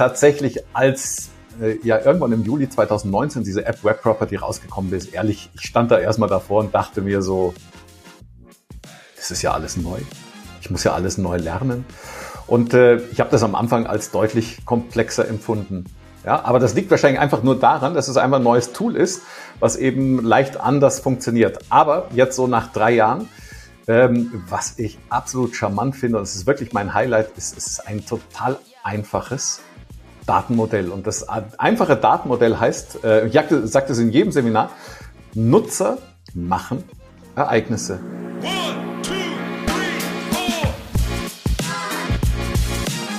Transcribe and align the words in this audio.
tatsächlich, 0.00 0.64
als 0.72 1.28
äh, 1.60 1.76
ja 1.82 1.98
irgendwann 1.98 2.32
im 2.32 2.42
Juli 2.42 2.70
2019 2.70 3.44
diese 3.44 3.66
App 3.66 3.84
Web 3.84 4.00
Property 4.00 4.36
rausgekommen 4.36 4.90
ist, 4.94 5.12
ehrlich, 5.12 5.50
ich 5.52 5.60
stand 5.60 5.90
da 5.90 5.98
erstmal 5.98 6.30
davor 6.30 6.60
und 6.60 6.74
dachte 6.74 7.02
mir 7.02 7.20
so, 7.20 7.52
das 9.14 9.30
ist 9.30 9.42
ja 9.42 9.52
alles 9.52 9.76
neu. 9.76 9.98
Ich 10.62 10.70
muss 10.70 10.84
ja 10.84 10.94
alles 10.94 11.18
neu 11.18 11.36
lernen. 11.36 11.84
Und 12.46 12.72
äh, 12.72 12.96
ich 13.12 13.20
habe 13.20 13.28
das 13.28 13.42
am 13.42 13.54
Anfang 13.54 13.86
als 13.86 14.10
deutlich 14.10 14.64
komplexer 14.64 15.28
empfunden. 15.28 15.84
Ja, 16.24 16.46
aber 16.46 16.60
das 16.60 16.72
liegt 16.72 16.90
wahrscheinlich 16.90 17.20
einfach 17.20 17.42
nur 17.42 17.58
daran, 17.58 17.92
dass 17.92 18.08
es 18.08 18.16
einfach 18.16 18.38
ein 18.38 18.42
neues 18.42 18.72
Tool 18.72 18.96
ist, 18.96 19.20
was 19.58 19.76
eben 19.76 20.24
leicht 20.24 20.58
anders 20.58 21.00
funktioniert. 21.00 21.58
Aber 21.68 22.08
jetzt 22.14 22.36
so 22.36 22.46
nach 22.46 22.72
drei 22.72 22.92
Jahren, 22.92 23.28
ähm, 23.86 24.42
was 24.48 24.78
ich 24.78 24.98
absolut 25.10 25.54
charmant 25.54 25.94
finde, 25.94 26.16
und 26.16 26.24
es 26.24 26.34
ist 26.36 26.46
wirklich 26.46 26.72
mein 26.72 26.94
Highlight, 26.94 27.36
ist, 27.36 27.54
ist 27.54 27.86
ein 27.86 28.06
total 28.06 28.58
einfaches 28.82 29.60
Datenmodell. 30.30 30.90
Und 30.90 31.08
das 31.08 31.28
einfache 31.28 31.96
Datenmodell 31.96 32.56
heißt, 32.56 33.02
äh, 33.02 33.26
ich 33.26 33.32
sage 33.32 33.86
das 33.88 33.98
in 33.98 34.10
jedem 34.10 34.30
Seminar, 34.30 34.70
Nutzer 35.34 35.98
machen 36.34 36.84
Ereignisse. 37.34 37.98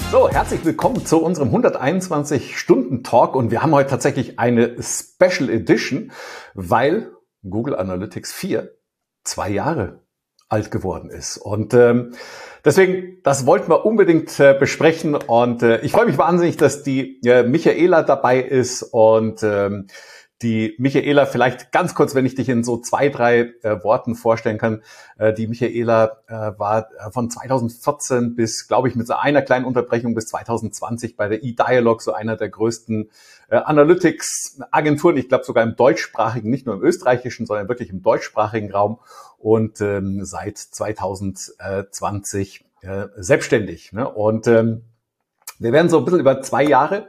So, 0.09 0.29
herzlich 0.29 0.63
willkommen 0.63 1.05
zu 1.05 1.21
unserem 1.21 1.49
121 1.49 2.57
Stunden 2.57 3.03
Talk 3.03 3.35
und 3.35 3.51
wir 3.51 3.61
haben 3.61 3.73
heute 3.73 3.89
tatsächlich 3.89 4.39
eine 4.39 4.77
Special 4.81 5.49
Edition, 5.49 6.13
weil 6.53 7.11
Google 7.43 7.75
Analytics 7.75 8.31
4 8.31 8.71
zwei 9.25 9.49
Jahre 9.49 9.99
alt 10.51 10.69
geworden 10.69 11.09
ist. 11.09 11.37
Und 11.37 11.73
ähm, 11.73 12.13
deswegen, 12.65 13.17
das 13.23 13.45
wollten 13.45 13.71
wir 13.71 13.85
unbedingt 13.85 14.39
äh, 14.39 14.55
besprechen. 14.57 15.15
Und 15.15 15.63
äh, 15.63 15.79
ich 15.81 15.93
freue 15.93 16.05
mich 16.05 16.17
wahnsinnig, 16.17 16.57
dass 16.57 16.83
die 16.83 17.21
äh, 17.25 17.43
Michaela 17.43 18.03
dabei 18.03 18.39
ist 18.41 18.83
und 18.83 19.43
ähm, 19.43 19.87
die 20.41 20.75
Michaela, 20.77 21.25
vielleicht 21.25 21.71
ganz 21.71 21.95
kurz, 21.95 22.15
wenn 22.15 22.25
ich 22.25 22.35
dich 22.35 22.49
in 22.49 22.63
so 22.63 22.77
zwei, 22.77 23.09
drei 23.09 23.53
äh, 23.61 23.83
Worten 23.83 24.15
vorstellen 24.15 24.57
kann. 24.57 24.81
Äh, 25.17 25.33
die 25.33 25.47
Michaela 25.47 26.17
äh, 26.27 26.51
war 26.57 26.89
äh, 26.97 27.11
von 27.11 27.29
2014 27.29 28.35
bis, 28.35 28.67
glaube 28.67 28.87
ich, 28.87 28.95
mit 28.95 29.07
so 29.07 29.13
einer 29.13 29.41
kleinen 29.41 29.65
Unterbrechung 29.65 30.15
bis 30.15 30.27
2020 30.27 31.15
bei 31.15 31.27
der 31.27 31.43
eDialog, 31.43 32.01
so 32.01 32.13
einer 32.13 32.37
der 32.37 32.49
größten 32.49 33.09
äh, 33.49 33.57
Analytics-Agenturen, 33.57 35.17
ich 35.17 35.29
glaube 35.29 35.45
sogar 35.45 35.63
im 35.63 35.75
deutschsprachigen, 35.75 36.49
nicht 36.49 36.65
nur 36.65 36.75
im 36.75 36.83
österreichischen, 36.83 37.45
sondern 37.45 37.69
wirklich 37.69 37.89
im 37.89 38.01
deutschsprachigen 38.01 38.71
Raum 38.71 38.99
und 39.37 39.81
ähm, 39.81 40.25
seit 40.25 40.57
2020 40.57 42.65
äh, 42.81 43.07
selbstständig. 43.15 43.93
Ne? 43.93 44.09
Und 44.09 44.47
ähm, 44.47 44.83
wir 45.61 45.71
werden 45.71 45.89
so 45.89 45.99
ein 45.99 46.05
bisschen 46.05 46.19
über 46.19 46.41
zwei 46.41 46.63
Jahre 46.63 47.07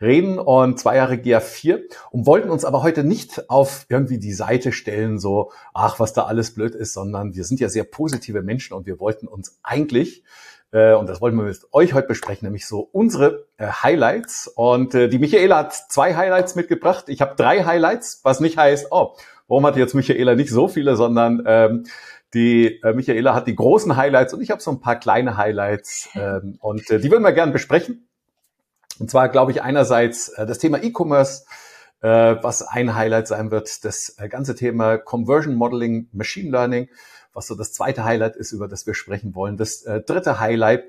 reden 0.00 0.38
und 0.38 0.78
zwei 0.78 0.96
Jahre 0.96 1.14
GA4 1.14 1.82
und 2.10 2.26
wollten 2.26 2.50
uns 2.50 2.64
aber 2.64 2.82
heute 2.82 3.04
nicht 3.04 3.48
auf 3.48 3.86
irgendwie 3.88 4.18
die 4.18 4.32
Seite 4.32 4.72
stellen, 4.72 5.18
so, 5.18 5.52
ach, 5.72 6.00
was 6.00 6.12
da 6.12 6.24
alles 6.24 6.54
blöd 6.54 6.74
ist, 6.74 6.94
sondern 6.94 7.34
wir 7.34 7.44
sind 7.44 7.60
ja 7.60 7.68
sehr 7.68 7.84
positive 7.84 8.42
Menschen 8.42 8.74
und 8.74 8.86
wir 8.86 8.98
wollten 8.98 9.28
uns 9.28 9.58
eigentlich, 9.62 10.24
äh, 10.72 10.94
und 10.94 11.08
das 11.08 11.20
wollten 11.20 11.36
wir 11.36 11.44
mit 11.44 11.60
euch 11.70 11.94
heute 11.94 12.08
besprechen, 12.08 12.46
nämlich 12.46 12.66
so 12.66 12.80
unsere 12.80 13.46
äh, 13.56 13.66
Highlights. 13.66 14.48
Und 14.48 14.94
äh, 14.94 15.08
die 15.08 15.18
Michaela 15.18 15.58
hat 15.58 15.72
zwei 15.72 16.16
Highlights 16.16 16.56
mitgebracht. 16.56 17.04
Ich 17.08 17.20
habe 17.20 17.36
drei 17.36 17.64
Highlights, 17.64 18.20
was 18.24 18.40
nicht 18.40 18.56
heißt, 18.56 18.88
oh, 18.90 19.14
warum 19.46 19.64
hat 19.64 19.76
jetzt 19.76 19.94
Michaela 19.94 20.34
nicht 20.34 20.50
so 20.50 20.66
viele, 20.66 20.96
sondern 20.96 21.42
ähm, 21.46 21.84
die 22.34 22.80
äh, 22.82 22.92
Michaela 22.94 23.34
hat 23.34 23.46
die 23.46 23.54
großen 23.54 23.96
Highlights 23.96 24.34
und 24.34 24.40
ich 24.40 24.50
habe 24.50 24.62
so 24.62 24.70
ein 24.70 24.80
paar 24.80 24.96
kleine 24.96 25.36
Highlights 25.36 26.08
ähm, 26.14 26.58
und 26.60 26.90
äh, 26.90 26.98
die 26.98 27.10
würden 27.10 27.22
wir 27.22 27.32
gerne 27.32 27.52
besprechen. 27.52 28.08
Und 28.98 29.10
zwar 29.10 29.28
glaube 29.28 29.52
ich 29.52 29.62
einerseits 29.62 30.28
äh, 30.30 30.46
das 30.46 30.58
Thema 30.58 30.82
E-Commerce, 30.82 31.44
äh, 32.00 32.36
was 32.42 32.62
ein 32.62 32.94
Highlight 32.94 33.28
sein 33.28 33.50
wird, 33.50 33.84
das 33.84 34.16
äh, 34.18 34.28
ganze 34.28 34.54
Thema 34.54 34.98
Conversion 34.98 35.54
Modeling, 35.54 36.08
Machine 36.12 36.50
Learning, 36.50 36.88
was 37.32 37.46
so 37.46 37.54
das 37.54 37.72
zweite 37.72 38.04
Highlight 38.04 38.36
ist, 38.36 38.52
über 38.52 38.68
das 38.68 38.86
wir 38.86 38.94
sprechen 38.94 39.34
wollen. 39.34 39.56
Das 39.56 39.82
äh, 39.82 40.00
dritte 40.00 40.40
Highlight 40.40 40.84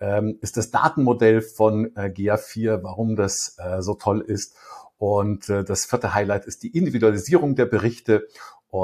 ähm, 0.00 0.38
ist 0.40 0.56
das 0.56 0.70
Datenmodell 0.70 1.40
von 1.40 1.96
äh, 1.96 2.08
GA4, 2.08 2.82
warum 2.82 3.16
das 3.16 3.56
äh, 3.58 3.80
so 3.80 3.94
toll 3.94 4.20
ist. 4.20 4.54
Und 4.98 5.48
äh, 5.48 5.64
das 5.64 5.84
vierte 5.84 6.14
Highlight 6.14 6.46
ist 6.46 6.62
die 6.62 6.76
Individualisierung 6.76 7.54
der 7.54 7.66
Berichte 7.66 8.28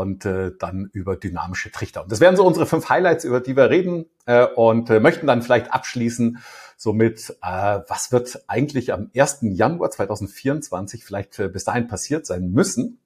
und 0.00 0.25
äh, 0.25 0.53
dann 0.58 0.88
über 0.92 1.16
dynamische 1.16 1.70
Trichter. 1.70 2.03
Und 2.03 2.10
das 2.10 2.20
wären 2.20 2.36
so 2.36 2.47
unsere 2.47 2.66
fünf 2.66 2.88
Highlights, 2.88 3.25
über 3.25 3.41
die 3.41 3.56
wir 3.56 3.69
reden 3.69 4.06
äh, 4.25 4.47
und 4.47 4.88
äh, 4.88 5.00
möchten 5.00 5.26
dann 5.26 5.42
vielleicht 5.42 5.72
abschließen 5.72 6.38
somit, 6.76 7.36
äh, 7.42 7.80
was 7.86 8.10
wird 8.10 8.42
eigentlich 8.47 8.92
am 8.92 9.10
1. 9.14 9.38
Januar 9.42 9.91
2024 9.91 11.04
vielleicht 11.04 11.38
äh, 11.38 11.48
bis 11.48 11.64
dahin 11.64 11.88
passiert 11.88 12.26
sein 12.26 12.50
müssen, 12.50 13.00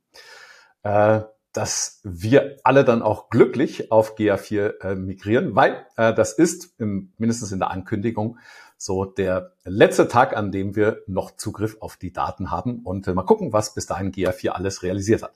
äh, 0.84 1.22
dass 1.52 2.00
wir 2.04 2.58
alle 2.62 2.84
dann 2.84 3.02
auch 3.02 3.30
glücklich 3.30 3.90
auf 3.90 4.16
GA4 4.16 4.80
äh, 4.80 4.94
migrieren, 4.94 5.56
weil 5.56 5.86
äh, 5.96 6.14
das 6.14 6.34
ist 6.34 6.78
im, 6.78 7.12
mindestens 7.18 7.50
in 7.50 7.58
der 7.58 7.70
Ankündigung 7.70 8.38
so 8.78 9.06
der 9.06 9.52
letzte 9.64 10.06
Tag, 10.06 10.36
an 10.36 10.52
dem 10.52 10.76
wir 10.76 11.02
noch 11.06 11.36
Zugriff 11.36 11.78
auf 11.80 11.96
die 11.96 12.12
Daten 12.12 12.50
haben 12.50 12.80
und 12.84 13.08
äh, 13.08 13.14
mal 13.14 13.24
gucken, 13.24 13.52
was 13.52 13.74
bis 13.74 13.86
dahin 13.86 14.12
GA4 14.12 14.50
alles 14.50 14.82
realisiert 14.82 15.22
hat. 15.22 15.34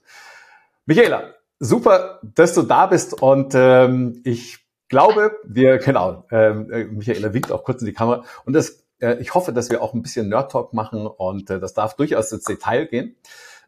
Michaela, 0.86 1.34
super, 1.60 2.20
dass 2.22 2.54
du 2.54 2.62
da 2.62 2.86
bist 2.86 3.22
und 3.22 3.52
ähm, 3.54 4.20
ich 4.24 4.58
glaube, 4.88 5.38
wir, 5.44 5.78
genau, 5.78 6.26
ähm, 6.32 6.72
äh, 6.72 6.84
Michaela 6.84 7.32
winkt 7.32 7.52
auch 7.52 7.62
kurz 7.62 7.82
in 7.82 7.86
die 7.86 7.92
Kamera 7.92 8.24
und 8.44 8.54
das, 8.54 8.84
äh, 9.00 9.16
ich 9.20 9.34
hoffe, 9.34 9.52
dass 9.52 9.70
wir 9.70 9.82
auch 9.82 9.94
ein 9.94 10.02
bisschen 10.02 10.28
Nerd 10.28 10.50
Talk 10.50 10.72
machen 10.72 11.06
und 11.06 11.48
äh, 11.50 11.60
das 11.60 11.74
darf 11.74 11.94
durchaus 11.94 12.32
ins 12.32 12.44
Detail 12.44 12.86
gehen. 12.86 13.14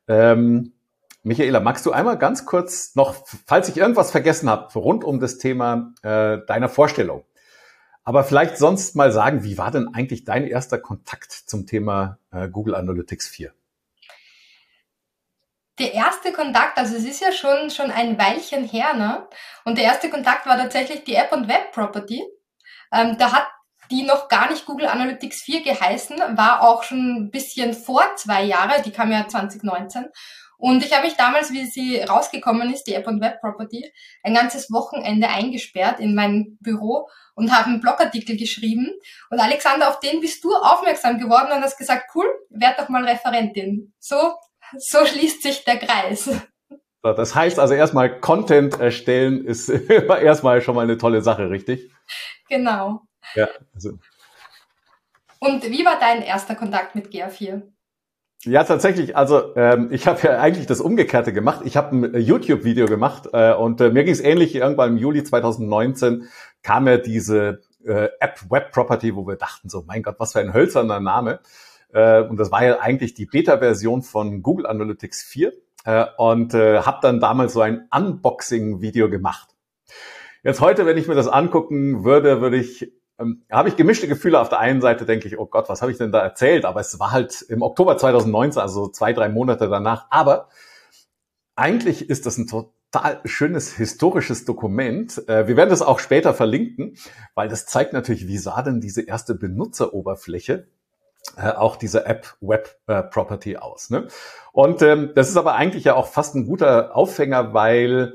Ähm, 0.09 0.73
Michaela, 1.23 1.61
magst 1.61 1.87
du 1.87 1.93
einmal 1.93 2.19
ganz 2.19 2.47
kurz 2.47 2.97
noch, 2.97 3.15
falls 3.47 3.69
ich 3.69 3.77
irgendwas 3.77 4.11
vergessen 4.11 4.51
habe, 4.51 4.73
rund 4.77 5.05
um 5.05 5.21
das 5.21 5.39
Thema 5.39 5.93
äh, 6.03 6.39
deiner 6.47 6.69
Vorstellung, 6.69 7.25
aber 8.03 8.25
vielleicht 8.25 8.57
sonst 8.57 8.97
mal 8.97 9.13
sagen, 9.13 9.45
wie 9.45 9.59
war 9.59 9.71
denn 9.71 9.95
eigentlich 9.95 10.25
dein 10.25 10.45
erster 10.45 10.79
Kontakt 10.79 11.31
zum 11.31 11.67
Thema 11.67 12.19
äh, 12.33 12.49
Google 12.49 12.75
Analytics 12.75 13.29
4? 13.29 13.53
Der 15.79 15.95
erste 15.95 16.33
Kontakt, 16.33 16.79
also 16.79 16.97
es 16.97 17.05
ist 17.05 17.21
ja 17.21 17.33
schon, 17.33 17.71
schon 17.71 17.91
ein 17.91 18.19
Weilchen 18.19 18.65
her, 18.65 18.95
ne? 18.95 19.27
Und 19.65 19.79
der 19.79 19.85
erste 19.85 20.11
Kontakt 20.11 20.47
war 20.47 20.59
tatsächlich 20.59 21.05
die 21.05 21.15
App 21.15 21.33
und 21.33 21.49
Web 21.49 21.73
Property. 21.73 22.23
Ähm, 22.93 23.17
da 23.19 23.33
hat 23.33 23.49
die 23.91 24.03
noch 24.03 24.29
gar 24.29 24.51
nicht 24.51 24.67
Google 24.67 24.87
Analytics 24.87 25.43
4 25.43 25.63
geheißen, 25.63 26.19
war 26.37 26.63
auch 26.63 26.83
schon 26.83 27.17
ein 27.17 27.31
bisschen 27.31 27.75
vor 27.75 28.05
zwei 28.17 28.43
Jahre, 28.43 28.83
die 28.83 28.93
kam 28.93 29.11
ja 29.11 29.27
2019. 29.27 30.07
Und 30.59 30.85
ich 30.85 30.93
habe 30.93 31.07
mich 31.07 31.17
damals, 31.17 31.53
wie 31.53 31.67
sie 31.67 31.99
rausgekommen 32.01 32.73
ist, 32.73 32.85
die 32.85 32.95
App 32.95 33.09
und 33.09 33.21
Web 33.21 33.41
Property, 33.41 33.93
ein 34.23 34.35
ganzes 34.35 34.71
Wochenende 34.71 35.29
eingesperrt 35.29 35.99
in 35.99 36.15
mein 36.15 36.57
Büro 36.61 37.09
und 37.35 37.51
habe 37.51 37.67
einen 37.67 37.81
Blogartikel 37.81 38.37
geschrieben. 38.37 38.93
Und 39.31 39.41
Alexander, 39.41 39.89
auf 39.89 39.99
den 39.99 40.21
bist 40.21 40.45
du 40.45 40.55
aufmerksam 40.55 41.19
geworden 41.19 41.51
und 41.51 41.63
hast 41.63 41.79
gesagt, 41.79 42.11
cool, 42.15 42.27
werd 42.51 42.79
doch 42.79 42.89
mal 42.89 43.05
Referentin. 43.05 43.93
So 43.99 44.35
so 44.79 45.05
schließt 45.05 45.43
sich 45.43 45.65
der 45.65 45.79
Kreis. 45.79 46.31
Das 47.03 47.35
heißt 47.35 47.59
also 47.59 47.75
erstmal 47.75 48.21
Content 48.21 48.79
erstellen 48.79 49.45
ist 49.45 49.69
erstmal 50.23 50.63
schon 50.63 50.77
mal 50.77 50.83
eine 50.83 50.99
tolle 50.99 51.23
Sache, 51.23 51.51
richtig? 51.51 51.91
Genau. 52.49 53.03
Ja. 53.35 53.49
Also. 53.75 53.99
Und 55.41 55.65
wie 55.65 55.85
war 55.85 55.99
dein 55.99 56.23
erster 56.23 56.55
Kontakt 56.55 56.95
mit 56.95 57.09
GA4? 57.09 57.63
Ja, 58.45 58.65
tatsächlich. 58.65 59.17
Also 59.17 59.55
ähm, 59.57 59.89
ich 59.93 60.07
habe 60.07 60.21
ja 60.23 60.41
eigentlich 60.41 60.67
das 60.67 60.81
Umgekehrte 60.81 61.33
gemacht. 61.33 61.63
Ich 61.65 61.77
habe 61.77 61.97
ein 61.97 62.21
YouTube-Video 62.21 62.87
gemacht 62.87 63.29
äh, 63.33 63.53
und 63.53 63.81
äh, 63.81 63.91
mir 63.91 64.05
ging 64.05 64.13
es 64.13 64.21
ähnlich. 64.21 64.55
Irgendwann 64.55 64.91
im 64.91 64.97
Juli 64.97 65.23
2019 65.23 66.29
kam 66.63 66.89
ja 66.89 66.99
diese 66.99 67.63
äh, 67.85 68.09
App 68.19 68.41
Web 68.51 68.73
Property, 68.73 69.15
wo 69.15 69.27
wir 69.27 69.37
dachten 69.37 69.69
so, 69.69 69.85
mein 69.87 70.03
Gott, 70.03 70.17
was 70.19 70.33
für 70.33 70.41
ein 70.41 70.53
hölzerner 70.53 70.99
Name. 70.99 71.41
Äh, 71.93 72.23
und 72.23 72.39
das 72.39 72.51
war 72.51 72.65
ja 72.65 72.81
eigentlich 72.81 73.15
die 73.15 73.27
Beta-Version 73.27 74.03
von 74.03 74.43
Google 74.43 74.67
Analytics 74.67 75.23
4 75.23 75.53
äh, 75.85 76.07
und 76.17 76.55
äh, 76.55 76.81
habe 76.81 76.99
dann 77.03 77.21
damals 77.21 77.53
so 77.53 77.61
ein 77.61 77.89
Unboxing-Video 77.95 79.09
gemacht. 79.11 79.51
Jetzt 80.43 80.61
heute, 80.61 80.87
wenn 80.87 80.99
ich 80.99 81.07
mir 81.07 81.15
das 81.15 81.29
angucken 81.29 82.05
würde, 82.05 82.41
würde 82.41 82.57
ich 82.57 82.93
ähm, 83.19 83.45
habe 83.51 83.69
ich 83.69 83.77
gemischte 83.77 84.09
Gefühle. 84.09 84.41
Auf 84.41 84.49
der 84.49 84.59
einen 84.59 84.81
Seite 84.81 85.05
denke 85.05 85.29
ich, 85.29 85.39
oh 85.39 85.47
Gott, 85.47 85.69
was 85.69 85.83
habe 85.83 85.93
ich 85.93 85.99
denn 85.99 86.13
da 86.13 86.21
erzählt? 86.21 86.65
Aber 86.65 86.81
es 86.81 86.99
war 86.99 87.13
halt 87.13 87.43
im 87.43 87.63
Oktober 87.63 87.97
2019, 87.97 88.61
also 88.61 88.89
zwei, 88.89 89.13
drei 89.13 89.29
Monate 89.29 89.69
danach. 89.69 90.07
Aber 90.11 90.49
eigentlich 91.55 92.09
ist 92.09 92.27
das 92.27 92.39
ein 92.39 92.47
total 92.47 93.21
schönes 93.25 93.77
historisches 93.77 94.45
Dokument. 94.45 95.29
Äh, 95.29 95.47
wir 95.47 95.57
werden 95.57 95.71
das 95.71 95.83
auch 95.83 95.99
später 95.99 96.35
verlinken, 96.35 96.97
weil 97.35 97.49
das 97.49 97.67
zeigt 97.67 97.93
natürlich, 97.93 98.27
wie 98.27 98.39
sah 98.39 98.63
denn 98.63 98.81
diese 98.81 99.03
erste 99.03 99.35
Benutzeroberfläche 99.35 100.67
auch 101.37 101.77
diese 101.77 102.05
App 102.07 102.35
Web 102.41 102.77
äh, 102.87 103.57
aus. 103.57 103.91
Ne? 103.91 104.09
Und 104.53 104.83
ähm, 104.83 105.13
das 105.15 105.29
ist 105.29 105.37
aber 105.37 105.55
eigentlich 105.55 105.85
ja 105.85 105.95
auch 105.95 106.09
fast 106.09 106.35
ein 106.35 106.47
guter 106.47 106.97
Aufhänger, 106.97 107.55
weil 107.55 108.15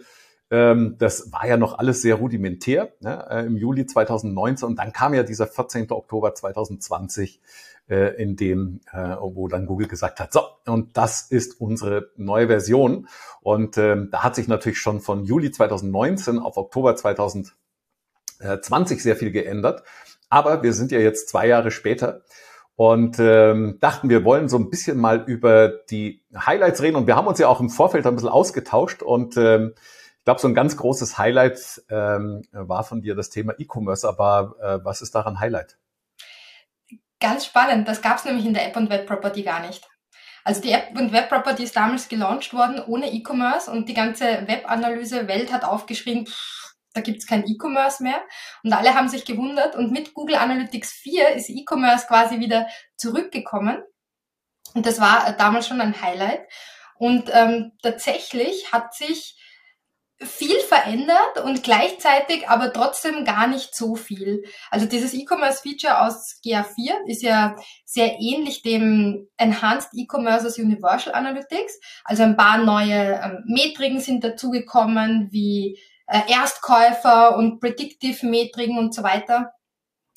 ähm, 0.49 0.95
das 0.99 1.31
war 1.31 1.47
ja 1.47 1.57
noch 1.57 1.77
alles 1.79 2.01
sehr 2.01 2.15
rudimentär 2.15 2.93
ne? 2.99 3.25
äh, 3.29 3.45
im 3.45 3.57
Juli 3.57 3.85
2019 3.85 4.67
und 4.67 4.77
dann 4.77 4.93
kam 4.93 5.13
ja 5.13 5.23
dieser 5.23 5.47
14. 5.47 5.91
Oktober 5.91 6.35
2020 6.35 7.41
äh, 7.89 8.21
in 8.21 8.35
dem, 8.35 8.81
äh, 8.91 9.15
wo 9.19 9.47
dann 9.47 9.65
Google 9.65 9.87
gesagt 9.87 10.19
hat, 10.19 10.33
so, 10.33 10.41
und 10.65 10.97
das 10.97 11.23
ist 11.23 11.59
unsere 11.59 12.11
neue 12.15 12.47
Version. 12.47 13.07
Und 13.41 13.77
ähm, 13.77 14.09
da 14.11 14.23
hat 14.23 14.35
sich 14.35 14.47
natürlich 14.47 14.79
schon 14.79 15.01
von 15.01 15.23
Juli 15.25 15.51
2019 15.51 16.39
auf 16.39 16.57
Oktober 16.57 16.95
2020 16.95 17.55
sehr 19.01 19.15
viel 19.15 19.31
geändert. 19.31 19.83
Aber 20.29 20.63
wir 20.63 20.73
sind 20.73 20.91
ja 20.91 20.99
jetzt 20.99 21.29
zwei 21.29 21.47
Jahre 21.47 21.71
später 21.71 22.23
und 22.77 23.17
ähm, 23.17 23.79
dachten, 23.81 24.07
wir 24.07 24.23
wollen 24.23 24.49
so 24.49 24.57
ein 24.57 24.69
bisschen 24.69 24.99
mal 24.99 25.23
über 25.25 25.67
die 25.89 26.23
Highlights 26.33 26.81
reden. 26.83 26.95
Und 26.95 27.07
wir 27.07 27.15
haben 27.15 27.25
uns 27.27 27.39
ja 27.39 27.47
auch 27.47 27.59
im 27.59 27.71
Vorfeld 27.71 28.05
ein 28.05 28.13
bisschen 28.13 28.29
ausgetauscht 28.29 29.01
und 29.01 29.35
ähm, 29.35 29.73
ich 29.75 30.23
glaube, 30.23 30.39
so 30.39 30.47
ein 30.47 30.53
ganz 30.53 30.77
großes 30.77 31.17
Highlight 31.17 31.81
ähm, 31.89 32.43
war 32.51 32.83
von 32.83 33.01
dir 33.01 33.15
das 33.15 33.29
Thema 33.29 33.53
E-Commerce. 33.57 34.07
Aber 34.07 34.55
äh, 34.61 34.85
was 34.85 35.01
ist 35.01 35.15
daran 35.15 35.39
Highlight? 35.39 35.77
Ganz 37.19 37.45
spannend. 37.45 37.87
Das 37.87 38.01
gab 38.01 38.17
es 38.17 38.25
nämlich 38.25 38.45
in 38.45 38.53
der 38.53 38.67
App 38.67 38.75
und 38.77 38.89
Web 38.89 39.07
Property 39.07 39.41
gar 39.41 39.65
nicht. 39.65 39.89
Also 40.43 40.61
die 40.61 40.71
App 40.71 40.89
und 40.95 41.13
Web 41.13 41.29
Property 41.29 41.63
ist 41.63 41.75
damals 41.75 42.09
gelauncht 42.09 42.53
worden 42.53 42.81
ohne 42.85 43.11
E-Commerce 43.11 43.71
und 43.71 43.89
die 43.89 43.93
ganze 43.93 44.23
Webanalyse-Welt 44.47 45.51
hat 45.51 45.63
aufgeschrieben, 45.63 46.27
pff, 46.27 46.56
da 46.97 47.01
gibt's 47.01 47.27
kein 47.27 47.45
E-Commerce 47.47 48.03
mehr. 48.03 48.21
Und 48.63 48.73
alle 48.73 48.95
haben 48.95 49.09
sich 49.09 49.25
gewundert. 49.25 49.75
Und 49.75 49.91
mit 49.91 50.13
Google 50.13 50.35
Analytics 50.35 50.91
4 50.91 51.29
ist 51.35 51.49
E-Commerce 51.49 52.07
quasi 52.07 52.39
wieder 52.39 52.67
zurückgekommen. 52.97 53.81
Und 54.73 54.85
das 54.85 54.99
war 54.99 55.31
damals 55.33 55.67
schon 55.67 55.81
ein 55.81 56.01
Highlight. 56.01 56.41
Und 56.95 57.29
ähm, 57.33 57.73
tatsächlich 57.81 58.71
hat 58.71 58.93
sich 58.93 59.37
viel 60.19 60.59
verändert 60.61 61.37
und 61.43 61.61
gleichzeitig 61.61 62.49
aber 62.49 62.73
trotzdem 62.73 63.23
gar 63.23 63.45
nicht 63.45 63.75
so 63.75 63.95
viel. 63.95 64.43
Also 64.71 64.87
dieses 64.87 65.13
E-Commerce-Feature 65.13 66.01
aus 66.01 66.39
GA4 66.43 67.05
ist 67.05 67.21
ja 67.21 67.55
sehr 67.85 68.19
ähnlich 68.19 68.63
dem 68.63 69.27
Enhanced 69.37 69.89
E-Commerce 69.93 70.47
aus 70.47 70.57
Universal 70.57 71.13
Analytics. 71.13 71.79
Also 72.03 72.23
ein 72.23 72.35
paar 72.35 72.57
neue 72.57 73.21
ähm, 73.23 73.43
Metriken 73.45 73.99
sind 73.99 74.23
dazugekommen, 74.23 75.27
wie 75.31 75.79
äh, 76.07 76.21
Erstkäufer 76.31 77.37
und 77.37 77.59
Predictive-Metriken 77.59 78.77
und 78.77 78.93
so 78.93 79.03
weiter. 79.03 79.51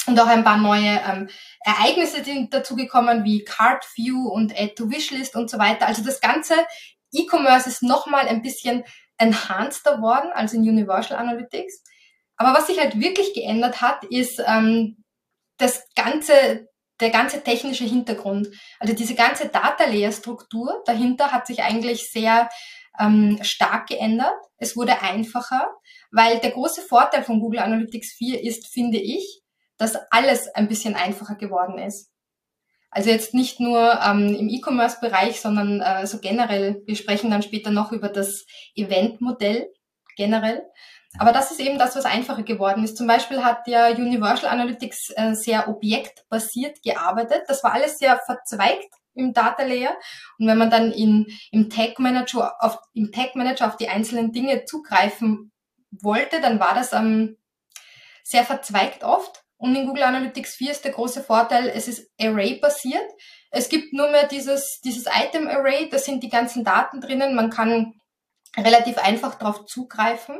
Und 0.06 0.18
auch 0.18 0.26
ein 0.26 0.44
paar 0.44 0.56
neue 0.56 1.00
ähm, 1.06 1.28
Ereignisse 1.60 2.24
sind 2.24 2.54
dazugekommen, 2.54 3.24
wie 3.24 3.44
Card 3.44 3.84
View 3.94 4.28
und 4.28 4.58
Add 4.58 4.74
to 4.74 4.90
Wishlist 4.90 5.36
und 5.36 5.50
so 5.50 5.58
weiter. 5.58 5.86
Also 5.86 6.02
das 6.02 6.20
ganze 6.20 6.54
E-Commerce 7.12 7.68
ist 7.68 7.82
nochmal 7.82 8.26
ein 8.26 8.42
bisschen 8.42 8.84
enhanceder 9.18 10.00
worden 10.00 10.30
als 10.32 10.54
in 10.54 10.62
Universal 10.62 11.18
Analytics. 11.18 11.84
Aber 12.36 12.58
was 12.58 12.68
sich 12.68 12.80
halt 12.80 12.98
wirklich 12.98 13.34
geändert 13.34 13.82
hat, 13.82 14.04
ist 14.04 14.42
ähm, 14.46 15.04
das 15.58 15.84
ganze, 15.94 16.68
der 17.00 17.10
ganze 17.10 17.42
technische 17.42 17.84
Hintergrund. 17.84 18.48
Also 18.78 18.94
diese 18.94 19.14
ganze 19.14 19.48
Data 19.48 19.84
Layer 19.84 20.12
Struktur 20.12 20.82
dahinter 20.86 21.32
hat 21.32 21.46
sich 21.46 21.62
eigentlich 21.62 22.10
sehr 22.10 22.48
ähm, 22.98 23.38
stark 23.42 23.88
geändert. 23.88 24.34
Es 24.56 24.76
wurde 24.76 25.02
einfacher, 25.02 25.68
weil 26.10 26.38
der 26.40 26.50
große 26.50 26.82
Vorteil 26.82 27.22
von 27.22 27.40
Google 27.40 27.60
Analytics 27.60 28.12
4 28.12 28.42
ist, 28.42 28.68
finde 28.68 28.98
ich, 28.98 29.42
dass 29.78 29.96
alles 30.10 30.48
ein 30.48 30.68
bisschen 30.68 30.94
einfacher 30.94 31.36
geworden 31.36 31.78
ist. 31.78 32.10
Also 32.90 33.10
jetzt 33.10 33.34
nicht 33.34 33.60
nur 33.60 34.00
ähm, 34.04 34.34
im 34.34 34.48
E-Commerce-Bereich, 34.48 35.40
sondern 35.40 35.80
äh, 35.80 36.06
so 36.06 36.18
generell. 36.18 36.82
Wir 36.86 36.96
sprechen 36.96 37.30
dann 37.30 37.42
später 37.42 37.70
noch 37.70 37.92
über 37.92 38.08
das 38.08 38.46
Event-Modell 38.74 39.68
generell. 40.16 40.62
Aber 41.18 41.32
das 41.32 41.50
ist 41.50 41.60
eben 41.60 41.78
das, 41.78 41.96
was 41.96 42.04
einfacher 42.04 42.42
geworden 42.42 42.84
ist. 42.84 42.96
Zum 42.96 43.06
Beispiel 43.06 43.44
hat 43.44 43.66
ja 43.66 43.88
Universal 43.88 44.50
Analytics 44.50 45.10
äh, 45.16 45.34
sehr 45.34 45.68
objektbasiert 45.68 46.82
gearbeitet. 46.82 47.44
Das 47.46 47.64
war 47.64 47.72
alles 47.72 47.98
sehr 47.98 48.18
verzweigt 48.18 48.92
im 49.14 49.32
Data 49.32 49.62
Layer. 49.64 49.96
Und 50.38 50.46
wenn 50.46 50.58
man 50.58 50.70
dann 50.70 50.92
in, 50.92 51.26
im 51.50 51.70
Tag 51.70 51.98
Manager 51.98 52.54
auf, 52.60 52.78
im 52.92 53.12
Tag 53.12 53.34
Manager 53.34 53.68
auf 53.68 53.76
die 53.76 53.88
einzelnen 53.88 54.32
Dinge 54.32 54.64
zugreifen 54.64 55.52
wollte, 55.90 56.40
dann 56.40 56.60
war 56.60 56.74
das 56.74 56.92
ähm, 56.92 57.36
sehr 58.22 58.44
verzweigt 58.44 59.04
oft. 59.04 59.42
Und 59.56 59.74
in 59.74 59.86
Google 59.86 60.04
Analytics 60.04 60.54
4 60.54 60.70
ist 60.70 60.84
der 60.84 60.92
große 60.92 61.22
Vorteil, 61.22 61.68
es 61.68 61.86
ist 61.86 62.10
Array-basiert. 62.18 63.06
Es 63.50 63.68
gibt 63.68 63.92
nur 63.92 64.10
mehr 64.10 64.26
dieses, 64.26 64.80
dieses 64.84 65.06
Item-Array, 65.06 65.90
da 65.90 65.98
sind 65.98 66.22
die 66.22 66.30
ganzen 66.30 66.64
Daten 66.64 67.00
drinnen. 67.00 67.34
Man 67.34 67.50
kann 67.50 67.94
relativ 68.56 68.96
einfach 68.98 69.34
darauf 69.34 69.66
zugreifen. 69.66 70.38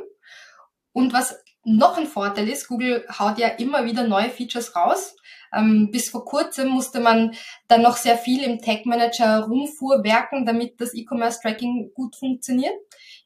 Und 0.93 1.13
was 1.13 1.37
noch 1.63 1.97
ein 1.97 2.07
Vorteil 2.07 2.49
ist, 2.49 2.67
Google 2.67 3.05
haut 3.19 3.37
ja 3.37 3.49
immer 3.49 3.85
wieder 3.85 4.07
neue 4.07 4.29
Features 4.29 4.75
raus. 4.75 5.15
Ähm, 5.53 5.89
bis 5.91 6.09
vor 6.09 6.25
kurzem 6.25 6.69
musste 6.69 6.99
man 6.99 7.35
dann 7.67 7.81
noch 7.81 7.97
sehr 7.97 8.17
viel 8.17 8.43
im 8.43 8.59
Tag 8.59 8.85
Manager 8.85 9.41
rumfuhrwerken, 9.41 10.45
damit 10.45 10.79
das 10.79 10.93
E-Commerce 10.93 11.39
Tracking 11.41 11.91
gut 11.93 12.15
funktioniert. 12.15 12.73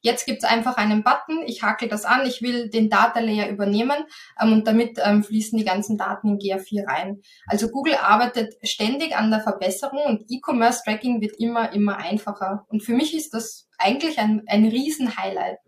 Jetzt 0.00 0.26
gibt's 0.26 0.44
einfach 0.44 0.76
einen 0.76 1.02
Button, 1.02 1.42
ich 1.46 1.62
hakel 1.62 1.88
das 1.88 2.04
an, 2.04 2.26
ich 2.26 2.42
will 2.42 2.68
den 2.70 2.90
Data 2.90 3.20
Layer 3.20 3.48
übernehmen 3.48 4.04
ähm, 4.40 4.52
und 4.52 4.66
damit 4.66 4.98
ähm, 5.02 5.24
fließen 5.24 5.58
die 5.58 5.64
ganzen 5.64 5.98
Daten 5.98 6.28
in 6.28 6.38
GA4 6.38 6.86
rein. 6.86 7.22
Also 7.46 7.68
Google 7.68 7.94
arbeitet 7.94 8.54
ständig 8.62 9.16
an 9.16 9.30
der 9.30 9.40
Verbesserung 9.40 10.04
und 10.06 10.24
E-Commerce 10.28 10.82
Tracking 10.84 11.20
wird 11.20 11.36
immer, 11.38 11.72
immer 11.72 11.96
einfacher. 11.96 12.66
Und 12.68 12.82
für 12.82 12.94
mich 12.94 13.14
ist 13.14 13.34
das 13.34 13.68
eigentlich 13.78 14.18
ein, 14.18 14.42
ein 14.46 14.66
Riesen-Highlight. 14.66 15.58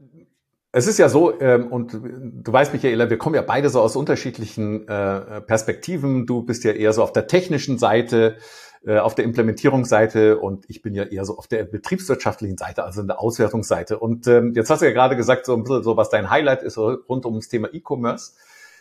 Es 0.71 0.87
ist 0.87 0.99
ja 0.99 1.09
so, 1.09 1.41
ähm, 1.41 1.73
und 1.73 1.95
du 1.95 2.53
weißt, 2.53 2.75
Michaela, 2.75 3.09
wir 3.09 3.17
kommen 3.17 3.35
ja 3.35 3.43
beide 3.43 3.71
so 3.71 3.81
aus 3.81 3.97
unterschiedlichen 3.97 4.87
äh, 4.87 5.41
Perspektiven. 5.41 6.27
Du 6.27 6.43
bist 6.43 6.63
ja 6.65 6.73
eher 6.73 6.93
so 6.93 7.03
auf 7.03 7.13
der 7.13 7.27
technischen 7.27 7.79
Seite, 7.79 8.37
äh, 8.85 8.99
auf 8.99 9.15
der 9.15 9.25
Implementierungsseite 9.25 10.39
und 10.39 10.67
ich 10.69 10.83
bin 10.83 10.95
ja 10.95 11.05
eher 11.05 11.25
so 11.25 11.39
auf 11.39 11.49
der 11.49 11.65
betriebswirtschaftlichen 11.65 12.59
Seite, 12.59 12.85
also 12.85 13.01
in 13.01 13.07
der 13.07 13.19
Auswertungsseite. 13.19 13.99
Und 13.99 14.27
ähm, 14.27 14.53
jetzt 14.55 14.69
hast 14.69 14.83
du 14.83 14.87
ja 14.87 14.93
gerade 14.93 15.17
gesagt, 15.17 15.47
so 15.47 15.55
ein 15.55 15.65
bisschen 15.65 15.83
so, 15.83 15.97
was 15.97 16.11
dein 16.11 16.29
Highlight 16.29 16.63
ist 16.63 16.77
rund 16.77 17.25
um 17.25 17.37
das 17.37 17.49
Thema 17.49 17.73
E-Commerce. 17.73 18.33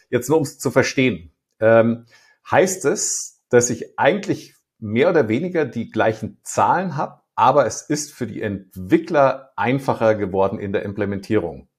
Jetzt 0.09 0.27
nur, 0.29 0.39
um 0.39 0.43
es 0.43 0.59
zu 0.59 0.71
verstehen. 0.71 1.31
Ähm, 1.61 2.05
heißt 2.51 2.83
es, 2.83 3.41
dass 3.49 3.69
ich 3.69 3.97
eigentlich 3.97 4.55
mehr 4.77 5.09
oder 5.09 5.29
weniger 5.29 5.63
die 5.63 5.89
gleichen 5.89 6.39
Zahlen 6.43 6.97
habe, 6.97 7.21
aber 7.35 7.65
es 7.65 7.81
ist 7.81 8.13
für 8.13 8.27
die 8.27 8.41
Entwickler 8.41 9.51
einfacher 9.55 10.15
geworden 10.15 10.59
in 10.59 10.73
der 10.73 10.83
Implementierung? 10.83 11.69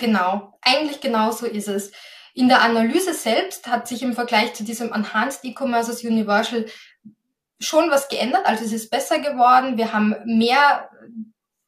Genau, 0.00 0.58
eigentlich 0.62 1.02
genau 1.02 1.30
so 1.30 1.44
ist 1.44 1.68
es. 1.68 1.92
In 2.32 2.48
der 2.48 2.62
Analyse 2.62 3.12
selbst 3.12 3.66
hat 3.66 3.86
sich 3.86 4.02
im 4.02 4.14
Vergleich 4.14 4.54
zu 4.54 4.64
diesem 4.64 4.94
Enhanced 4.94 5.44
E-Commerce 5.44 6.08
Universal 6.08 6.64
schon 7.58 7.90
was 7.90 8.08
geändert. 8.08 8.46
Also 8.46 8.64
es 8.64 8.72
ist 8.72 8.90
besser 8.90 9.18
geworden. 9.18 9.76
Wir 9.76 9.92
haben 9.92 10.16
mehr, 10.24 10.88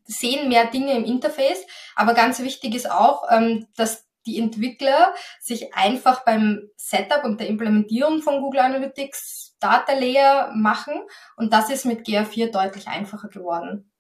sehen 0.05 0.49
mehr 0.49 0.65
Dinge 0.65 0.97
im 0.97 1.05
Interface. 1.05 1.63
Aber 1.95 2.15
ganz 2.15 2.39
wichtig 2.41 2.75
ist 2.75 2.91
auch, 2.91 3.25
ähm, 3.31 3.67
dass 3.77 4.07
die 4.25 4.39
Entwickler 4.39 5.15
sich 5.39 5.75
einfach 5.75 6.25
beim 6.25 6.71
Setup 6.77 7.25
und 7.25 7.39
der 7.39 7.49
Implementierung 7.49 8.23
von 8.23 8.41
Google 8.41 8.61
Analytics 8.61 9.59
Data 9.61 9.93
Layer 9.93 10.53
machen. 10.55 10.95
Und 11.37 11.53
das 11.53 11.69
ist 11.69 11.85
mit 11.85 12.07
GA4 12.07 12.51
deutlich 12.51 12.89
einfacher 12.89 13.29
geworden. 13.29 13.93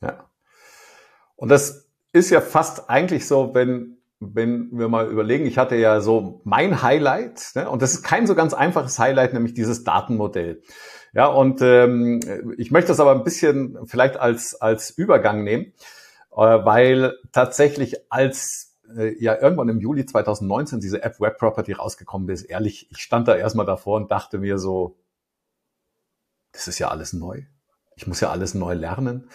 Ja. 0.00 0.30
Und 1.36 1.50
das 1.50 1.89
ist 2.12 2.30
ja 2.30 2.40
fast 2.40 2.90
eigentlich 2.90 3.26
so, 3.26 3.54
wenn, 3.54 3.98
wenn 4.20 4.70
wir 4.72 4.88
mal 4.88 5.08
überlegen, 5.08 5.46
ich 5.46 5.58
hatte 5.58 5.76
ja 5.76 6.00
so 6.00 6.40
mein 6.44 6.82
Highlight, 6.82 7.52
ne, 7.54 7.70
und 7.70 7.82
das 7.82 7.94
ist 7.94 8.02
kein 8.02 8.26
so 8.26 8.34
ganz 8.34 8.54
einfaches 8.54 8.98
Highlight, 8.98 9.32
nämlich 9.32 9.54
dieses 9.54 9.84
Datenmodell. 9.84 10.62
Ja, 11.12 11.26
und 11.26 11.60
ähm, 11.62 12.20
ich 12.56 12.70
möchte 12.70 12.88
das 12.88 13.00
aber 13.00 13.12
ein 13.12 13.24
bisschen 13.24 13.78
vielleicht 13.86 14.16
als, 14.16 14.60
als 14.60 14.90
Übergang 14.90 15.42
nehmen, 15.42 15.72
äh, 16.32 16.36
weil 16.36 17.16
tatsächlich 17.32 18.12
als 18.12 18.78
äh, 18.96 19.14
ja 19.22 19.40
irgendwann 19.40 19.68
im 19.68 19.80
Juli 19.80 20.06
2019 20.06 20.80
diese 20.80 21.02
App 21.02 21.20
Web 21.20 21.38
Property 21.38 21.72
rausgekommen 21.72 22.28
ist, 22.28 22.42
ehrlich, 22.42 22.88
ich 22.90 22.98
stand 22.98 23.26
da 23.26 23.36
erstmal 23.36 23.66
davor 23.66 23.96
und 23.96 24.10
dachte 24.10 24.38
mir 24.38 24.58
so, 24.58 24.98
das 26.52 26.68
ist 26.68 26.78
ja 26.78 26.88
alles 26.88 27.12
neu. 27.12 27.42
Ich 27.96 28.06
muss 28.06 28.20
ja 28.20 28.30
alles 28.30 28.54
neu 28.54 28.74
lernen. 28.74 29.28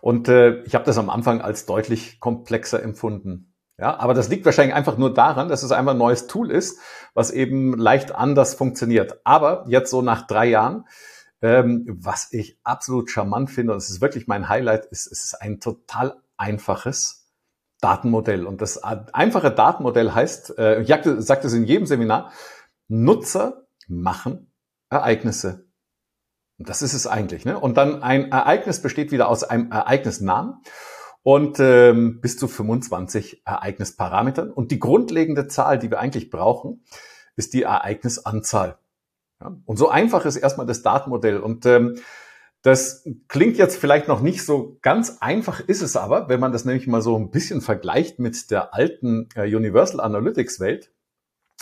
Und 0.00 0.28
äh, 0.28 0.62
ich 0.62 0.74
habe 0.74 0.84
das 0.84 0.98
am 0.98 1.10
Anfang 1.10 1.40
als 1.40 1.66
deutlich 1.66 2.20
komplexer 2.20 2.82
empfunden. 2.82 3.54
Ja, 3.78 3.96
aber 3.98 4.12
das 4.12 4.28
liegt 4.28 4.44
wahrscheinlich 4.44 4.74
einfach 4.74 4.98
nur 4.98 5.14
daran, 5.14 5.48
dass 5.48 5.62
es 5.62 5.70
einfach 5.70 5.92
ein 5.92 5.98
neues 5.98 6.26
Tool 6.26 6.50
ist, 6.50 6.80
was 7.14 7.30
eben 7.30 7.78
leicht 7.78 8.12
anders 8.12 8.54
funktioniert. 8.54 9.20
Aber 9.24 9.64
jetzt 9.68 9.90
so 9.90 10.02
nach 10.02 10.26
drei 10.26 10.46
Jahren, 10.46 10.84
ähm, 11.42 11.86
was 11.88 12.32
ich 12.32 12.58
absolut 12.64 13.08
charmant 13.08 13.50
finde, 13.50 13.72
und 13.72 13.78
es 13.78 13.88
ist 13.88 14.00
wirklich 14.00 14.26
mein 14.26 14.48
Highlight, 14.48 14.86
ist, 14.86 15.06
es 15.06 15.24
ist 15.26 15.34
ein 15.40 15.60
total 15.60 16.16
einfaches 16.36 17.28
Datenmodell. 17.80 18.46
Und 18.46 18.60
das 18.62 18.82
einfache 18.82 19.52
Datenmodell 19.52 20.12
heißt, 20.12 20.58
äh, 20.58 20.82
ich 20.82 20.88
sage 20.88 21.42
das 21.42 21.52
in 21.52 21.64
jedem 21.64 21.86
Seminar, 21.86 22.32
Nutzer 22.88 23.68
machen 23.86 24.52
Ereignisse. 24.90 25.67
Und 26.58 26.68
das 26.68 26.82
ist 26.82 26.92
es 26.92 27.06
eigentlich. 27.06 27.44
Ne? 27.44 27.58
Und 27.58 27.76
dann 27.76 28.02
ein 28.02 28.32
Ereignis 28.32 28.82
besteht 28.82 29.12
wieder 29.12 29.28
aus 29.28 29.44
einem 29.44 29.70
Ereignisnamen 29.70 30.60
und 31.22 31.60
ähm, 31.60 32.20
bis 32.20 32.36
zu 32.36 32.48
25 32.48 33.42
Ereignisparametern. 33.44 34.50
Und 34.50 34.70
die 34.70 34.80
grundlegende 34.80 35.46
Zahl, 35.46 35.78
die 35.78 35.90
wir 35.90 36.00
eigentlich 36.00 36.30
brauchen, 36.30 36.84
ist 37.36 37.54
die 37.54 37.62
Ereignisanzahl. 37.62 38.78
Ja? 39.40 39.56
Und 39.64 39.76
so 39.76 39.88
einfach 39.88 40.24
ist 40.24 40.36
erstmal 40.36 40.66
das 40.66 40.82
Datenmodell. 40.82 41.38
Und 41.38 41.64
ähm, 41.66 41.96
das 42.62 43.06
klingt 43.28 43.56
jetzt 43.56 43.76
vielleicht 43.76 44.08
noch 44.08 44.20
nicht 44.20 44.44
so 44.44 44.78
ganz 44.82 45.18
einfach, 45.20 45.60
ist 45.60 45.80
es 45.80 45.96
aber, 45.96 46.28
wenn 46.28 46.40
man 46.40 46.50
das 46.50 46.64
nämlich 46.64 46.88
mal 46.88 47.02
so 47.02 47.16
ein 47.16 47.30
bisschen 47.30 47.60
vergleicht 47.60 48.18
mit 48.18 48.50
der 48.50 48.74
alten 48.74 49.28
äh, 49.36 49.54
Universal 49.54 50.00
Analytics 50.00 50.58
Welt, 50.58 50.90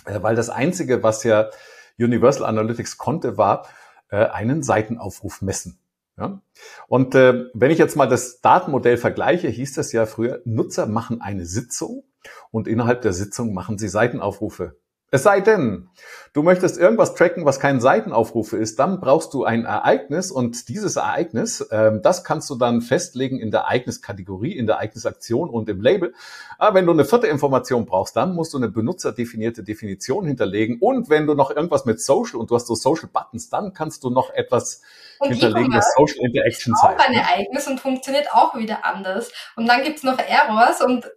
äh, 0.07 0.23
weil 0.23 0.37
das 0.37 0.49
einzige, 0.49 1.03
was 1.03 1.23
ja 1.23 1.51
Universal 1.99 2.47
Analytics 2.47 2.97
konnte, 2.97 3.37
war 3.37 3.67
einen 4.15 4.63
Seitenaufruf 4.63 5.43
messen. 5.43 5.79
Ja? 6.17 6.41
Und 6.89 7.15
äh, 7.15 7.45
wenn 7.55 7.71
ich 7.71 7.79
jetzt 7.79 7.97
mal 7.97 8.09
das 8.09 8.41
Datenmodell 8.41 8.97
vergleiche, 8.97 9.49
hieß 9.49 9.75
das 9.75 9.93
ja 9.93 10.07
früher, 10.07 10.41
Nutzer 10.45 10.87
machen 10.87 11.21
eine 11.21 11.47
Sitzung 11.47 12.05
und 12.51 12.69
innerhalb 12.69 13.03
der 13.03 13.13
Sitzung 13.13 13.53
machen 13.55 13.79
sie 13.79 13.89
Seitenaufrufe. 13.89 14.77
Es 15.13 15.23
sei 15.23 15.41
denn, 15.41 15.89
du 16.33 16.43
möchtest 16.43 16.79
irgendwas 16.79 17.15
tracken, 17.15 17.45
was 17.45 17.61
kein 17.61 17.81
Seitenaufrufe 17.81 18.57
ist, 18.57 18.81
dann 18.81 19.01
brauchst 19.01 19.33
du 19.35 19.45
ein 19.45 19.65
Ereignis 19.65 20.33
und 20.33 20.69
dieses 20.69 20.97
Ereignis, 20.97 21.67
ähm, 21.71 22.03
das 22.03 22.25
kannst 22.25 22.51
du 22.51 22.57
dann 22.57 22.81
festlegen 22.81 23.39
in 23.39 23.53
der 23.53 23.61
Ereigniskategorie, 23.61 24.53
in 24.53 24.67
der 24.67 24.77
Ereignisaktion 24.77 25.49
und 25.49 25.69
im 25.69 25.81
Label. 25.81 26.13
Aber 26.59 26.75
wenn 26.75 26.87
du 26.87 26.93
eine 26.93 27.05
vierte 27.05 27.29
Information 27.29 27.87
brauchst, 27.87 28.17
dann 28.17 28.35
musst 28.35 28.53
du 28.53 28.57
eine 28.59 28.69
benutzerdefinierte 28.69 29.63
Definition 29.63 30.27
hinterlegen 30.27 30.79
und 30.81 31.09
wenn 31.09 31.29
du 31.29 31.35
noch 31.35 31.51
irgendwas 31.51 31.85
mit 31.85 32.01
Social 32.01 32.41
und 32.41 32.51
du 32.51 32.57
hast 32.57 32.67
so 32.67 32.75
Social 32.75 33.09
Buttons, 33.13 33.49
dann 33.49 33.75
kannst 33.75 34.03
du 34.03 34.11
noch 34.11 34.31
etwas 34.31 34.83
und 35.21 35.31
hinterlegen, 35.31 35.71
das 35.71 35.95
Social 35.97 36.19
Interaction 36.19 36.75
zeigt. 36.75 37.01
auch 37.01 37.07
ein 37.07 37.15
Ereignis 37.15 37.69
und 37.69 37.79
funktioniert 37.79 38.33
auch 38.33 38.57
wieder 38.57 38.85
anders. 38.85 39.31
Und 39.55 39.67
dann 39.67 39.85
gibt's 39.85 40.03
noch 40.03 40.19
Errors 40.19 40.83
und 40.83 41.09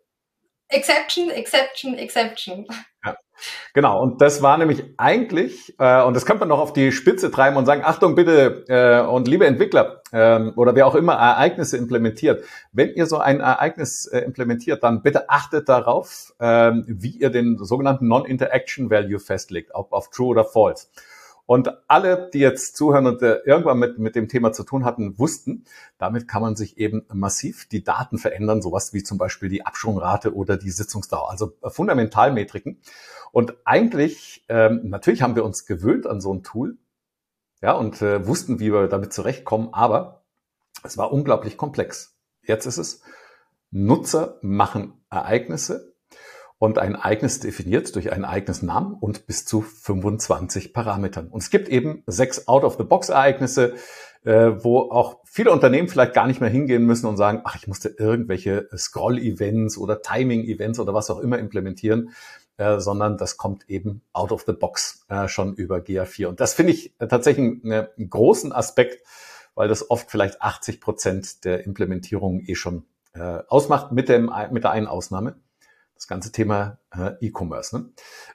Exception, 0.68 1.32
Exception, 1.32 1.96
Exception. 1.96 2.68
Ja. 3.04 3.18
Genau, 3.74 4.02
und 4.02 4.22
das 4.22 4.42
war 4.42 4.58
nämlich 4.58 4.84
eigentlich, 4.98 5.76
äh, 5.80 6.04
und 6.04 6.16
das 6.16 6.26
könnte 6.26 6.42
man 6.42 6.50
noch 6.50 6.60
auf 6.60 6.74
die 6.74 6.92
Spitze 6.92 7.32
treiben 7.32 7.58
und 7.58 7.66
sagen, 7.66 7.82
Achtung 7.84 8.16
bitte 8.16 8.66
äh, 8.68 9.08
und 9.08 9.28
liebe 9.28 9.46
Entwickler 9.46 10.02
ähm, 10.12 10.54
oder 10.56 10.76
wer 10.76 10.88
auch 10.88 10.96
immer 10.96 11.14
Ereignisse 11.14 11.78
implementiert, 11.78 12.44
wenn 12.72 12.94
ihr 12.94 13.06
so 13.06 13.18
ein 13.18 13.40
Ereignis 13.40 14.06
äh, 14.08 14.20
implementiert, 14.20 14.84
dann 14.84 15.02
bitte 15.02 15.30
achtet 15.30 15.70
darauf, 15.70 16.34
äh, 16.40 16.72
wie 16.88 17.12
ihr 17.12 17.30
den 17.30 17.58
sogenannten 17.58 18.08
Non-Interaction 18.08 18.90
Value 18.90 19.20
festlegt, 19.20 19.72
ob 19.74 19.94
auf 19.94 20.10
True 20.10 20.28
oder 20.28 20.46
False. 20.46 20.88
Und 21.50 21.74
alle, 21.88 22.30
die 22.32 22.42
jetzt 22.42 22.78
zuhören 22.78 23.08
und 23.08 23.24
äh, 23.24 23.40
irgendwann 23.44 23.80
mit, 23.80 23.98
mit 23.98 24.16
dem 24.16 24.28
Thema 24.28 24.52
zu 24.52 24.64
tun 24.64 24.86
hatten, 24.86 25.18
wussten, 25.18 25.66
damit 25.98 26.28
kann 26.28 26.44
man 26.44 26.56
sich 26.56 26.78
eben 26.78 27.08
massiv 27.12 27.68
die 27.68 27.84
Daten 27.84 28.20
verändern, 28.20 28.62
sowas 28.62 28.94
wie 28.94 29.02
zum 29.02 29.18
Beispiel 29.18 29.50
die 29.50 29.66
Abschwungrate 29.66 30.36
oder 30.36 30.58
die 30.58 30.70
Sitzungsdauer, 30.70 31.32
also 31.32 31.54
äh, 31.64 31.72
Fundamentalmetriken. 31.72 32.80
Und 33.32 33.56
eigentlich, 33.66 34.46
ähm, 34.50 34.82
natürlich 34.84 35.22
haben 35.22 35.36
wir 35.36 35.46
uns 35.46 35.66
gewöhnt 35.66 36.08
an 36.08 36.22
so 36.22 36.34
ein 36.34 36.44
Tool, 36.44 36.78
ja, 37.62 37.74
und 37.74 38.02
äh, 38.02 38.26
wussten, 38.26 38.60
wie 38.60 38.72
wir 38.72 38.88
damit 38.88 39.14
zurechtkommen, 39.14 39.70
aber 39.74 40.24
es 40.84 40.98
war 40.98 41.12
unglaublich 41.12 41.58
komplex. 41.58 42.18
Jetzt 42.42 42.66
ist 42.66 42.78
es, 42.78 43.02
Nutzer 43.72 44.40
machen 44.42 44.94
Ereignisse 45.10 45.94
und 46.58 46.78
ein 46.78 46.96
Ereignis 46.96 47.40
definiert 47.40 47.96
durch 47.96 48.12
einen 48.12 48.24
Ereignisnamen 48.24 48.94
und 48.94 49.28
bis 49.28 49.46
zu 49.46 49.62
25 49.62 50.74
Parametern. 50.74 51.28
Und 51.28 51.44
es 51.44 51.50
gibt 51.50 51.70
eben 51.70 52.04
sechs 52.08 52.48
Out-of-the-Box-Ereignisse, 52.48 53.76
äh, 54.24 54.52
wo 54.64 54.80
auch 54.92 55.22
viele 55.26 55.52
Unternehmen 55.52 55.88
vielleicht 55.88 56.14
gar 56.14 56.28
nicht 56.28 56.42
mehr 56.42 56.50
hingehen 56.50 56.86
müssen 56.86 57.08
und 57.08 57.18
sagen, 57.18 57.42
ach, 57.46 57.56
ich 57.56 57.68
musste 57.68 57.90
irgendwelche 57.90 58.68
Scroll-Events 58.76 59.78
oder 59.78 60.02
Timing-Events 60.02 60.80
oder 60.80 60.94
was 60.94 61.10
auch 61.10 61.20
immer 61.20 61.40
implementieren, 61.40 62.12
äh, 62.60 62.80
sondern 62.80 63.18
das 63.18 63.38
kommt 63.38 63.70
eben 63.70 64.02
out 64.12 64.34
of 64.34 64.44
the 64.46 64.52
box 64.52 65.06
äh, 65.08 65.30
schon 65.30 65.56
über 65.56 65.78
GA4. 65.78 66.28
Und 66.28 66.42
das 66.42 66.54
finde 66.54 66.74
ich 66.74 66.94
tatsächlich 67.00 67.64
einen, 67.64 67.72
einen, 67.72 68.10
großen 68.10 68.52
Aspekt, 68.52 69.02
weil 69.56 69.70
das 69.70 69.90
oft 69.90 70.12
vielleicht 70.12 70.42
80 70.42 70.82
Prozent 70.82 71.46
der 71.46 71.66
Implementierung 71.66 72.42
eh 72.46 72.56
schon 72.56 72.86
äh, 73.14 73.40
ausmacht, 73.48 73.94
mit, 73.94 74.10
dem, 74.10 74.32
mit 74.52 74.66
der 74.66 74.72
einen 74.72 74.88
Ausnahme 74.88 75.40
das 75.96 76.08
ganze 76.08 76.34
Thema 76.34 76.80
äh, 76.94 77.12
E-Commerce. 77.22 77.78
Ne? 77.78 77.90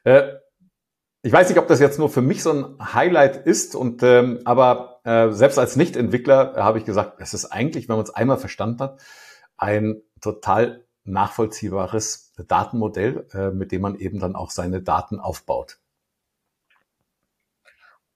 Äh, 0.05 0.33
ich 1.21 1.33
weiß 1.33 1.49
nicht, 1.49 1.59
ob 1.59 1.69
das 1.69 1.81
jetzt 1.81 1.99
nur 1.99 2.09
für 2.09 2.23
mich 2.23 2.43
so 2.43 2.51
ein 2.51 2.95
Highlight 2.95 3.47
ist, 3.47 3.75
und 3.75 4.03
ähm, 4.03 4.41
aber 4.45 5.01
äh, 5.05 5.31
selbst 5.33 5.59
als 5.59 5.77
Nicht-Entwickler 5.77 6.57
äh, 6.57 6.61
habe 6.61 6.79
ich 6.79 6.85
gesagt, 6.85 7.21
es 7.21 7.35
ist 7.35 7.47
eigentlich, 7.47 7.89
wenn 7.89 7.97
man 7.97 8.05
es 8.05 8.15
einmal 8.15 8.39
verstanden 8.39 8.81
hat, 8.81 9.01
ein 9.57 10.03
total 10.21 10.84
nachvollziehbares 11.05 12.33
Datenmodell, 12.49 13.29
äh, 13.33 13.51
mit 13.51 13.73
dem 13.73 13.83
man 13.83 13.99
eben 13.99 14.19
dann 14.19 14.37
auch 14.37 14.51
seine 14.51 14.83
Daten 14.83 15.21
aufbaut. 15.21 15.79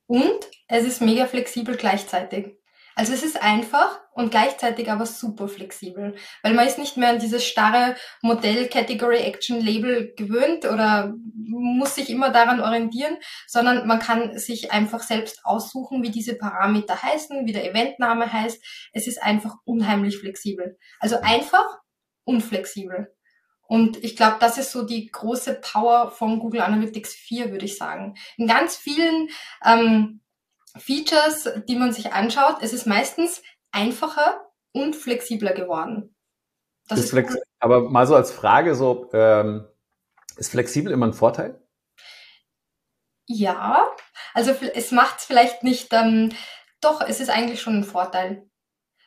Und 0.06 0.48
es 0.68 0.84
ist 0.84 1.02
mega 1.02 1.26
flexibel 1.26 1.76
gleichzeitig. 1.76 2.58
Also 2.98 3.12
es 3.12 3.22
ist 3.22 3.40
einfach 3.40 4.00
und 4.12 4.32
gleichzeitig 4.32 4.90
aber 4.90 5.06
super 5.06 5.46
flexibel, 5.46 6.16
weil 6.42 6.54
man 6.54 6.66
ist 6.66 6.80
nicht 6.80 6.96
mehr 6.96 7.10
an 7.10 7.20
dieses 7.20 7.46
starre 7.46 7.94
Modell 8.22 8.66
Category 8.66 9.18
Action 9.18 9.60
Label 9.60 10.12
gewöhnt 10.16 10.64
oder 10.64 11.14
muss 11.36 11.94
sich 11.94 12.10
immer 12.10 12.30
daran 12.30 12.60
orientieren, 12.60 13.16
sondern 13.46 13.86
man 13.86 14.00
kann 14.00 14.36
sich 14.36 14.72
einfach 14.72 15.00
selbst 15.00 15.44
aussuchen, 15.44 16.02
wie 16.02 16.10
diese 16.10 16.34
Parameter 16.34 17.00
heißen, 17.00 17.46
wie 17.46 17.52
der 17.52 17.70
Eventname 17.70 18.32
heißt. 18.32 18.60
Es 18.92 19.06
ist 19.06 19.22
einfach 19.22 19.54
unheimlich 19.64 20.18
flexibel. 20.18 20.76
Also 20.98 21.20
einfach 21.22 21.78
und 22.28 22.42
flexibel. 22.42 23.10
Und 23.68 24.02
ich 24.04 24.16
glaube, 24.16 24.36
das 24.38 24.58
ist 24.58 24.70
so 24.70 24.84
die 24.84 25.10
große 25.10 25.54
Power 25.62 26.10
von 26.10 26.38
Google 26.38 26.60
Analytics 26.60 27.14
4, 27.14 27.50
würde 27.50 27.64
ich 27.64 27.78
sagen. 27.78 28.16
In 28.36 28.46
ganz 28.46 28.76
vielen 28.76 29.30
ähm, 29.64 30.20
Features, 30.76 31.48
die 31.66 31.76
man 31.76 31.92
sich 31.92 32.12
anschaut, 32.12 32.56
es 32.60 32.74
ist 32.74 32.86
meistens 32.86 33.42
einfacher 33.72 34.46
und 34.72 34.94
flexibler 34.94 35.52
geworden. 35.52 36.14
Das 36.86 36.98
ist 36.98 37.10
flex 37.10 37.36
aber 37.60 37.88
mal 37.88 38.06
so 38.06 38.14
als 38.14 38.30
Frage, 38.30 38.74
so 38.74 39.10
ähm, 39.12 39.66
ist 40.36 40.50
flexibel 40.50 40.92
immer 40.92 41.06
ein 41.06 41.14
Vorteil? 41.14 41.60
Ja, 43.26 43.90
also 44.34 44.52
es 44.52 44.92
macht 44.92 45.18
es 45.18 45.24
vielleicht 45.24 45.62
nicht, 45.64 45.92
ähm, 45.92 46.32
doch, 46.80 47.00
es 47.00 47.20
ist 47.20 47.30
eigentlich 47.30 47.60
schon 47.60 47.78
ein 47.78 47.84
Vorteil. 47.84 48.48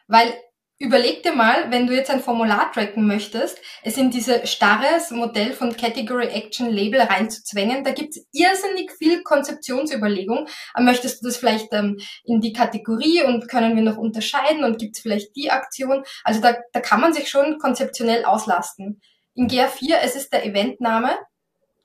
Weil 0.07 0.33
Überleg 0.81 1.21
dir 1.21 1.33
mal, 1.33 1.69
wenn 1.69 1.85
du 1.85 1.93
jetzt 1.93 2.09
ein 2.09 2.21
Formular 2.21 2.71
tracken 2.71 3.05
möchtest, 3.05 3.61
es 3.83 3.97
in 3.97 4.09
diese 4.09 4.47
starres 4.47 5.11
Modell 5.11 5.53
von 5.53 5.77
Category 5.77 6.25
Action 6.29 6.71
Label 6.71 7.01
reinzuzwängen. 7.01 7.83
Da 7.83 7.91
gibt's 7.91 8.25
irrsinnig 8.31 8.91
viel 8.97 9.21
Konzeptionsüberlegung. 9.21 10.47
Möchtest 10.79 11.21
du 11.21 11.27
das 11.27 11.37
vielleicht 11.37 11.71
ähm, 11.73 11.99
in 12.23 12.41
die 12.41 12.51
Kategorie 12.51 13.21
und 13.21 13.47
können 13.47 13.75
wir 13.75 13.83
noch 13.83 13.97
unterscheiden 13.97 14.63
und 14.63 14.79
gibt's 14.79 15.01
vielleicht 15.01 15.35
die 15.35 15.51
Aktion? 15.51 16.03
Also 16.23 16.41
da, 16.41 16.55
da 16.73 16.79
kann 16.79 16.99
man 16.99 17.13
sich 17.13 17.29
schon 17.29 17.59
konzeptionell 17.59 18.25
auslasten. 18.25 19.03
In 19.35 19.47
GA4, 19.47 19.97
es 20.01 20.15
ist 20.15 20.33
der 20.33 20.47
Eventname 20.47 21.11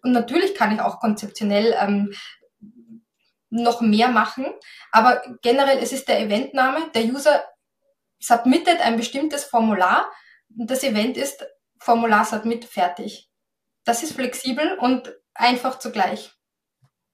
und 0.02 0.12
natürlich 0.12 0.54
kann 0.54 0.74
ich 0.74 0.80
auch 0.80 1.00
konzeptionell 1.00 1.76
ähm, 1.78 2.14
noch 3.50 3.82
mehr 3.82 4.08
machen, 4.08 4.46
aber 4.90 5.22
generell 5.42 5.78
es 5.82 5.92
ist 5.92 6.08
der 6.08 6.18
Eventname. 6.18 6.90
Der 6.94 7.04
User 7.04 7.44
submittet 8.18 8.80
ein 8.80 8.96
bestimmtes 8.96 9.44
Formular. 9.44 10.11
Das 10.49 10.82
Event 10.82 11.16
ist 11.16 11.46
Formular 11.78 12.25
submit 12.25 12.64
fertig. 12.64 13.30
Das 13.85 14.02
ist 14.02 14.12
flexibel 14.14 14.76
und 14.80 15.14
einfach 15.35 15.78
zugleich. 15.78 16.32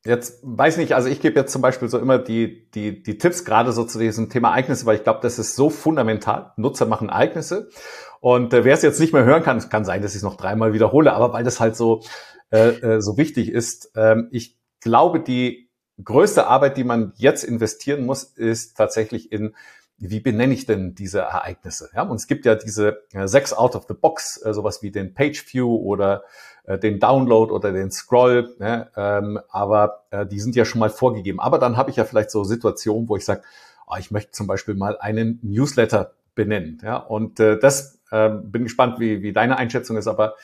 Jetzt 0.04 0.40
weiß 0.42 0.78
nicht, 0.78 0.94
also 0.94 1.09
ich 1.09 1.21
gebe 1.21 1.38
jetzt 1.38 1.52
zum 1.52 1.62
Beispiel 1.62 1.88
so 1.88 1.99
immer 1.99 2.18
die, 2.18 2.68
die, 2.71 3.02
die 3.04 3.18
Tipps 3.18 3.44
gerade 3.44 3.71
so 3.73 3.85
zu 3.85 4.00
diesem 4.00 4.30
Thema 4.30 4.49
Ereignisse, 4.49 4.85
weil 4.85 4.97
ich 4.97 5.04
glaube, 5.04 5.21
das 5.23 5.38
ist 5.38 5.54
so 5.54 5.71
fundamental. 5.71 6.52
Nutzer 6.56 6.87
machen 6.87 7.09
Ereignisse. 7.09 7.68
Und 8.21 8.52
äh, 8.52 8.64
wer 8.64 8.75
es 8.75 8.82
jetzt 8.82 8.99
nicht 8.99 9.12
mehr 9.12 9.25
hören 9.25 9.44
kann, 9.44 9.59
es 9.59 9.68
kann 9.68 9.85
sein, 9.85 10.02
dass 10.02 10.12
ich 10.12 10.18
es 10.18 10.23
noch 10.25 10.37
dreimal 10.37 10.73
wiederhole, 10.73 11.12
aber 11.12 11.32
weil 11.32 11.44
das 11.44 11.61
halt 11.61 11.76
so, 11.76 12.02
äh, 12.50 12.68
äh, 12.68 13.00
so 13.00 13.16
wichtig 13.16 13.50
ist, 13.50 13.92
ähm, 13.94 14.28
ich 14.32 14.59
glaube, 14.80 15.21
die 15.21 15.71
größte 16.02 16.49
Arbeit, 16.49 16.76
die 16.76 16.85
man 16.85 17.12
jetzt 17.16 17.44
investieren 17.44 18.04
muss, 18.04 18.25
ist 18.25 18.76
tatsächlich 18.76 19.30
in 19.30 19.54
wie 20.11 20.21
benenne 20.21 20.52
ich 20.52 20.66
denn 20.66 20.94
diese 20.94 21.21
Ereignisse? 21.21 21.90
Ja, 21.94 22.02
und 22.02 22.16
es 22.16 22.26
gibt 22.26 22.44
ja 22.44 22.54
diese 22.54 23.04
äh, 23.12 23.28
sechs 23.28 23.52
out 23.52 23.76
of 23.76 23.87
the 23.88 23.94
box, 23.94 24.40
äh, 24.44 24.52
sowas 24.52 24.82
wie 24.82 24.90
den 24.90 25.14
Page 25.14 25.44
View 25.52 25.76
oder 25.76 26.25
äh, 26.64 26.78
den 26.78 26.99
Download 26.99 27.52
oder 27.52 27.73
den 27.73 27.90
Scroll, 27.90 28.54
ne? 28.59 28.90
ähm, 28.97 29.38
aber 29.49 30.04
äh, 30.11 30.26
die 30.26 30.40
sind 30.40 30.56
ja 30.56 30.64
schon 30.64 30.80
mal 30.80 30.90
vorgegeben. 30.90 31.40
Aber 31.40 31.59
dann 31.59 31.76
habe 31.76 31.90
ich 31.90 31.97
ja 31.97 32.04
vielleicht 32.04 32.30
so 32.30 32.44
Situationen, 32.44 33.09
wo 33.09 33.16
ich 33.16 33.25
sage, 33.25 33.42
oh, 33.87 33.94
ich 33.99 34.11
möchte 34.11 34.32
zum 34.32 34.47
Beispiel 34.47 34.75
mal 34.75 34.99
einen 34.99 35.38
Newsletter 35.42 36.12
benennen. 36.35 36.80
Ja, 36.82 36.97
und 36.97 37.38
äh, 37.38 37.59
das 37.59 38.00
äh, 38.11 38.28
bin 38.30 38.64
gespannt, 38.64 38.99
wie, 38.99 39.23
wie 39.23 39.32
deine 39.32 39.56
Einschätzung 39.56 39.97
ist, 39.97 40.09
aber 40.09 40.35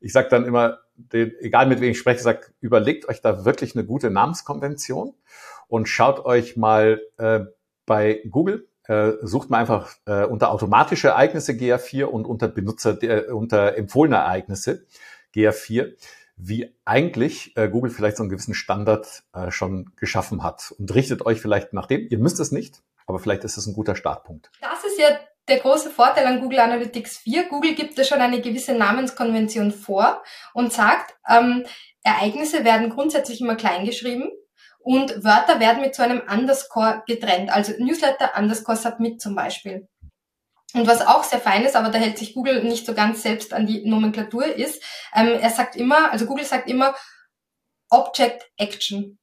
ich 0.00 0.12
sage 0.12 0.28
dann 0.30 0.44
immer, 0.44 0.78
den, 0.96 1.32
egal 1.40 1.66
mit 1.66 1.80
wem 1.80 1.90
ich 1.90 1.98
spreche, 1.98 2.22
sag, 2.22 2.52
überlegt 2.60 3.08
euch 3.08 3.20
da 3.20 3.44
wirklich 3.44 3.76
eine 3.76 3.84
gute 3.84 4.10
Namenskonvention 4.10 5.14
und 5.68 5.88
schaut 5.88 6.24
euch 6.24 6.56
mal 6.56 7.00
äh, 7.18 7.40
bei 7.86 8.22
Google 8.28 8.68
äh, 8.88 9.12
sucht 9.22 9.50
man 9.50 9.60
einfach 9.60 9.90
äh, 10.06 10.24
unter 10.24 10.50
automatische 10.50 11.08
Ereignisse 11.08 11.52
GA4 11.52 12.04
und 12.04 12.26
unter 12.26 12.48
Benutzer, 12.48 13.00
äh, 13.02 13.30
unter 13.30 13.76
empfohlene 13.76 14.16
Ereignisse 14.16 14.86
GA4, 15.34 15.94
wie 16.36 16.74
eigentlich 16.84 17.56
äh, 17.56 17.68
Google 17.68 17.90
vielleicht 17.90 18.16
so 18.16 18.22
einen 18.22 18.30
gewissen 18.30 18.54
Standard 18.54 19.22
äh, 19.32 19.50
schon 19.50 19.92
geschaffen 19.96 20.42
hat 20.42 20.74
und 20.78 20.94
richtet 20.94 21.24
euch 21.24 21.40
vielleicht 21.40 21.72
nach 21.72 21.86
dem. 21.86 22.06
Ihr 22.10 22.18
müsst 22.18 22.40
es 22.40 22.50
nicht, 22.52 22.82
aber 23.06 23.18
vielleicht 23.18 23.44
ist 23.44 23.56
es 23.56 23.66
ein 23.66 23.74
guter 23.74 23.94
Startpunkt. 23.94 24.50
Das 24.60 24.84
ist 24.84 24.98
ja 24.98 25.08
der 25.48 25.58
große 25.58 25.90
Vorteil 25.90 26.26
an 26.26 26.40
Google 26.40 26.60
Analytics 26.60 27.18
4. 27.18 27.48
Google 27.48 27.74
gibt 27.74 27.98
da 27.98 28.04
schon 28.04 28.20
eine 28.20 28.40
gewisse 28.40 28.74
Namenskonvention 28.74 29.72
vor 29.72 30.22
und 30.54 30.72
sagt, 30.72 31.16
ähm, 31.28 31.64
Ereignisse 32.02 32.64
werden 32.64 32.90
grundsätzlich 32.90 33.40
immer 33.40 33.56
klein 33.56 33.84
geschrieben 33.84 34.30
und 34.84 35.24
Wörter 35.24 35.60
werden 35.60 35.82
mit 35.82 35.94
so 35.94 36.02
einem 36.02 36.22
Underscore 36.28 37.02
getrennt, 37.06 37.50
also 37.50 37.72
Newsletter 37.78 38.32
Underscore 38.36 38.76
Submit 38.76 39.20
zum 39.20 39.34
Beispiel. 39.34 39.88
Und 40.74 40.86
was 40.86 41.06
auch 41.06 41.22
sehr 41.22 41.40
fein 41.40 41.64
ist, 41.64 41.76
aber 41.76 41.90
da 41.90 41.98
hält 41.98 42.18
sich 42.18 42.34
Google 42.34 42.64
nicht 42.64 42.86
so 42.86 42.94
ganz 42.94 43.22
selbst 43.22 43.52
an 43.52 43.66
die 43.66 43.86
Nomenklatur, 43.88 44.46
ist, 44.46 44.82
ähm, 45.14 45.38
er 45.40 45.50
sagt 45.50 45.76
immer, 45.76 46.10
also 46.10 46.26
Google 46.26 46.46
sagt 46.46 46.68
immer 46.68 46.94
Object 47.90 48.50
Action. 48.56 49.18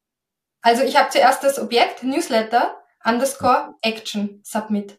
Also 0.62 0.82
ich 0.82 0.96
habe 0.96 1.10
zuerst 1.10 1.42
das 1.42 1.58
Objekt 1.58 2.02
Newsletter 2.02 2.80
underscore 3.04 3.74
Action 3.82 4.40
Submit. 4.44 4.98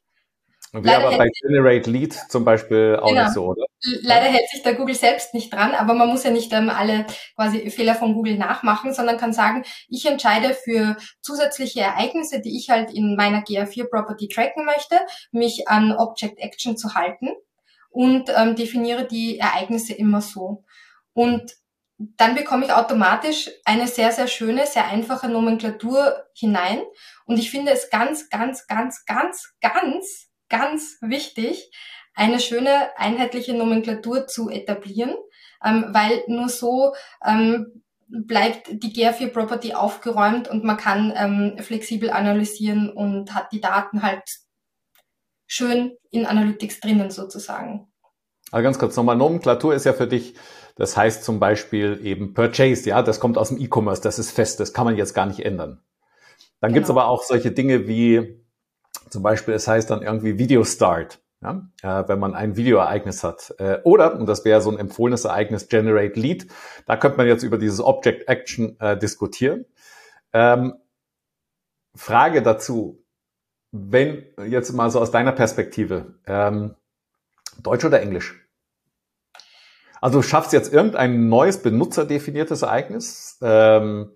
Wäre 0.73 1.05
aber 1.05 1.17
bei 1.17 1.29
Generate 1.41 1.89
Lead 1.89 2.13
zum 2.29 2.45
Beispiel 2.45 2.97
auch 3.01 3.09
genau. 3.09 3.23
nicht 3.23 3.33
so, 3.33 3.45
oder? 3.47 3.65
Leider 4.03 4.27
hält 4.27 4.47
sich 4.49 4.63
da 4.63 4.71
Google 4.71 4.95
selbst 4.95 5.33
nicht 5.33 5.51
dran, 5.51 5.75
aber 5.75 5.93
man 5.93 6.07
muss 6.07 6.23
ja 6.23 6.31
nicht 6.31 6.53
ähm, 6.53 6.69
alle 6.69 7.05
quasi 7.35 7.69
Fehler 7.69 7.95
von 7.95 8.13
Google 8.13 8.37
nachmachen, 8.37 8.93
sondern 8.93 9.17
kann 9.17 9.33
sagen, 9.33 9.63
ich 9.89 10.05
entscheide 10.05 10.53
für 10.53 10.95
zusätzliche 11.19 11.81
Ereignisse, 11.81 12.39
die 12.39 12.57
ich 12.57 12.69
halt 12.69 12.91
in 12.91 13.17
meiner 13.17 13.39
GA4 13.39 13.89
Property 13.89 14.29
tracken 14.29 14.63
möchte, 14.63 14.97
mich 15.31 15.67
an 15.67 15.91
Object 15.91 16.39
Action 16.39 16.77
zu 16.77 16.95
halten 16.95 17.29
und 17.89 18.31
ähm, 18.33 18.55
definiere 18.55 19.05
die 19.05 19.39
Ereignisse 19.39 19.93
immer 19.93 20.21
so. 20.21 20.63
Und 21.11 21.53
dann 21.97 22.33
bekomme 22.33 22.65
ich 22.65 22.71
automatisch 22.71 23.49
eine 23.65 23.87
sehr, 23.87 24.13
sehr 24.13 24.27
schöne, 24.27 24.65
sehr 24.65 24.87
einfache 24.87 25.27
Nomenklatur 25.27 26.23
hinein. 26.33 26.81
Und 27.25 27.37
ich 27.37 27.51
finde 27.51 27.73
es 27.73 27.89
ganz, 27.89 28.29
ganz, 28.29 28.67
ganz, 28.67 29.05
ganz, 29.05 29.53
ganz 29.59 30.30
ganz 30.51 30.97
wichtig, 31.01 31.71
eine 32.13 32.39
schöne 32.39 32.89
einheitliche 32.97 33.53
Nomenklatur 33.55 34.27
zu 34.27 34.49
etablieren, 34.49 35.15
ähm, 35.63 35.85
weil 35.91 36.23
nur 36.27 36.49
so 36.49 36.93
ähm, 37.25 37.83
bleibt 38.07 38.67
die 38.69 38.93
GA4 38.93 39.29
Property 39.29 39.73
aufgeräumt 39.73 40.49
und 40.49 40.63
man 40.63 40.77
kann 40.77 41.13
ähm, 41.15 41.57
flexibel 41.63 42.11
analysieren 42.11 42.91
und 42.91 43.33
hat 43.33 43.51
die 43.53 43.61
Daten 43.61 44.03
halt 44.03 44.23
schön 45.47 45.97
in 46.11 46.25
Analytics 46.25 46.81
drinnen 46.81 47.09
sozusagen. 47.09 47.87
Aber 48.51 48.61
ganz 48.61 48.77
kurz 48.77 48.97
nochmal, 48.97 49.15
Nomenklatur 49.15 49.73
ist 49.73 49.85
ja 49.85 49.93
für 49.93 50.07
dich, 50.07 50.35
das 50.75 50.97
heißt 50.97 51.23
zum 51.23 51.39
Beispiel 51.39 52.01
eben 52.03 52.33
Purchase, 52.33 52.89
ja, 52.89 53.01
das 53.01 53.21
kommt 53.21 53.37
aus 53.37 53.49
dem 53.49 53.61
E-Commerce, 53.61 54.01
das 54.01 54.19
ist 54.19 54.31
fest, 54.31 54.59
das 54.59 54.73
kann 54.73 54.85
man 54.85 54.97
jetzt 54.97 55.13
gar 55.13 55.25
nicht 55.25 55.45
ändern. 55.45 55.81
Dann 56.59 56.69
genau. 56.69 56.73
gibt's 56.75 56.89
aber 56.89 57.07
auch 57.07 57.23
solche 57.23 57.51
Dinge 57.51 57.87
wie 57.87 58.40
zum 59.11 59.23
Beispiel, 59.23 59.53
es 59.53 59.67
heißt 59.67 59.89
dann 59.89 60.01
irgendwie 60.01 60.39
Video 60.39 60.63
Start, 60.63 61.21
ja, 61.41 61.67
äh, 61.83 62.07
wenn 62.07 62.17
man 62.17 62.33
ein 62.33 62.55
Videoereignis 62.55 63.23
hat. 63.23 63.53
Äh, 63.59 63.79
oder, 63.83 64.15
und 64.15 64.25
das 64.25 64.45
wäre 64.45 64.61
so 64.61 64.71
ein 64.71 64.79
empfohlenes 64.79 65.25
Ereignis, 65.25 65.67
Generate 65.67 66.19
Lead. 66.19 66.47
Da 66.85 66.97
könnte 66.97 67.17
man 67.17 67.27
jetzt 67.27 67.43
über 67.43 67.57
dieses 67.57 67.81
Object 67.81 68.27
Action 68.27 68.79
äh, 68.79 68.97
diskutieren. 68.97 69.65
Ähm, 70.33 70.75
Frage 71.93 72.41
dazu, 72.41 73.03
wenn 73.71 74.25
jetzt 74.45 74.71
mal 74.71 74.89
so 74.89 74.99
aus 74.99 75.11
deiner 75.11 75.33
Perspektive, 75.33 76.15
ähm, 76.25 76.75
Deutsch 77.61 77.83
oder 77.83 78.01
Englisch? 78.01 78.37
Also 79.99 80.19
du 80.19 80.23
schaffst 80.23 80.53
jetzt 80.53 80.73
irgendein 80.73 81.27
neues 81.27 81.61
benutzerdefiniertes 81.61 82.63
Ereignis. 82.63 83.37
Ähm, 83.41 84.13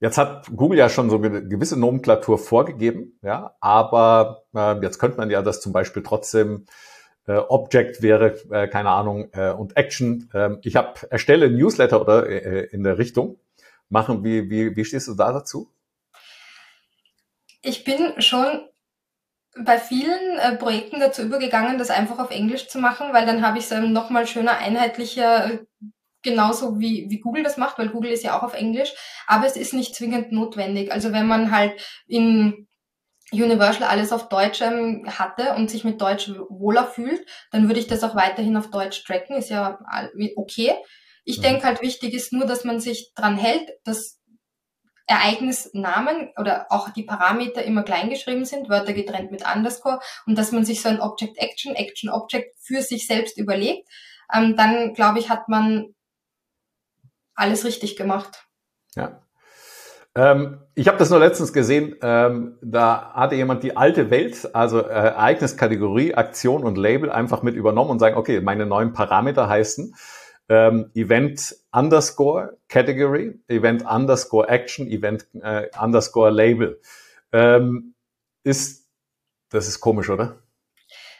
Jetzt 0.00 0.16
hat 0.16 0.46
Google 0.54 0.78
ja 0.78 0.88
schon 0.88 1.10
so 1.10 1.16
eine 1.16 1.46
gewisse 1.48 1.78
Nomenklatur 1.78 2.38
vorgegeben, 2.38 3.18
ja, 3.22 3.56
aber 3.60 4.44
äh, 4.54 4.80
jetzt 4.80 4.98
könnte 4.98 5.16
man 5.16 5.28
ja 5.28 5.42
das 5.42 5.60
zum 5.60 5.72
Beispiel 5.72 6.04
trotzdem 6.04 6.66
äh, 7.26 7.36
Object 7.36 8.00
wäre, 8.00 8.36
äh, 8.50 8.68
keine 8.68 8.90
Ahnung, 8.90 9.28
äh, 9.32 9.50
und 9.50 9.76
Action. 9.76 10.30
Äh, 10.32 10.50
ich 10.62 10.76
habe 10.76 11.10
erstelle 11.10 11.50
Newsletter 11.50 12.00
oder 12.00 12.28
äh, 12.28 12.66
in 12.66 12.84
der 12.84 12.98
Richtung 12.98 13.38
machen. 13.88 14.22
Wie, 14.22 14.48
wie, 14.50 14.76
wie 14.76 14.84
stehst 14.84 15.08
du 15.08 15.14
da 15.14 15.32
dazu? 15.32 15.70
Ich 17.62 17.82
bin 17.82 18.20
schon 18.20 18.68
bei 19.64 19.78
vielen 19.78 20.38
äh, 20.38 20.56
Projekten 20.56 21.00
dazu 21.00 21.22
übergegangen, 21.22 21.78
das 21.78 21.90
einfach 21.90 22.18
auf 22.18 22.30
Englisch 22.30 22.68
zu 22.68 22.78
machen, 22.78 23.08
weil 23.12 23.26
dann 23.26 23.44
habe 23.44 23.58
ich 23.58 23.64
es 23.64 23.72
ähm, 23.72 23.92
nochmal 23.92 24.26
schöner, 24.26 24.58
einheitlicher 24.58 25.50
genauso 26.22 26.78
wie, 26.80 27.06
wie 27.08 27.20
Google 27.20 27.42
das 27.42 27.56
macht, 27.56 27.78
weil 27.78 27.90
Google 27.90 28.10
ist 28.10 28.24
ja 28.24 28.38
auch 28.38 28.42
auf 28.42 28.54
Englisch, 28.54 28.92
aber 29.26 29.46
es 29.46 29.56
ist 29.56 29.74
nicht 29.74 29.94
zwingend 29.94 30.32
notwendig. 30.32 30.92
Also 30.92 31.12
wenn 31.12 31.26
man 31.26 31.50
halt 31.50 31.80
in 32.06 32.68
Universal 33.30 33.86
alles 33.86 34.12
auf 34.12 34.28
Deutsch 34.28 34.62
ähm, 34.62 35.04
hatte 35.06 35.54
und 35.54 35.70
sich 35.70 35.84
mit 35.84 36.00
Deutsch 36.00 36.30
wohler 36.48 36.86
fühlt, 36.86 37.26
dann 37.50 37.68
würde 37.68 37.80
ich 37.80 37.86
das 37.86 38.02
auch 38.02 38.14
weiterhin 38.14 38.56
auf 38.56 38.70
Deutsch 38.70 39.04
tracken, 39.04 39.36
ist 39.36 39.50
ja 39.50 39.78
okay. 40.36 40.74
Ich 41.24 41.38
mhm. 41.38 41.42
denke 41.42 41.66
halt 41.66 41.82
wichtig 41.82 42.14
ist 42.14 42.32
nur, 42.32 42.46
dass 42.46 42.64
man 42.64 42.80
sich 42.80 43.12
dran 43.14 43.36
hält, 43.36 43.70
dass 43.84 44.18
Ereignisnamen 45.06 46.30
oder 46.38 46.66
auch 46.70 46.90
die 46.90 47.02
Parameter 47.02 47.62
immer 47.62 47.82
klein 47.82 48.10
geschrieben 48.10 48.44
sind, 48.44 48.68
Wörter 48.68 48.92
getrennt 48.92 49.30
mit 49.30 49.42
Underscore 49.46 50.00
und 50.26 50.36
dass 50.36 50.52
man 50.52 50.64
sich 50.64 50.82
so 50.82 50.88
ein 50.88 51.00
Object 51.00 51.38
Action, 51.38 51.74
Action 51.74 52.10
Object 52.10 52.54
für 52.60 52.82
sich 52.82 53.06
selbst 53.06 53.38
überlegt, 53.38 53.88
ähm, 54.32 54.54
dann 54.56 54.92
glaube 54.92 55.18
ich, 55.18 55.30
hat 55.30 55.48
man 55.48 55.94
alles 57.38 57.64
richtig 57.64 57.96
gemacht. 57.96 58.44
Ja. 58.94 59.22
Ähm, 60.14 60.60
ich 60.74 60.88
habe 60.88 60.98
das 60.98 61.10
nur 61.10 61.20
letztens 61.20 61.52
gesehen, 61.52 61.94
ähm, 62.02 62.58
da 62.60 63.12
hatte 63.14 63.36
jemand 63.36 63.62
die 63.62 63.76
alte 63.76 64.10
Welt, 64.10 64.54
also 64.54 64.80
äh, 64.80 64.90
Ereigniskategorie, 64.90 66.14
Aktion 66.14 66.64
und 66.64 66.76
Label 66.76 67.10
einfach 67.10 67.42
mit 67.42 67.54
übernommen 67.54 67.90
und 67.90 67.98
sagen, 68.00 68.16
okay, 68.16 68.40
meine 68.40 68.66
neuen 68.66 68.92
Parameter 68.92 69.48
heißen 69.48 69.94
ähm, 70.48 70.90
Event 70.94 71.56
underscore 71.72 72.58
Category, 72.68 73.38
Event 73.48 73.84
underscore 73.84 74.48
Action, 74.48 74.88
Event 74.88 75.26
äh, 75.40 75.68
underscore 75.80 76.30
Label. 76.30 76.80
Ähm, 77.32 77.94
ist, 78.42 78.88
das 79.50 79.68
ist 79.68 79.80
komisch, 79.80 80.10
oder? 80.10 80.42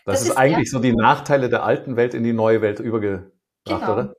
Das, 0.04 0.14
das 0.14 0.22
ist, 0.22 0.28
ist, 0.30 0.36
eigentlich 0.38 0.70
so 0.70 0.78
die 0.78 0.94
Nachteile 0.94 1.50
der 1.50 1.62
alten 1.62 1.96
Welt 1.96 2.14
in 2.14 2.24
die 2.24 2.32
neue 2.32 2.62
Welt 2.62 2.80
übergebracht, 2.80 3.30
genau. 3.66 3.92
oder? 3.92 4.14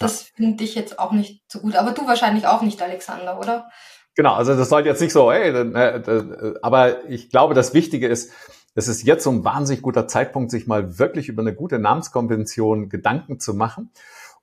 Das 0.00 0.22
finde 0.22 0.64
ich 0.64 0.74
jetzt 0.74 0.98
auch 0.98 1.12
nicht 1.12 1.44
so 1.46 1.60
gut. 1.60 1.76
Aber 1.76 1.92
du 1.92 2.06
wahrscheinlich 2.06 2.46
auch 2.46 2.62
nicht, 2.62 2.80
Alexander, 2.82 3.38
oder? 3.38 3.70
Genau, 4.16 4.34
also 4.34 4.56
das 4.56 4.70
sollte 4.70 4.88
jetzt 4.88 5.00
nicht 5.00 5.12
so, 5.12 5.30
hey, 5.30 5.50
äh, 5.50 6.54
aber 6.62 7.08
ich 7.08 7.30
glaube, 7.30 7.54
das 7.54 7.74
Wichtige 7.74 8.08
ist, 8.08 8.32
es 8.74 8.88
ist 8.88 9.02
jetzt 9.02 9.24
so 9.24 9.30
ein 9.30 9.44
wahnsinnig 9.44 9.82
guter 9.82 10.08
Zeitpunkt, 10.08 10.50
sich 10.50 10.66
mal 10.66 10.98
wirklich 10.98 11.28
über 11.28 11.42
eine 11.42 11.54
gute 11.54 11.78
Namenskonvention 11.78 12.88
Gedanken 12.88 13.40
zu 13.40 13.54
machen. 13.54 13.90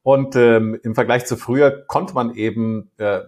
Und 0.03 0.35
ähm, 0.35 0.79
im 0.83 0.95
Vergleich 0.95 1.25
zu 1.25 1.35
früher 1.35 1.85
konnte 1.85 2.13
man 2.13 2.35
eben, 2.35 2.91
äh, 2.97 3.21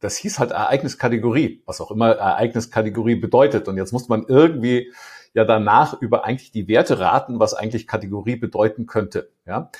das 0.00 0.16
hieß 0.16 0.38
halt 0.38 0.50
Ereigniskategorie, 0.50 1.62
was 1.66 1.80
auch 1.80 1.90
immer 1.90 2.10
Ereigniskategorie 2.10 3.14
bedeutet. 3.14 3.68
Und 3.68 3.76
jetzt 3.76 3.92
muss 3.92 4.08
man 4.08 4.24
irgendwie 4.26 4.92
ja 5.34 5.44
danach 5.44 6.00
über 6.00 6.24
eigentlich 6.24 6.50
die 6.50 6.68
Werte 6.68 6.98
raten, 6.98 7.38
was 7.38 7.54
eigentlich 7.54 7.86
Kategorie 7.86 8.36
bedeuten 8.36 8.86
könnte. 8.86 9.30
Ja. 9.46 9.70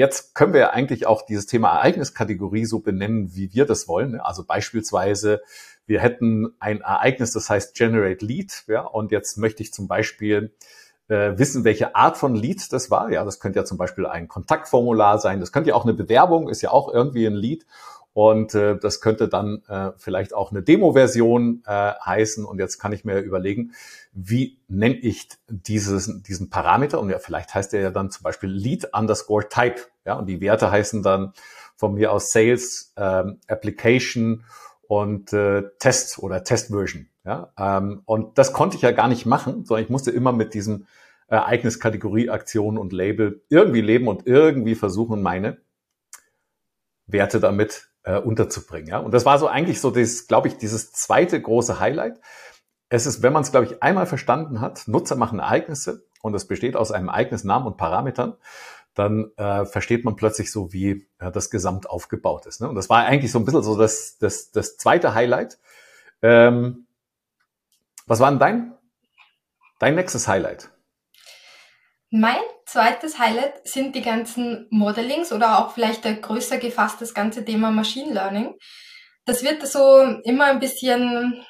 Jetzt 0.00 0.34
können 0.34 0.54
wir 0.54 0.72
eigentlich 0.72 1.06
auch 1.06 1.20
dieses 1.20 1.44
Thema 1.44 1.74
Ereigniskategorie 1.74 2.64
so 2.64 2.78
benennen, 2.78 3.34
wie 3.34 3.52
wir 3.52 3.66
das 3.66 3.86
wollen. 3.86 4.18
Also 4.18 4.46
beispielsweise, 4.46 5.42
wir 5.84 6.00
hätten 6.00 6.54
ein 6.58 6.80
Ereignis, 6.80 7.34
das 7.34 7.50
heißt 7.50 7.74
Generate 7.74 8.24
Lead, 8.24 8.64
ja, 8.66 8.80
und 8.80 9.12
jetzt 9.12 9.36
möchte 9.36 9.62
ich 9.62 9.74
zum 9.74 9.88
Beispiel 9.88 10.54
äh, 11.08 11.36
wissen, 11.36 11.64
welche 11.64 11.96
Art 11.96 12.16
von 12.16 12.34
Lead 12.34 12.72
das 12.72 12.90
war. 12.90 13.10
Ja, 13.10 13.26
das 13.26 13.40
könnte 13.40 13.58
ja 13.58 13.66
zum 13.66 13.76
Beispiel 13.76 14.06
ein 14.06 14.26
Kontaktformular 14.26 15.18
sein, 15.18 15.38
das 15.38 15.52
könnte 15.52 15.68
ja 15.68 15.74
auch 15.76 15.84
eine 15.84 15.92
Bewerbung, 15.92 16.48
ist 16.48 16.62
ja 16.62 16.70
auch 16.70 16.90
irgendwie 16.90 17.26
ein 17.26 17.34
Lead. 17.34 17.66
Und 18.12 18.54
äh, 18.54 18.76
das 18.76 19.00
könnte 19.00 19.28
dann 19.28 19.62
äh, 19.68 19.92
vielleicht 19.96 20.34
auch 20.34 20.50
eine 20.50 20.62
Demo-Version 20.62 21.62
äh, 21.64 21.92
heißen. 22.04 22.44
Und 22.44 22.58
jetzt 22.58 22.78
kann 22.78 22.92
ich 22.92 23.04
mir 23.04 23.20
überlegen, 23.20 23.72
wie 24.12 24.58
nenne 24.68 24.96
ich 24.96 25.28
dieses, 25.48 26.22
diesen 26.22 26.50
Parameter? 26.50 27.00
Und 27.00 27.10
ja, 27.10 27.18
vielleicht 27.18 27.54
heißt 27.54 27.72
der 27.72 27.80
ja 27.82 27.90
dann 27.90 28.10
zum 28.10 28.24
Beispiel 28.24 28.50
Lead 28.50 28.88
underscore 28.92 29.48
Type. 29.48 29.82
Ja, 30.04 30.14
und 30.14 30.26
die 30.26 30.40
Werte 30.40 30.70
heißen 30.70 31.02
dann 31.02 31.32
von 31.76 31.94
mir 31.94 32.12
aus 32.12 32.30
Sales, 32.30 32.92
ähm, 32.96 33.38
Application 33.46 34.44
und 34.88 35.32
äh, 35.32 35.62
Test 35.78 36.18
oder 36.18 36.42
Test-Version. 36.42 37.08
Ja, 37.24 37.52
ähm, 37.58 38.02
und 38.06 38.38
das 38.38 38.52
konnte 38.52 38.76
ich 38.76 38.82
ja 38.82 38.90
gar 38.90 39.08
nicht 39.08 39.24
machen, 39.24 39.64
sondern 39.64 39.84
ich 39.84 39.90
musste 39.90 40.10
immer 40.10 40.32
mit 40.32 40.52
diesem 40.54 40.86
Ereigniskategorie, 41.28 42.28
Aktion 42.28 42.76
und 42.76 42.92
Label 42.92 43.42
irgendwie 43.48 43.82
leben 43.82 44.08
und 44.08 44.26
irgendwie 44.26 44.74
versuchen, 44.74 45.22
meine 45.22 45.58
Werte 47.06 47.38
damit 47.38 47.89
äh, 48.04 48.18
unterzubringen. 48.18 48.88
Ja? 48.88 48.98
Und 48.98 49.12
das 49.12 49.24
war 49.24 49.38
so 49.38 49.46
eigentlich 49.46 49.80
so, 49.80 49.90
das, 49.90 50.26
glaube 50.26 50.48
ich, 50.48 50.56
dieses 50.56 50.92
zweite 50.92 51.40
große 51.40 51.80
Highlight. 51.80 52.20
Es 52.88 53.06
ist, 53.06 53.22
wenn 53.22 53.32
man 53.32 53.42
es, 53.42 53.50
glaube 53.50 53.66
ich, 53.66 53.82
einmal 53.82 54.06
verstanden 54.06 54.60
hat, 54.60 54.88
Nutzer 54.88 55.16
machen 55.16 55.38
Ereignisse 55.38 56.06
und 56.22 56.34
es 56.34 56.46
besteht 56.46 56.76
aus 56.76 56.90
einem 56.90 57.08
Ereignisnamen 57.08 57.68
und 57.68 57.76
Parametern, 57.76 58.34
dann 58.94 59.30
äh, 59.36 59.64
versteht 59.66 60.04
man 60.04 60.16
plötzlich 60.16 60.50
so, 60.50 60.72
wie 60.72 61.06
äh, 61.18 61.30
das 61.30 61.50
Gesamt 61.50 61.88
aufgebaut 61.88 62.46
ist. 62.46 62.60
Ne? 62.60 62.68
Und 62.68 62.74
das 62.74 62.90
war 62.90 63.04
eigentlich 63.04 63.30
so 63.30 63.38
ein 63.38 63.44
bisschen 63.44 63.62
so 63.62 63.78
das, 63.78 64.18
das, 64.18 64.50
das 64.50 64.76
zweite 64.76 65.14
Highlight. 65.14 65.58
Ähm, 66.22 66.86
was 68.06 68.18
war 68.18 68.30
denn 68.30 68.40
dein, 68.40 68.74
dein 69.78 69.94
nächstes 69.94 70.26
Highlight? 70.26 70.70
Mein 72.10 72.40
zweites 72.66 73.20
Highlight 73.20 73.66
sind 73.68 73.94
die 73.94 74.02
ganzen 74.02 74.66
Modelings 74.70 75.32
oder 75.32 75.58
auch 75.58 75.72
vielleicht 75.74 76.04
der 76.04 76.14
größer 76.14 76.58
gefasst 76.58 77.00
das 77.00 77.14
ganze 77.14 77.44
Thema 77.44 77.70
Machine 77.70 78.12
Learning. 78.12 78.54
Das 79.26 79.44
wird 79.44 79.64
so 79.66 80.00
immer 80.24 80.46
ein 80.46 80.58
bisschen 80.58 81.44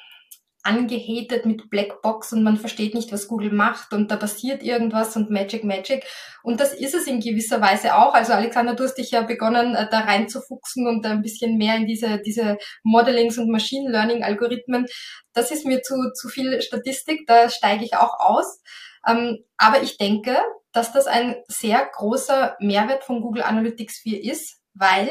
angehatet 0.63 1.47
mit 1.47 1.69
Blackbox 1.71 2.33
und 2.33 2.43
man 2.43 2.57
versteht 2.57 2.93
nicht, 2.93 3.11
was 3.11 3.27
Google 3.27 3.51
macht 3.51 3.93
und 3.93 4.11
da 4.11 4.15
passiert 4.15 4.61
irgendwas 4.61 5.15
und 5.15 5.31
Magic 5.31 5.63
Magic. 5.63 6.05
Und 6.43 6.59
das 6.59 6.73
ist 6.73 6.93
es 6.93 7.07
in 7.07 7.19
gewisser 7.19 7.61
Weise 7.61 7.95
auch. 7.95 8.13
Also 8.13 8.33
Alexander, 8.33 8.75
du 8.75 8.83
hast 8.83 8.95
dich 8.95 9.09
ja 9.09 9.21
begonnen, 9.21 9.73
äh, 9.73 9.87
da 9.89 10.01
reinzufuchsen 10.01 10.85
und 10.87 11.05
ein 11.05 11.23
bisschen 11.23 11.57
mehr 11.57 11.75
in 11.77 11.87
diese, 11.87 12.19
diese 12.19 12.57
Modelings 12.83 13.39
und 13.39 13.49
Machine 13.49 13.89
Learning 13.89 14.23
Algorithmen. 14.23 14.85
Das 15.33 15.49
ist 15.49 15.65
mir 15.65 15.81
zu, 15.81 15.95
zu 16.13 16.29
viel 16.29 16.61
Statistik, 16.61 17.25
da 17.25 17.49
steige 17.49 17.83
ich 17.83 17.95
auch 17.95 18.19
aus. 18.19 18.61
Ähm, 19.05 19.43
aber 19.57 19.81
ich 19.81 19.97
denke, 19.97 20.37
dass 20.71 20.93
das 20.93 21.07
ein 21.07 21.35
sehr 21.47 21.85
großer 21.85 22.55
Mehrwert 22.59 23.03
von 23.03 23.21
Google 23.21 23.43
Analytics 23.43 23.99
4 23.99 24.23
ist, 24.23 24.61
weil, 24.73 25.09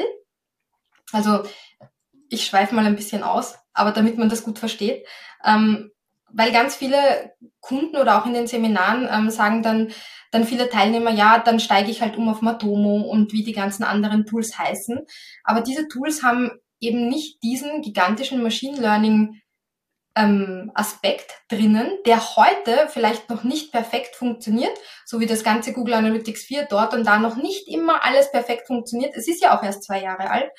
also 1.11 1.43
ich 2.29 2.45
schweife 2.45 2.73
mal 2.73 2.85
ein 2.85 2.95
bisschen 2.95 3.23
aus, 3.23 3.55
aber 3.73 3.91
damit 3.91 4.17
man 4.17 4.29
das 4.29 4.43
gut 4.43 4.59
versteht, 4.59 5.05
ähm, 5.43 5.91
weil 6.33 6.51
ganz 6.51 6.75
viele 6.75 7.33
Kunden 7.59 7.97
oder 7.97 8.19
auch 8.19 8.25
in 8.25 8.33
den 8.33 8.47
Seminaren 8.47 9.07
ähm, 9.11 9.29
sagen 9.29 9.63
dann, 9.63 9.91
dann 10.31 10.45
viele 10.45 10.69
Teilnehmer, 10.69 11.11
ja, 11.11 11.39
dann 11.39 11.59
steige 11.59 11.91
ich 11.91 12.01
halt 12.01 12.15
um 12.15 12.29
auf 12.29 12.41
Matomo 12.41 13.01
und 13.01 13.33
wie 13.33 13.43
die 13.43 13.51
ganzen 13.51 13.83
anderen 13.83 14.25
Tools 14.25 14.57
heißen. 14.57 15.01
Aber 15.43 15.61
diese 15.61 15.89
Tools 15.89 16.23
haben 16.23 16.51
eben 16.79 17.09
nicht 17.09 17.43
diesen 17.43 17.81
gigantischen 17.81 18.41
Machine 18.41 18.79
Learning 18.79 19.41
ähm, 20.15 20.71
Aspekt 20.73 21.31
drinnen, 21.49 21.89
der 22.05 22.35
heute 22.35 22.87
vielleicht 22.89 23.29
noch 23.29 23.43
nicht 23.43 23.71
perfekt 23.71 24.15
funktioniert, 24.15 24.77
so 25.05 25.19
wie 25.19 25.25
das 25.25 25.43
ganze 25.43 25.73
Google 25.73 25.95
Analytics 25.95 26.43
4 26.43 26.67
dort 26.69 26.93
und 26.93 27.05
da 27.05 27.19
noch 27.19 27.37
nicht 27.37 27.67
immer 27.67 28.03
alles 28.03 28.31
perfekt 28.31 28.67
funktioniert. 28.67 29.15
Es 29.15 29.27
ist 29.27 29.41
ja 29.41 29.57
auch 29.57 29.63
erst 29.63 29.83
zwei 29.83 30.01
Jahre 30.01 30.29
alt. 30.29 30.51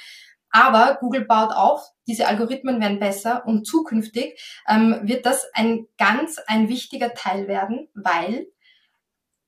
Aber 0.54 0.98
Google 1.00 1.24
baut 1.24 1.50
auf, 1.50 1.80
diese 2.06 2.28
Algorithmen 2.28 2.80
werden 2.80 3.00
besser 3.00 3.44
und 3.46 3.66
zukünftig 3.66 4.38
ähm, 4.68 5.00
wird 5.02 5.24
das 5.24 5.46
ein 5.54 5.86
ganz 5.96 6.38
ein 6.46 6.68
wichtiger 6.68 7.14
Teil 7.14 7.48
werden, 7.48 7.88
weil 7.94 8.46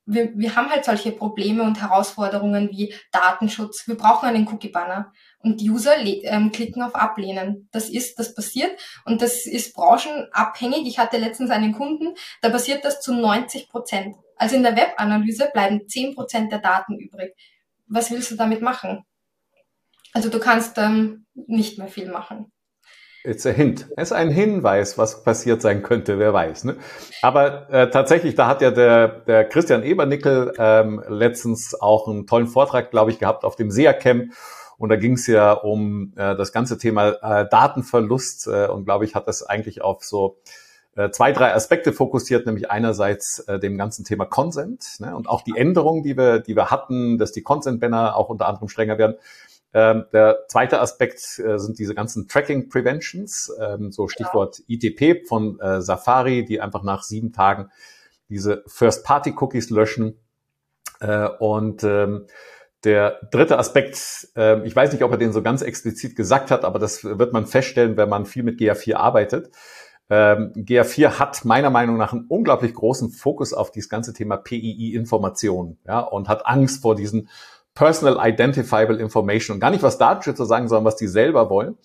wir, 0.05 0.31
wir 0.35 0.55
haben 0.55 0.69
halt 0.69 0.85
solche 0.85 1.11
Probleme 1.11 1.63
und 1.63 1.81
Herausforderungen 1.81 2.69
wie 2.69 2.93
Datenschutz. 3.11 3.87
Wir 3.87 3.95
brauchen 3.95 4.29
einen 4.29 4.47
Cookie-Banner 4.47 5.11
und 5.39 5.61
User 5.61 5.97
ähm, 5.97 6.51
klicken 6.51 6.83
auf 6.83 6.95
Ablehnen. 6.95 7.67
Das 7.71 7.89
ist, 7.89 8.19
das 8.19 8.35
passiert 8.35 8.79
und 9.05 9.21
das 9.21 9.45
ist 9.45 9.73
branchenabhängig. 9.73 10.87
Ich 10.87 10.99
hatte 10.99 11.17
letztens 11.17 11.49
einen 11.49 11.73
Kunden, 11.73 12.15
da 12.41 12.49
passiert 12.49 12.85
das 12.85 13.01
zu 13.01 13.13
90 13.13 13.69
Prozent. 13.69 14.15
Also 14.37 14.55
in 14.55 14.63
der 14.63 14.75
Webanalyse 14.75 15.49
bleiben 15.51 15.87
10 15.87 16.15
Prozent 16.15 16.51
der 16.51 16.59
Daten 16.59 16.99
übrig. 16.99 17.35
Was 17.87 18.11
willst 18.11 18.31
du 18.31 18.35
damit 18.35 18.61
machen? 18.61 19.05
Also 20.13 20.29
du 20.29 20.39
kannst 20.39 20.77
ähm, 20.77 21.25
nicht 21.33 21.77
mehr 21.77 21.87
viel 21.87 22.09
machen. 22.09 22.51
It's 23.25 23.45
a 23.45 23.49
hint. 23.49 23.87
Es 23.97 24.09
ist 24.09 24.11
ein 24.11 24.29
Hinweis, 24.29 24.97
was 24.97 25.23
passiert 25.23 25.61
sein 25.61 25.81
könnte, 25.81 26.19
wer 26.19 26.33
weiß. 26.33 26.65
Ne? 26.65 26.75
Aber 27.23 27.69
äh, 27.71 27.89
tatsächlich, 27.89 28.35
da 28.35 28.47
hat 28.47 28.61
ja 28.61 28.69
der, 28.69 29.07
der 29.07 29.45
Christian 29.45 29.83
Ebernickel 29.83 30.53
ähm, 30.59 31.03
letztens 31.07 31.73
auch 31.79 32.07
einen 32.07 32.27
tollen 32.27 32.47
Vortrag, 32.47 32.91
glaube 32.91 33.09
ich, 33.09 33.19
gehabt 33.19 33.43
auf 33.43 33.55
dem 33.55 33.71
SEA-Camp. 33.71 34.31
Und 34.77 34.89
da 34.89 34.95
ging 34.95 35.13
es 35.13 35.25
ja 35.25 35.53
um 35.53 36.13
äh, 36.15 36.35
das 36.35 36.51
ganze 36.51 36.77
Thema 36.77 37.09
äh, 37.21 37.47
Datenverlust 37.49 38.47
äh, 38.47 38.67
und 38.67 38.85
glaube 38.85 39.05
ich, 39.05 39.15
hat 39.15 39.27
das 39.27 39.41
eigentlich 39.41 39.81
auf 39.81 40.03
so 40.03 40.37
äh, 40.95 41.09
zwei, 41.09 41.31
drei 41.31 41.53
Aspekte 41.53 41.93
fokussiert, 41.93 42.45
nämlich 42.45 42.71
einerseits 42.71 43.39
äh, 43.47 43.59
dem 43.59 43.77
ganzen 43.77 44.05
Thema 44.05 44.25
Consent 44.25 44.85
ne, 44.99 45.15
und 45.15 45.27
auch 45.27 45.41
die 45.41 45.57
Änderungen, 45.57 46.03
die 46.03 46.17
wir, 46.17 46.39
die 46.39 46.55
wir 46.55 46.71
hatten, 46.71 47.17
dass 47.17 47.31
die 47.31 47.41
Consent-Banner 47.41 48.15
auch 48.15 48.29
unter 48.29 48.47
anderem 48.47 48.69
strenger 48.69 48.97
werden. 48.97 49.15
Ähm, 49.75 50.05
der 50.13 50.45
zweite 50.47 50.79
Aspekt 50.79 51.37
äh, 51.37 51.59
sind 51.59 51.77
diese 51.79 51.93
ganzen 51.93 52.29
Tracking 52.29 52.69
Preventions, 52.69 53.51
ähm, 53.59 53.91
so 53.91 54.07
Stichwort 54.07 54.61
ITP 54.69 55.27
von 55.27 55.59
äh, 55.59 55.81
Safari, 55.81 56.45
die 56.45 56.61
einfach 56.61 56.81
nach 56.81 57.03
sieben 57.03 57.33
Tagen 57.33 57.69
diese 58.29 58.63
First-Party-Cookies 58.67 59.71
löschen. 59.71 60.17
Äh, 61.01 61.27
und 61.39 61.83
ähm, 61.83 62.27
der 62.85 63.19
dritte 63.31 63.59
Aspekt, 63.59 64.29
äh, 64.37 64.65
ich 64.65 64.73
weiß 64.73 64.93
nicht, 64.93 65.03
ob 65.03 65.11
er 65.11 65.17
den 65.17 65.33
so 65.33 65.41
ganz 65.41 65.61
explizit 65.61 66.15
gesagt 66.15 66.51
hat, 66.51 66.63
aber 66.63 66.79
das 66.79 67.03
wird 67.03 67.33
man 67.33 67.45
feststellen, 67.45 67.97
wenn 67.97 68.07
man 68.07 68.25
viel 68.25 68.43
mit 68.43 68.57
GA4 68.57 68.95
arbeitet. 68.95 69.51
Ähm, 70.09 70.53
GA4 70.55 71.19
hat 71.19 71.43
meiner 71.43 71.69
Meinung 71.69 71.97
nach 71.97 72.13
einen 72.13 72.27
unglaublich 72.29 72.73
großen 72.73 73.09
Fokus 73.09 73.53
auf 73.53 73.71
dieses 73.71 73.89
ganze 73.89 74.13
Thema 74.13 74.37
PII-Information 74.37 75.79
ja, 75.85 75.99
und 75.99 76.29
hat 76.29 76.45
Angst 76.45 76.81
vor 76.81 76.95
diesen 76.95 77.27
Personal 77.75 78.17
Identifiable 78.27 78.97
Information 78.97 79.55
und 79.55 79.59
gar 79.59 79.69
nicht, 79.69 79.83
was 79.83 79.97
Datenschützer 79.97 80.45
sagen, 80.45 80.67
sondern 80.67 80.85
was 80.85 80.95
die 80.95 81.07
selber 81.07 81.49
wollen. 81.49 81.77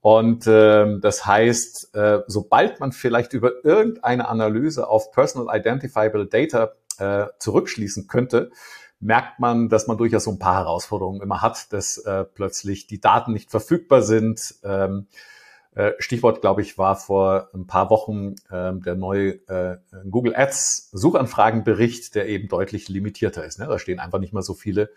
Und 0.00 0.46
ähm, 0.48 1.00
das 1.00 1.26
heißt, 1.26 1.94
äh, 1.94 2.20
sobald 2.26 2.80
man 2.80 2.92
vielleicht 2.92 3.34
über 3.34 3.64
irgendeine 3.64 4.28
Analyse 4.28 4.88
auf 4.88 5.12
Personal 5.12 5.54
Identifiable 5.56 6.26
Data 6.26 6.72
äh, 6.98 7.26
zurückschließen 7.38 8.08
könnte, 8.08 8.50
merkt 8.98 9.40
man, 9.40 9.68
dass 9.68 9.86
man 9.88 9.98
durchaus 9.98 10.24
so 10.24 10.30
ein 10.30 10.38
paar 10.38 10.58
Herausforderungen 10.58 11.20
immer 11.20 11.42
hat, 11.42 11.72
dass 11.72 11.98
äh, 11.98 12.24
plötzlich 12.24 12.86
die 12.86 13.00
Daten 13.00 13.32
nicht 13.32 13.50
verfügbar 13.50 14.02
sind. 14.02 14.54
Ähm, 14.64 15.06
äh, 15.10 15.31
Stichwort, 15.98 16.42
glaube 16.42 16.60
ich, 16.60 16.76
war 16.76 16.96
vor 16.96 17.48
ein 17.54 17.66
paar 17.66 17.88
Wochen 17.88 18.34
äh, 18.50 18.72
der 18.74 18.94
neue 18.94 19.30
äh, 19.48 19.78
Google 20.10 20.36
Ads 20.36 20.90
Suchanfragenbericht, 20.92 22.14
der 22.14 22.28
eben 22.28 22.48
deutlich 22.48 22.88
limitierter 22.88 23.44
ist. 23.44 23.58
Ne? 23.58 23.66
Da 23.66 23.78
stehen 23.78 23.98
einfach 23.98 24.18
nicht 24.18 24.34
mehr 24.34 24.42
so 24.42 24.52
viele 24.52 24.90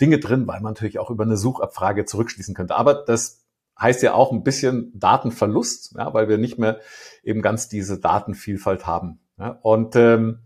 Dinge 0.00 0.18
drin, 0.18 0.46
weil 0.46 0.60
man 0.60 0.74
natürlich 0.74 0.98
auch 0.98 1.10
über 1.10 1.24
eine 1.24 1.38
Suchabfrage 1.38 2.04
zurückschließen 2.04 2.54
könnte. 2.54 2.76
Aber 2.76 2.94
das 2.94 3.46
heißt 3.80 4.02
ja 4.02 4.12
auch 4.12 4.32
ein 4.32 4.42
bisschen 4.42 4.92
Datenverlust, 4.94 5.94
ja, 5.96 6.12
weil 6.12 6.28
wir 6.28 6.36
nicht 6.36 6.58
mehr 6.58 6.80
eben 7.22 7.40
ganz 7.40 7.68
diese 7.68 7.98
Datenvielfalt 7.98 8.86
haben. 8.86 9.20
Ja. 9.38 9.58
Und 9.62 9.96
ähm, 9.96 10.40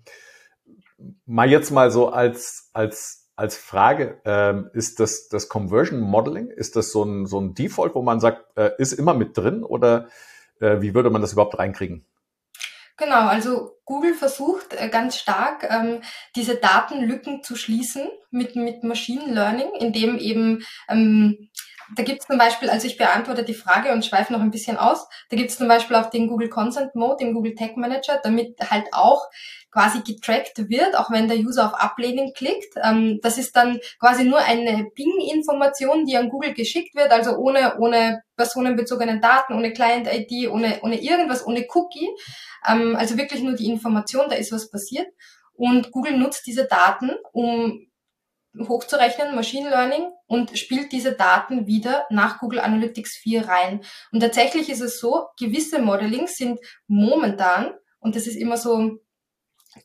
mal 1.26 1.50
jetzt 1.50 1.70
mal 1.70 1.90
so 1.90 2.08
als 2.10 2.70
als 2.72 3.21
als 3.36 3.56
Frage, 3.56 4.20
ähm, 4.24 4.70
ist 4.74 5.00
das 5.00 5.28
das 5.28 5.48
Conversion 5.48 6.00
Modeling, 6.00 6.48
ist 6.48 6.76
das 6.76 6.92
so 6.92 7.04
ein 7.04 7.26
so 7.26 7.40
ein 7.40 7.54
Default, 7.54 7.94
wo 7.94 8.02
man 8.02 8.20
sagt, 8.20 8.56
äh, 8.56 8.70
ist 8.78 8.92
immer 8.92 9.14
mit 9.14 9.36
drin 9.36 9.64
oder 9.64 10.08
äh, 10.60 10.80
wie 10.80 10.94
würde 10.94 11.10
man 11.10 11.22
das 11.22 11.32
überhaupt 11.32 11.58
reinkriegen? 11.58 12.04
Genau, 12.98 13.26
also 13.26 13.78
Google 13.84 14.14
versucht 14.14 14.74
äh, 14.74 14.88
ganz 14.88 15.16
stark, 15.16 15.66
ähm, 15.68 16.02
diese 16.36 16.56
Datenlücken 16.56 17.42
zu 17.42 17.56
schließen 17.56 18.08
mit, 18.30 18.54
mit 18.54 18.84
Machine 18.84 19.32
Learning, 19.32 19.70
indem 19.80 20.18
eben, 20.18 20.64
ähm, 20.88 21.48
da 21.96 22.02
gibt 22.02 22.20
es 22.20 22.26
zum 22.26 22.38
Beispiel, 22.38 22.70
also 22.70 22.86
ich 22.86 22.96
beantworte 22.96 23.44
die 23.44 23.54
Frage 23.54 23.92
und 23.92 24.04
schweife 24.04 24.32
noch 24.32 24.40
ein 24.40 24.50
bisschen 24.50 24.76
aus, 24.76 25.06
da 25.30 25.36
gibt 25.36 25.50
es 25.50 25.58
zum 25.58 25.68
Beispiel 25.68 25.96
auch 25.96 26.10
den 26.10 26.28
Google 26.28 26.48
Consent 26.48 26.94
Mode 26.94 27.24
im 27.24 27.34
Google 27.34 27.54
Tag 27.54 27.76
Manager, 27.76 28.20
damit 28.22 28.56
halt 28.70 28.86
auch 28.92 29.28
quasi 29.70 30.02
getrackt 30.02 30.68
wird, 30.68 30.96
auch 30.96 31.10
wenn 31.10 31.28
der 31.28 31.38
User 31.38 31.66
auf 31.66 31.74
Ablehnen 31.74 32.32
klickt. 32.34 32.74
Ähm, 32.82 33.20
das 33.22 33.38
ist 33.38 33.56
dann 33.56 33.80
quasi 33.98 34.24
nur 34.24 34.38
eine 34.38 34.90
Ping-Information, 34.94 36.04
die 36.04 36.16
an 36.16 36.28
Google 36.28 36.52
geschickt 36.52 36.94
wird, 36.94 37.10
also 37.10 37.36
ohne, 37.36 37.78
ohne 37.78 38.22
personenbezogenen 38.36 39.20
Daten, 39.20 39.54
ohne 39.54 39.72
Client-ID, 39.72 40.50
ohne, 40.50 40.80
ohne 40.82 41.00
irgendwas, 41.00 41.46
ohne 41.46 41.66
Cookie. 41.74 42.08
Ähm, 42.68 42.96
also 42.96 43.16
wirklich 43.16 43.42
nur 43.42 43.54
die 43.54 43.70
Information, 43.70 44.26
da 44.28 44.36
ist 44.36 44.52
was 44.52 44.70
passiert. 44.70 45.06
Und 45.54 45.90
Google 45.90 46.18
nutzt 46.18 46.46
diese 46.46 46.66
Daten, 46.66 47.10
um 47.32 47.86
hochzurechnen, 48.58 49.34
Machine 49.34 49.70
Learning, 49.70 50.10
und 50.26 50.58
spielt 50.58 50.92
diese 50.92 51.12
Daten 51.12 51.66
wieder 51.66 52.06
nach 52.10 52.38
Google 52.38 52.60
Analytics 52.60 53.16
4 53.16 53.48
rein. 53.48 53.84
Und 54.12 54.20
tatsächlich 54.20 54.68
ist 54.68 54.80
es 54.80 55.00
so, 55.00 55.26
gewisse 55.38 55.80
Modelings 55.80 56.36
sind 56.36 56.60
momentan, 56.86 57.74
und 58.00 58.16
das 58.16 58.26
ist 58.26 58.36
immer 58.36 58.56
so 58.56 58.98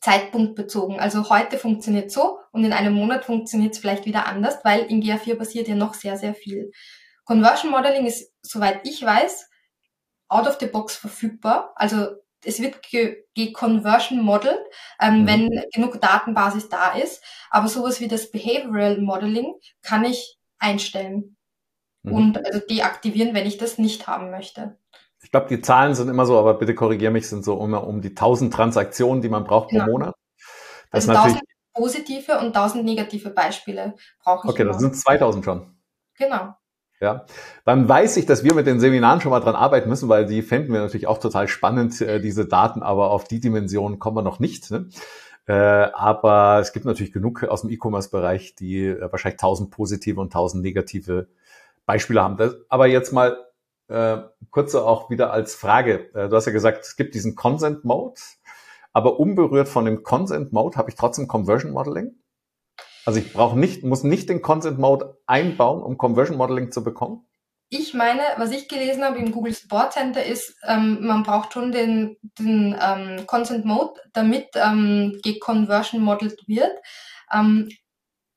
zeitpunktbezogen. 0.00 1.00
Also 1.00 1.30
heute 1.30 1.58
funktioniert 1.58 2.10
so 2.10 2.38
und 2.52 2.64
in 2.64 2.72
einem 2.72 2.92
Monat 2.92 3.24
funktioniert 3.24 3.74
es 3.74 3.78
vielleicht 3.78 4.04
wieder 4.04 4.26
anders, 4.26 4.58
weil 4.64 4.84
in 4.84 5.02
GA4 5.02 5.36
passiert 5.36 5.68
ja 5.68 5.74
noch 5.74 5.94
sehr, 5.94 6.16
sehr 6.16 6.34
viel. 6.34 6.70
Conversion 7.24 7.70
Modeling 7.70 8.06
ist, 8.06 8.32
soweit 8.42 8.80
ich 8.86 9.02
weiß, 9.02 9.48
out 10.28 10.46
of 10.46 10.58
the 10.60 10.66
box 10.66 10.96
verfügbar. 10.96 11.72
Also 11.74 12.08
es 12.44 12.60
wird 12.60 12.80
geconversion 13.34 14.22
modelled, 14.22 14.60
ähm, 15.00 15.22
mhm. 15.22 15.26
wenn 15.26 15.62
genug 15.72 16.00
Datenbasis 16.00 16.68
da 16.68 16.92
ist. 16.92 17.22
Aber 17.50 17.68
sowas 17.68 18.00
wie 18.00 18.08
das 18.08 18.30
Behavioral 18.30 19.00
Modeling 19.00 19.54
kann 19.82 20.04
ich 20.04 20.38
einstellen 20.58 21.36
mhm. 22.02 22.12
und 22.12 22.46
also 22.46 22.60
deaktivieren, 22.60 23.34
wenn 23.34 23.46
ich 23.46 23.58
das 23.58 23.78
nicht 23.78 24.06
haben 24.06 24.30
möchte. 24.30 24.78
Ich 25.22 25.30
glaube, 25.30 25.48
die 25.48 25.60
Zahlen 25.60 25.94
sind 25.94 26.08
immer 26.08 26.26
so, 26.26 26.38
aber 26.38 26.54
bitte 26.54 26.74
korrigiere 26.74 27.12
mich, 27.12 27.28
sind 27.28 27.44
so 27.44 27.62
immer 27.62 27.86
um 27.86 28.00
die 28.00 28.10
1000 28.10 28.54
Transaktionen, 28.54 29.20
die 29.20 29.28
man 29.28 29.44
braucht 29.44 29.70
genau. 29.70 29.84
pro 29.84 29.90
Monat. 29.90 30.14
Das 30.90 31.08
also 31.08 31.20
1000 31.20 31.42
positive 31.74 32.38
und 32.38 32.56
1000 32.56 32.84
negative 32.84 33.30
Beispiele 33.30 33.94
brauche 34.22 34.46
ich. 34.46 34.52
Okay, 34.52 34.62
immer. 34.62 34.72
das 34.72 34.80
sind 34.80 34.96
2000 34.96 35.44
schon. 35.44 35.76
Genau. 36.16 36.54
Ja, 37.00 37.26
dann 37.64 37.88
weiß 37.88 38.16
ich, 38.16 38.26
dass 38.26 38.42
wir 38.42 38.54
mit 38.54 38.66
den 38.66 38.80
Seminaren 38.80 39.20
schon 39.20 39.30
mal 39.30 39.38
dran 39.38 39.54
arbeiten 39.54 39.88
müssen, 39.88 40.08
weil 40.08 40.26
die 40.26 40.42
fänden 40.42 40.72
wir 40.72 40.80
natürlich 40.80 41.06
auch 41.06 41.18
total 41.18 41.46
spannend, 41.46 42.00
äh, 42.00 42.20
diese 42.20 42.46
Daten, 42.46 42.82
aber 42.82 43.10
auf 43.12 43.24
die 43.24 43.38
Dimension 43.38 44.00
kommen 44.00 44.16
wir 44.16 44.22
noch 44.22 44.40
nicht. 44.40 44.70
Ne? 44.72 44.88
Äh, 45.46 45.52
aber 45.52 46.58
es 46.60 46.72
gibt 46.72 46.84
natürlich 46.84 47.12
genug 47.12 47.44
aus 47.44 47.62
dem 47.62 47.70
E-Commerce-Bereich, 47.70 48.54
die 48.56 48.86
äh, 48.86 49.12
wahrscheinlich 49.12 49.40
1000 49.40 49.70
positive 49.70 50.20
und 50.20 50.26
1000 50.26 50.62
negative 50.62 51.28
Beispiele 51.86 52.22
haben. 52.22 52.54
Aber 52.68 52.86
jetzt 52.86 53.12
mal 53.12 53.38
äh, 53.88 54.18
kurz 54.50 54.74
auch 54.74 55.08
wieder 55.08 55.32
als 55.32 55.54
Frage. 55.54 56.10
Du 56.12 56.36
hast 56.36 56.44
ja 56.44 56.52
gesagt, 56.52 56.84
es 56.84 56.96
gibt 56.96 57.14
diesen 57.14 57.34
Consent 57.34 57.84
Mode, 57.84 58.20
aber 58.92 59.18
unberührt 59.18 59.68
von 59.68 59.86
dem 59.86 60.02
Consent 60.02 60.52
Mode 60.52 60.76
habe 60.76 60.90
ich 60.90 60.96
trotzdem 60.96 61.28
Conversion 61.28 61.72
Modeling. 61.72 62.16
Also 63.08 63.20
ich 63.20 63.32
brauche 63.32 63.58
nicht, 63.58 63.84
muss 63.84 64.04
nicht 64.04 64.28
den 64.28 64.42
Consent 64.42 64.78
Mode 64.78 65.18
einbauen, 65.26 65.82
um 65.82 65.96
Conversion 65.96 66.36
Modeling 66.36 66.70
zu 66.70 66.84
bekommen. 66.84 67.26
Ich 67.70 67.94
meine, 67.94 68.20
was 68.36 68.50
ich 68.50 68.68
gelesen 68.68 69.02
habe 69.02 69.16
im 69.16 69.32
Google 69.32 69.54
Support 69.54 69.94
Center 69.94 70.22
ist, 70.22 70.54
ähm, 70.62 71.06
man 71.06 71.22
braucht 71.22 71.54
schon 71.54 71.72
den, 71.72 72.18
den 72.38 72.76
ähm, 72.78 73.26
Consent 73.26 73.64
Mode, 73.64 73.98
damit 74.12 74.48
ähm, 74.56 75.18
geconversion 75.24 76.02
modeled 76.02 76.46
wird. 76.46 76.76
Ähm, 77.32 77.70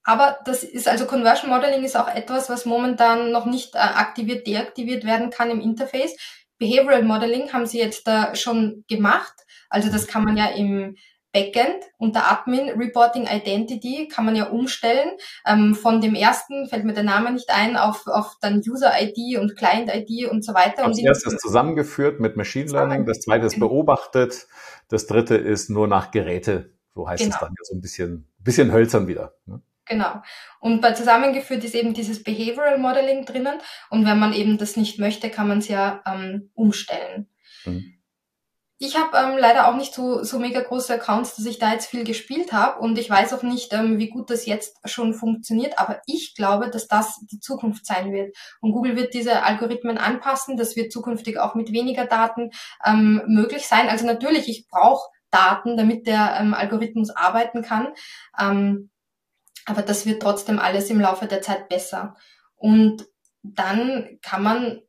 aber 0.06 0.40
das 0.46 0.64
ist 0.64 0.88
also 0.88 1.06
Conversion 1.06 1.50
Modeling 1.50 1.84
ist 1.84 1.98
auch 1.98 2.08
etwas, 2.08 2.50
was 2.50 2.66
momentan 2.66 3.34
noch 3.34 3.48
nicht 3.48 3.76
äh, 3.76 3.80
aktiviert, 3.80 4.48
deaktiviert 4.48 5.04
werden 5.04 5.32
kann 5.32 5.52
im 5.52 5.60
Interface. 5.60 6.16
Behavioral 6.60 7.04
Modeling 7.04 7.52
haben 7.52 7.66
sie 7.66 7.80
jetzt 7.80 8.08
da 8.08 8.36
schon 8.36 8.86
gemacht. 8.88 9.34
Also 9.70 9.92
das 9.92 10.08
kann 10.08 10.24
man 10.24 10.38
ja 10.38 10.46
im 10.46 10.96
Backend 11.34 11.84
unter 11.98 12.30
Admin 12.32 12.70
Reporting 12.70 13.26
Identity 13.26 14.08
kann 14.08 14.26
man 14.26 14.36
ja 14.36 14.50
umstellen. 14.50 15.12
Ähm, 15.46 15.76
von 15.76 16.02
dem 16.02 16.16
ersten 16.16 16.68
fällt 16.68 16.84
mir 16.84 16.94
der 16.94 17.04
Name 17.04 17.32
nicht 17.32 17.50
ein 17.50 17.78
auf, 17.78 18.06
auf 18.08 18.38
dann 18.42 18.62
User 18.68 18.92
ID 19.00 19.40
und 19.40 19.56
Client 19.56 19.90
ID 19.94 20.30
und 20.30 20.44
so 20.44 20.54
weiter. 20.54 20.84
Als 20.86 21.00
erstes 21.00 21.38
zusammengeführt 21.38 22.20
mit 22.20 22.36
Machine 22.36 22.70
Learning, 22.72 23.06
das 23.06 23.22
zweite 23.22 23.46
ist 23.46 23.60
beobachtet, 23.60 24.48
das 24.90 25.08
dritte 25.08 25.36
ist 25.36 25.70
nur 25.70 25.88
nach 25.88 26.12
Geräte. 26.12 26.72
So 26.94 27.08
heißt 27.08 27.24
genau. 27.24 27.36
es 27.36 27.40
dann 27.40 27.50
ja 27.58 27.64
so 27.64 27.76
ein 27.76 27.82
bisschen, 27.82 28.28
bisschen 28.40 28.72
hölzern 28.72 29.08
wieder. 29.08 29.34
Ne? 29.46 29.62
Genau. 29.86 30.22
Und 30.60 30.82
bei 30.82 30.94
zusammengeführt 30.94 31.64
ist 31.64 31.76
eben 31.76 31.94
dieses 31.94 32.24
Behavioral 32.24 32.78
Modeling 32.78 33.26
drinnen. 33.26 33.60
Und 33.90 34.06
wenn 34.06 34.20
man 34.20 34.34
eben 34.34 34.58
das 34.58 34.78
nicht 34.78 35.00
möchte, 35.00 35.30
kann 35.30 35.48
man 35.48 35.60
es 35.60 35.68
ja 35.68 36.02
ähm, 36.06 36.50
umstellen. 36.54 37.28
Mhm. 37.66 38.01
Ich 38.84 38.98
habe 38.98 39.16
ähm, 39.16 39.38
leider 39.38 39.68
auch 39.68 39.76
nicht 39.76 39.94
so, 39.94 40.24
so 40.24 40.40
mega 40.40 40.60
große 40.60 40.96
Accounts, 40.96 41.36
dass 41.36 41.46
ich 41.46 41.60
da 41.60 41.72
jetzt 41.72 41.86
viel 41.86 42.04
gespielt 42.04 42.52
habe 42.52 42.80
und 42.80 42.98
ich 42.98 43.12
weiß 43.12 43.32
auch 43.34 43.44
nicht, 43.44 43.72
ähm, 43.74 44.00
wie 44.00 44.10
gut 44.10 44.32
das 44.32 44.48
jetzt 44.48 44.76
schon 44.86 45.14
funktioniert, 45.14 45.78
aber 45.78 46.02
ich 46.08 46.34
glaube, 46.34 46.68
dass 46.68 46.88
das 46.88 47.20
die 47.32 47.40
Zukunft 47.40 47.86
sein 47.86 48.12
wird. 48.12 48.36
Und 48.60 48.72
Google 48.72 48.96
wird 48.96 49.14
diese 49.14 49.44
Algorithmen 49.44 50.00
anpassen, 50.00 50.58
das 50.58 50.76
wird 50.76 50.92
zukünftig 50.92 51.38
auch 51.38 51.54
mit 51.54 51.72
weniger 51.72 52.06
Daten 52.06 52.50
ähm, 52.84 53.22
möglich 53.28 53.68
sein. 53.68 53.88
Also 53.88 54.08
natürlich, 54.08 54.50
ich 54.50 54.68
brauche 54.68 55.08
Daten, 55.30 55.78
damit 55.78 56.08
der 56.08 56.38
ähm, 56.40 56.56
Algorithmus 56.56 57.12
arbeiten 57.12 57.62
kann, 57.62 57.90
ähm, 58.40 58.90
aber 59.68 59.84
das 59.84 60.08
wird 60.08 60.24
trotzdem 60.24 60.58
alles 60.58 60.90
im 60.90 61.00
Laufe 61.00 61.28
der 61.28 61.44
Zeit 61.44 61.70
besser. 61.70 62.16
Und 62.56 63.06
dann 63.44 64.18
kann 64.24 64.42
man 64.42 64.82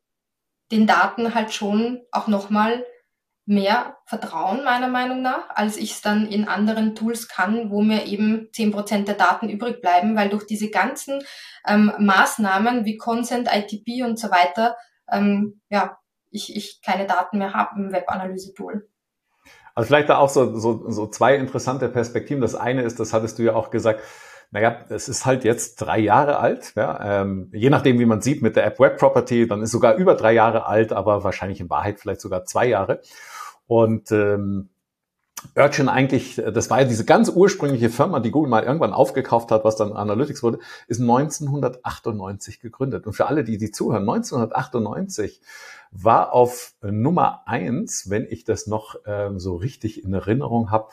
den 0.70 0.86
Daten 0.86 1.34
halt 1.34 1.52
schon 1.52 2.00
auch 2.10 2.26
nochmal 2.26 2.86
mehr 3.44 3.96
vertrauen, 4.06 4.64
meiner 4.64 4.88
Meinung 4.88 5.20
nach, 5.20 5.50
als 5.50 5.76
ich 5.76 5.92
es 5.92 6.00
dann 6.00 6.28
in 6.28 6.46
anderen 6.46 6.94
Tools 6.94 7.28
kann, 7.28 7.70
wo 7.70 7.82
mir 7.82 8.06
eben 8.06 8.48
zehn 8.52 8.70
Prozent 8.70 9.08
der 9.08 9.16
Daten 9.16 9.48
übrig 9.48 9.80
bleiben, 9.80 10.16
weil 10.16 10.28
durch 10.28 10.46
diese 10.46 10.70
ganzen 10.70 11.22
ähm, 11.66 11.92
Maßnahmen 11.98 12.84
wie 12.84 12.96
Consent, 12.96 13.48
ITP 13.52 14.04
und 14.04 14.18
so 14.18 14.30
weiter, 14.30 14.76
ähm, 15.10 15.60
ja, 15.70 15.98
ich, 16.30 16.56
ich 16.56 16.80
keine 16.84 17.06
Daten 17.06 17.38
mehr 17.38 17.52
habe 17.52 17.80
im 17.80 17.92
Webanalyse-Tool. 17.92 18.88
Also 19.74 19.86
vielleicht 19.86 20.08
da 20.08 20.18
auch 20.18 20.28
so, 20.28 20.58
so, 20.58 20.90
so 20.90 21.06
zwei 21.06 21.36
interessante 21.36 21.88
Perspektiven. 21.88 22.42
Das 22.42 22.54
eine 22.54 22.82
ist, 22.82 23.00
das 23.00 23.12
hattest 23.12 23.38
du 23.38 23.42
ja 23.42 23.54
auch 23.54 23.70
gesagt, 23.70 24.00
naja, 24.50 24.84
es 24.90 25.08
ist 25.08 25.24
halt 25.24 25.44
jetzt 25.44 25.76
drei 25.76 25.98
Jahre 25.98 26.38
alt. 26.38 26.74
Ja, 26.76 27.22
ähm, 27.22 27.50
je 27.54 27.70
nachdem, 27.70 27.98
wie 27.98 28.04
man 28.04 28.20
sieht 28.20 28.42
mit 28.42 28.54
der 28.54 28.66
App 28.66 28.78
Web 28.78 28.98
Property, 28.98 29.48
dann 29.48 29.62
ist 29.62 29.70
sogar 29.70 29.94
über 29.96 30.14
drei 30.14 30.32
Jahre 30.34 30.66
alt, 30.66 30.92
aber 30.92 31.24
wahrscheinlich 31.24 31.58
in 31.60 31.70
Wahrheit 31.70 31.98
vielleicht 31.98 32.20
sogar 32.20 32.44
zwei 32.44 32.66
Jahre. 32.66 33.00
Und 33.72 34.12
ähm, 34.12 34.68
Urchin 35.56 35.88
eigentlich, 35.88 36.36
das 36.36 36.68
war 36.68 36.82
ja 36.82 36.86
diese 36.86 37.06
ganz 37.06 37.30
ursprüngliche 37.30 37.88
Firma, 37.88 38.20
die 38.20 38.30
Google 38.30 38.50
mal 38.50 38.64
irgendwann 38.64 38.92
aufgekauft 38.92 39.50
hat, 39.50 39.64
was 39.64 39.76
dann 39.76 39.94
Analytics 39.94 40.42
wurde, 40.42 40.58
ist 40.88 41.00
1998 41.00 42.60
gegründet. 42.60 43.06
Und 43.06 43.14
für 43.14 43.28
alle, 43.28 43.44
die 43.44 43.56
die 43.56 43.70
zuhören, 43.70 44.02
1998 44.02 45.40
war 45.90 46.34
auf 46.34 46.74
Nummer 46.82 47.44
eins, 47.46 48.10
wenn 48.10 48.26
ich 48.28 48.44
das 48.44 48.66
noch 48.66 48.96
ähm, 49.06 49.40
so 49.40 49.56
richtig 49.56 50.04
in 50.04 50.12
Erinnerung 50.12 50.70
habe, 50.70 50.88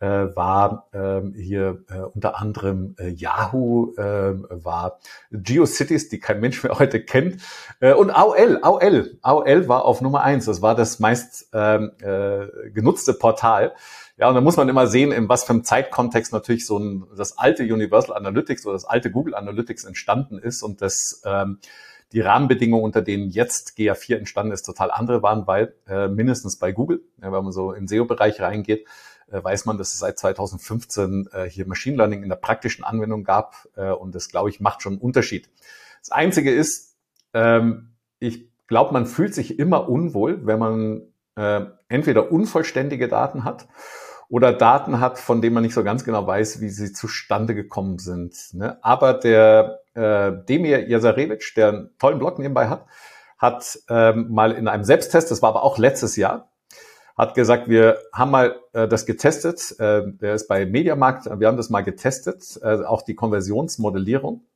äh, 0.00 0.06
war 0.36 0.88
ähm, 0.92 1.34
hier 1.34 1.84
äh, 1.88 2.00
unter 2.14 2.38
anderem 2.38 2.94
äh, 2.98 3.08
Yahoo, 3.08 3.94
äh, 3.96 4.34
war 4.48 5.00
GeoCities, 5.32 6.08
die 6.08 6.20
kein 6.20 6.40
Mensch 6.40 6.62
mehr 6.62 6.78
heute 6.78 7.02
kennt, 7.02 7.42
äh, 7.80 7.92
und 7.92 8.10
AOL, 8.10 8.60
AOL, 8.62 9.18
AOL 9.22 9.68
war 9.68 9.84
auf 9.84 10.00
Nummer 10.00 10.22
eins. 10.22 10.44
Das 10.46 10.62
war 10.62 10.74
das 10.74 10.98
meist 10.98 11.48
ähm, 11.52 11.92
äh, 12.00 12.70
genutzte 12.70 13.14
Portal. 13.14 13.74
Ja, 14.16 14.28
und 14.28 14.34
da 14.34 14.40
muss 14.40 14.56
man 14.56 14.68
immer 14.68 14.88
sehen, 14.88 15.12
in 15.12 15.28
was 15.28 15.44
für 15.44 15.50
einem 15.50 15.64
Zeitkontext 15.64 16.32
natürlich 16.32 16.66
so 16.66 16.78
ein, 16.78 17.06
das 17.16 17.38
alte 17.38 17.62
Universal 17.62 18.16
Analytics 18.16 18.66
oder 18.66 18.74
das 18.74 18.84
alte 18.84 19.10
Google 19.10 19.34
Analytics 19.34 19.84
entstanden 19.84 20.38
ist 20.38 20.62
und 20.62 20.82
das 20.82 21.22
ähm, 21.24 21.58
die 22.12 22.20
Rahmenbedingungen, 22.20 22.84
unter 22.84 23.02
denen 23.02 23.28
jetzt 23.28 23.76
GA4 23.76 24.16
entstanden 24.16 24.52
ist, 24.52 24.62
total 24.62 24.90
andere 24.90 25.22
waren, 25.22 25.46
weil 25.46 25.74
äh, 25.86 26.08
mindestens 26.08 26.56
bei 26.56 26.72
Google, 26.72 27.02
ja, 27.20 27.30
wenn 27.32 27.44
man 27.44 27.52
so 27.52 27.72
in 27.72 27.86
SEO-Bereich 27.86 28.40
reingeht, 28.40 28.80
äh, 28.80 29.17
weiß 29.30 29.66
man, 29.66 29.78
dass 29.78 29.92
es 29.92 29.98
seit 29.98 30.18
2015 30.18 31.28
äh, 31.32 31.44
hier 31.44 31.66
Machine 31.66 31.96
Learning 31.96 32.22
in 32.22 32.28
der 32.28 32.36
praktischen 32.36 32.84
Anwendung 32.84 33.24
gab 33.24 33.68
äh, 33.76 33.90
und 33.90 34.14
das, 34.14 34.28
glaube 34.28 34.50
ich, 34.50 34.60
macht 34.60 34.82
schon 34.82 34.94
einen 34.94 35.02
Unterschied. 35.02 35.50
Das 36.00 36.10
Einzige 36.10 36.52
ist, 36.52 36.96
ähm, 37.34 37.90
ich 38.18 38.48
glaube, 38.66 38.92
man 38.92 39.06
fühlt 39.06 39.34
sich 39.34 39.58
immer 39.58 39.88
unwohl, 39.88 40.46
wenn 40.46 40.58
man 40.58 41.02
äh, 41.36 41.66
entweder 41.88 42.32
unvollständige 42.32 43.08
Daten 43.08 43.44
hat 43.44 43.68
oder 44.28 44.52
Daten 44.52 45.00
hat, 45.00 45.18
von 45.18 45.40
denen 45.40 45.54
man 45.54 45.62
nicht 45.62 45.74
so 45.74 45.84
ganz 45.84 46.04
genau 46.04 46.26
weiß, 46.26 46.60
wie 46.60 46.68
sie 46.68 46.92
zustande 46.92 47.54
gekommen 47.54 47.98
sind. 47.98 48.34
Ne? 48.52 48.78
Aber 48.82 49.14
der 49.14 49.80
äh, 49.94 50.32
Demir 50.48 50.88
Jasarevic, 50.88 51.54
der 51.56 51.68
einen 51.68 51.98
tollen 51.98 52.18
Blog 52.18 52.38
nebenbei 52.38 52.68
hat, 52.68 52.86
hat 53.38 53.78
ähm, 53.88 54.28
mal 54.30 54.52
in 54.52 54.68
einem 54.68 54.84
Selbsttest, 54.84 55.30
das 55.30 55.42
war 55.42 55.50
aber 55.50 55.62
auch 55.62 55.78
letztes 55.78 56.16
Jahr, 56.16 56.50
hat 57.18 57.34
gesagt, 57.34 57.68
wir 57.68 57.98
haben 58.12 58.30
mal 58.30 58.56
äh, 58.72 58.86
das 58.86 59.04
getestet. 59.04 59.74
Äh, 59.78 60.04
der 60.06 60.34
ist 60.34 60.46
bei 60.46 60.64
Mediamarkt. 60.64 61.26
Wir 61.38 61.48
haben 61.48 61.56
das 61.56 61.68
mal 61.68 61.82
getestet, 61.82 62.58
äh, 62.62 62.84
auch 62.84 63.02
die 63.02 63.16
Konversionsmodellierung 63.16 64.46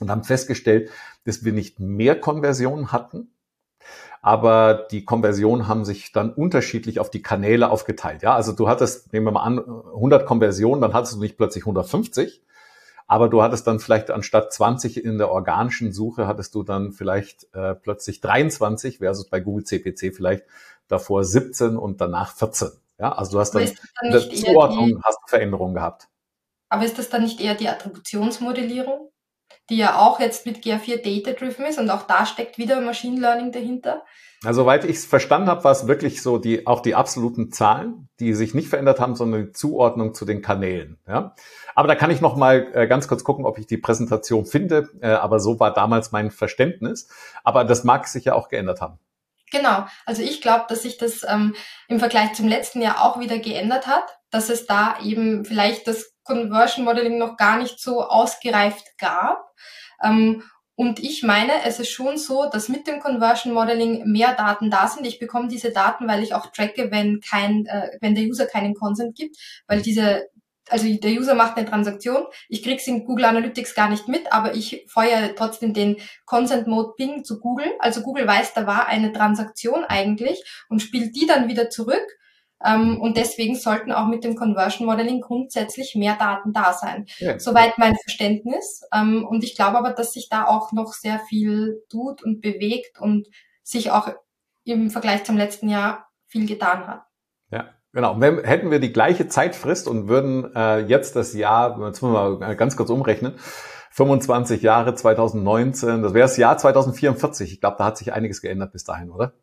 und 0.00 0.10
haben 0.10 0.24
festgestellt, 0.24 0.90
dass 1.24 1.44
wir 1.44 1.52
nicht 1.52 1.78
mehr 1.78 2.18
Konversionen 2.18 2.92
hatten, 2.92 3.30
aber 4.22 4.86
die 4.90 5.04
Konversionen 5.04 5.68
haben 5.68 5.84
sich 5.84 6.12
dann 6.12 6.32
unterschiedlich 6.32 6.98
auf 6.98 7.10
die 7.10 7.22
Kanäle 7.22 7.70
aufgeteilt. 7.70 8.22
Ja, 8.22 8.34
also 8.34 8.52
du 8.52 8.68
hattest, 8.68 9.12
nehmen 9.12 9.26
wir 9.26 9.32
mal 9.32 9.42
an, 9.42 9.58
100 9.58 10.26
Konversionen, 10.26 10.80
dann 10.80 10.94
hattest 10.94 11.14
du 11.14 11.20
nicht 11.20 11.36
plötzlich 11.36 11.64
150, 11.64 12.42
aber 13.06 13.28
du 13.28 13.42
hattest 13.42 13.66
dann 13.66 13.80
vielleicht 13.80 14.10
anstatt 14.10 14.52
20 14.52 15.04
in 15.04 15.18
der 15.18 15.30
organischen 15.30 15.92
Suche, 15.92 16.26
hattest 16.26 16.54
du 16.54 16.62
dann 16.62 16.92
vielleicht 16.92 17.52
äh, 17.52 17.74
plötzlich 17.74 18.20
23 18.20 18.98
versus 18.98 19.28
bei 19.28 19.40
Google 19.40 19.64
CPC 19.64 20.14
vielleicht 20.14 20.44
davor 20.92 21.24
17 21.24 21.76
und 21.76 22.00
danach 22.00 22.34
14. 22.36 22.70
Ja, 22.98 23.12
also 23.12 23.32
du 23.32 23.40
hast 23.40 23.52
dann, 23.52 23.64
dann 23.64 23.74
in 24.06 24.12
der 24.12 24.30
Zuordnung 24.30 24.86
die, 24.88 24.98
hast 25.02 25.18
Veränderungen 25.26 25.74
gehabt. 25.74 26.08
Aber 26.68 26.84
ist 26.84 26.98
das 26.98 27.08
dann 27.08 27.22
nicht 27.22 27.40
eher 27.40 27.54
die 27.54 27.68
Attributionsmodellierung, 27.68 29.10
die 29.70 29.76
ja 29.76 29.98
auch 29.98 30.20
jetzt 30.20 30.46
mit 30.46 30.58
GA4 30.64 31.02
Data-Driven 31.02 31.66
ist 31.66 31.78
und 31.78 31.90
auch 31.90 32.02
da 32.02 32.26
steckt 32.26 32.58
wieder 32.58 32.80
Machine 32.80 33.20
Learning 33.20 33.52
dahinter? 33.52 34.04
Also, 34.44 34.62
soweit 34.62 34.84
ich 34.84 34.96
es 34.96 35.06
verstanden 35.06 35.48
habe, 35.48 35.62
war 35.64 35.72
es 35.72 35.86
wirklich 35.86 36.20
so 36.20 36.38
die 36.38 36.66
auch 36.66 36.80
die 36.80 36.94
absoluten 36.94 37.52
Zahlen, 37.52 38.08
die 38.18 38.34
sich 38.34 38.54
nicht 38.54 38.68
verändert 38.68 38.98
haben, 38.98 39.14
sondern 39.14 39.46
die 39.46 39.52
Zuordnung 39.52 40.14
zu 40.14 40.24
den 40.24 40.42
Kanälen. 40.42 40.98
Ja, 41.06 41.34
aber 41.74 41.88
da 41.88 41.94
kann 41.94 42.10
ich 42.10 42.20
noch 42.20 42.36
mal 42.36 42.68
äh, 42.74 42.86
ganz 42.86 43.06
kurz 43.06 43.22
gucken, 43.22 43.44
ob 43.44 43.58
ich 43.58 43.66
die 43.66 43.76
Präsentation 43.76 44.46
finde. 44.46 44.88
Äh, 45.00 45.10
aber 45.10 45.38
so 45.38 45.60
war 45.60 45.72
damals 45.72 46.10
mein 46.10 46.30
Verständnis. 46.30 47.08
Aber 47.44 47.64
das 47.64 47.84
mag 47.84 48.08
sich 48.08 48.24
ja 48.24 48.34
auch 48.34 48.48
geändert 48.48 48.80
haben. 48.80 48.98
Genau, 49.52 49.86
also 50.06 50.22
ich 50.22 50.40
glaube, 50.40 50.64
dass 50.68 50.82
sich 50.82 50.96
das 50.96 51.24
ähm, 51.28 51.54
im 51.86 51.98
Vergleich 51.98 52.32
zum 52.32 52.48
letzten 52.48 52.80
Jahr 52.80 53.04
auch 53.04 53.20
wieder 53.20 53.38
geändert 53.38 53.86
hat, 53.86 54.04
dass 54.30 54.48
es 54.48 54.66
da 54.66 54.96
eben 55.04 55.44
vielleicht 55.44 55.86
das 55.86 56.14
Conversion 56.24 56.86
Modeling 56.86 57.18
noch 57.18 57.36
gar 57.36 57.58
nicht 57.58 57.78
so 57.78 58.02
ausgereift 58.02 58.96
gab. 58.98 59.44
Ähm, 60.02 60.42
und 60.74 61.00
ich 61.00 61.22
meine, 61.22 61.52
es 61.66 61.78
ist 61.80 61.90
schon 61.90 62.16
so, 62.16 62.48
dass 62.50 62.70
mit 62.70 62.86
dem 62.86 62.98
Conversion 63.00 63.52
Modeling 63.52 64.10
mehr 64.10 64.34
Daten 64.34 64.70
da 64.70 64.88
sind. 64.88 65.06
Ich 65.06 65.18
bekomme 65.18 65.48
diese 65.48 65.70
Daten, 65.70 66.08
weil 66.08 66.22
ich 66.22 66.34
auch 66.34 66.46
tracke, 66.46 66.90
wenn 66.90 67.20
kein, 67.20 67.66
äh, 67.66 67.98
wenn 68.00 68.14
der 68.14 68.24
User 68.24 68.46
keinen 68.46 68.74
Consent 68.74 69.14
gibt, 69.16 69.36
weil 69.66 69.82
diese 69.82 70.28
also 70.68 70.86
der 70.92 71.10
User 71.10 71.34
macht 71.34 71.56
eine 71.56 71.68
Transaktion, 71.68 72.24
ich 72.48 72.62
krieg's 72.62 72.86
in 72.86 73.04
Google 73.04 73.26
Analytics 73.26 73.74
gar 73.74 73.88
nicht 73.90 74.08
mit, 74.08 74.32
aber 74.32 74.54
ich 74.54 74.86
feuere 74.88 75.34
trotzdem 75.34 75.74
den 75.74 75.96
Consent 76.24 76.66
Mode 76.66 76.92
Ping 76.96 77.24
zu 77.24 77.40
Google. 77.40 77.66
Also 77.78 78.02
Google 78.02 78.26
weiß, 78.26 78.54
da 78.54 78.66
war 78.66 78.86
eine 78.86 79.12
Transaktion 79.12 79.84
eigentlich 79.84 80.42
und 80.68 80.80
spielt 80.80 81.16
die 81.16 81.26
dann 81.26 81.48
wieder 81.48 81.70
zurück. 81.70 82.06
Ähm, 82.64 83.00
und 83.00 83.16
deswegen 83.16 83.56
sollten 83.56 83.92
auch 83.92 84.06
mit 84.06 84.24
dem 84.24 84.36
Conversion 84.36 84.86
Modeling 84.86 85.20
grundsätzlich 85.20 85.94
mehr 85.96 86.16
Daten 86.16 86.52
da 86.52 86.72
sein. 86.72 87.06
Ja. 87.18 87.38
Soweit 87.38 87.76
mein 87.78 87.96
Verständnis. 87.96 88.82
Ähm, 88.94 89.26
und 89.26 89.42
ich 89.42 89.56
glaube 89.56 89.78
aber, 89.78 89.90
dass 89.90 90.12
sich 90.12 90.28
da 90.28 90.46
auch 90.46 90.72
noch 90.72 90.92
sehr 90.92 91.18
viel 91.28 91.82
tut 91.88 92.22
und 92.22 92.40
bewegt 92.40 93.00
und 93.00 93.26
sich 93.64 93.90
auch 93.90 94.08
im 94.64 94.90
Vergleich 94.90 95.24
zum 95.24 95.36
letzten 95.36 95.68
Jahr 95.68 96.08
viel 96.28 96.46
getan 96.46 96.86
hat. 96.86 97.02
Ja, 97.50 97.74
Genau, 97.92 98.18
wenn, 98.18 98.42
hätten 98.42 98.70
wir 98.70 98.80
die 98.80 98.92
gleiche 98.92 99.28
Zeitfrist 99.28 99.86
und 99.86 100.08
würden 100.08 100.54
äh, 100.56 100.78
jetzt 100.80 101.14
das 101.14 101.34
Jahr, 101.34 101.78
jetzt 101.86 102.02
müssen 102.02 102.14
wir 102.14 102.38
mal 102.38 102.56
ganz 102.56 102.76
kurz 102.76 102.88
umrechnen, 102.88 103.34
25 103.90 104.62
Jahre 104.62 104.94
2019, 104.94 106.02
das 106.02 106.14
wäre 106.14 106.24
das 106.24 106.38
Jahr 106.38 106.56
2044. 106.56 107.52
Ich 107.52 107.60
glaube, 107.60 107.76
da 107.78 107.84
hat 107.84 107.98
sich 107.98 108.14
einiges 108.14 108.40
geändert 108.40 108.72
bis 108.72 108.84
dahin, 108.84 109.10
oder? 109.10 109.34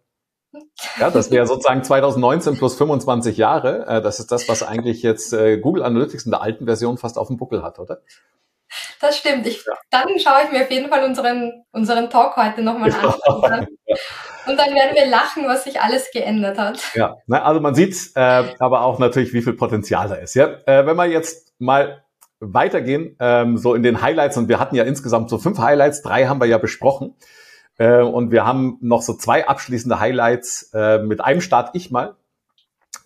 Ja, 1.00 1.12
das 1.12 1.30
wäre 1.30 1.46
sozusagen 1.46 1.84
2019 1.84 2.58
plus 2.58 2.76
25 2.76 3.38
Jahre. 3.38 3.86
Äh, 3.86 4.02
das 4.02 4.20
ist 4.20 4.32
das, 4.32 4.50
was 4.50 4.64
eigentlich 4.64 5.04
jetzt 5.04 5.32
äh, 5.34 5.60
Google 5.60 5.84
Analytics 5.84 6.26
in 6.26 6.32
der 6.32 6.42
alten 6.42 6.66
Version 6.66 6.98
fast 6.98 7.20
auf 7.20 7.28
dem 7.28 7.38
Buckel 7.38 7.62
hat, 7.62 7.78
oder? 7.78 8.02
Das 9.00 9.18
stimmt. 9.18 9.48
Ich, 9.48 9.66
ja. 9.66 9.74
Dann 9.90 10.08
schaue 10.20 10.44
ich 10.46 10.52
mir 10.52 10.64
auf 10.64 10.72
jeden 10.72 10.90
Fall 10.90 11.04
unseren, 11.04 11.64
unseren 11.72 12.10
Talk 12.10 12.36
heute 12.38 12.62
nochmal 12.62 12.92
an. 12.94 13.68
Ja. 13.90 13.96
Und 14.46 14.58
dann 14.58 14.76
werden 14.76 14.96
wir 14.96 15.08
lachen, 15.08 15.48
was 15.48 15.64
sich 15.64 15.82
alles 15.82 16.12
geändert 16.12 16.60
hat. 16.60 16.80
Ja, 16.94 17.16
also 17.28 17.60
man 17.60 17.74
sieht 17.74 17.96
äh, 18.14 18.44
aber 18.60 18.82
auch 18.82 19.00
natürlich, 19.00 19.34
wie 19.34 19.42
viel 19.42 19.54
Potenzial 19.54 20.08
da 20.10 20.16
ist. 20.16 20.36
Ja? 20.36 20.60
Äh, 20.68 20.86
wenn 20.86 20.96
wir 20.96 21.08
jetzt 21.08 21.54
mal 21.58 22.04
weitergehen, 22.40 23.16
ähm, 23.20 23.58
so 23.58 23.74
in 23.74 23.82
den 23.82 24.02
Highlights, 24.02 24.38
und 24.38 24.48
wir 24.48 24.60
hatten 24.60 24.76
ja 24.76 24.84
insgesamt 24.84 25.32
so 25.32 25.40
fünf 25.40 25.58
Highlights, 25.58 26.04
drei 26.04 26.28
haben 26.28 26.40
wir 26.40 26.46
ja 26.46 26.60
besprochen. 26.60 27.16
Äh, 27.80 28.02
und 28.02 28.32
wir 28.32 28.46
haben 28.46 28.78
noch 28.82 29.02
so 29.02 29.16
zwei 29.16 29.48
abschließende 29.48 30.00
Highlights. 30.00 30.72
Äh, 30.74 31.00
mit 31.00 31.22
einem 31.22 31.42
starte 31.42 31.72
ich 31.74 31.90
mal. 31.90 32.16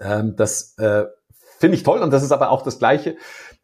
Ähm, 0.02 0.36
das 0.36 0.78
äh, 0.78 1.06
finde 1.60 1.78
ich 1.78 1.84
toll 1.84 2.02
und 2.02 2.12
das 2.12 2.24
ist 2.24 2.32
aber 2.32 2.50
auch 2.50 2.64
das 2.64 2.80
Gleiche. 2.80 3.16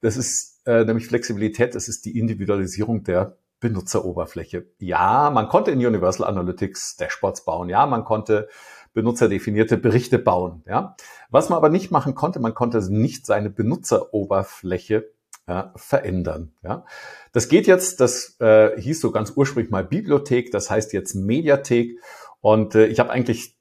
Das 0.01 0.15
ist 0.15 0.48
äh, 0.65 0.83
nämlich 0.85 1.07
Flexibilität, 1.07 1.75
das 1.75 1.87
ist 1.87 2.05
die 2.05 2.17
Individualisierung 2.17 3.03
der 3.03 3.37
Benutzeroberfläche. 3.59 4.67
Ja, 4.79 5.29
man 5.31 5.49
konnte 5.49 5.71
in 5.71 5.85
Universal 5.85 6.27
Analytics 6.27 6.95
Dashboards 6.97 7.43
bauen. 7.43 7.69
Ja, 7.69 7.85
man 7.85 8.05
konnte 8.05 8.47
benutzerdefinierte 8.93 9.77
Berichte 9.77 10.17
bauen. 10.17 10.63
Ja, 10.65 10.95
was 11.29 11.49
man 11.49 11.57
aber 11.57 11.69
nicht 11.69 11.91
machen 11.91 12.15
konnte, 12.15 12.39
man 12.39 12.53
konnte 12.53 12.81
nicht 12.91 13.25
seine 13.25 13.49
Benutzeroberfläche 13.49 15.09
ja, 15.47 15.73
verändern. 15.75 16.53
Ja, 16.63 16.85
das 17.33 17.49
geht 17.49 17.67
jetzt. 17.67 17.99
Das 17.99 18.39
äh, 18.39 18.79
hieß 18.79 19.01
so 19.01 19.11
ganz 19.11 19.33
ursprünglich 19.35 19.71
mal 19.71 19.83
Bibliothek. 19.83 20.51
Das 20.51 20.69
heißt 20.69 20.93
jetzt 20.93 21.15
Mediathek. 21.15 21.99
Und 22.39 22.75
äh, 22.75 22.85
ich 22.85 22.99
habe 22.99 23.09
eigentlich 23.09 23.58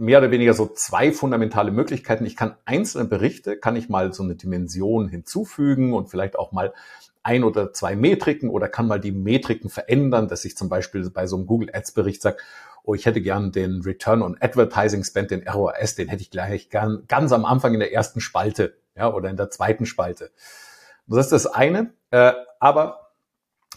mehr 0.00 0.18
oder 0.18 0.30
weniger 0.30 0.54
so 0.54 0.66
zwei 0.66 1.12
fundamentale 1.12 1.70
Möglichkeiten. 1.70 2.24
Ich 2.24 2.34
kann 2.34 2.56
einzelne 2.64 3.04
Berichte, 3.04 3.56
kann 3.56 3.76
ich 3.76 3.88
mal 3.88 4.12
so 4.12 4.22
eine 4.22 4.34
Dimension 4.34 5.08
hinzufügen 5.08 5.92
und 5.92 6.08
vielleicht 6.08 6.38
auch 6.38 6.52
mal 6.52 6.72
ein 7.22 7.44
oder 7.44 7.72
zwei 7.74 7.96
Metriken 7.96 8.48
oder 8.48 8.68
kann 8.68 8.86
mal 8.86 8.98
die 8.98 9.12
Metriken 9.12 9.68
verändern, 9.68 10.26
dass 10.26 10.44
ich 10.46 10.56
zum 10.56 10.70
Beispiel 10.70 11.08
bei 11.10 11.26
so 11.26 11.36
einem 11.36 11.46
Google 11.46 11.70
Ads 11.72 11.92
Bericht 11.92 12.22
sage, 12.22 12.38
oh, 12.82 12.94
ich 12.94 13.04
hätte 13.04 13.20
gern 13.20 13.52
den 13.52 13.82
Return 13.82 14.22
on 14.22 14.38
Advertising 14.40 15.04
Spend, 15.04 15.30
den 15.30 15.46
ROAS, 15.46 15.96
den 15.96 16.08
hätte 16.08 16.22
ich 16.22 16.30
gleich 16.30 16.70
gern 16.70 17.04
ganz 17.06 17.32
am 17.32 17.44
Anfang 17.44 17.74
in 17.74 17.80
der 17.80 17.92
ersten 17.92 18.20
Spalte, 18.20 18.78
ja, 18.96 19.12
oder 19.12 19.28
in 19.28 19.36
der 19.36 19.50
zweiten 19.50 19.84
Spalte. 19.84 20.30
Das 21.06 21.26
ist 21.26 21.32
das 21.32 21.46
eine, 21.46 21.92
äh, 22.10 22.32
aber 22.58 23.10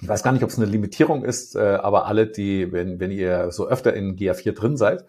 ich 0.01 0.07
weiß 0.07 0.23
gar 0.23 0.31
nicht, 0.31 0.43
ob 0.43 0.49
es 0.49 0.57
eine 0.57 0.67
Limitierung 0.67 1.23
ist, 1.25 1.55
äh, 1.55 1.59
aber 1.59 2.05
alle, 2.05 2.27
die, 2.27 2.71
wenn, 2.71 2.99
wenn 2.99 3.11
ihr 3.11 3.51
so 3.51 3.67
öfter 3.67 3.93
in 3.93 4.15
GA4 4.15 4.53
drin 4.53 4.77
seid, 4.77 5.05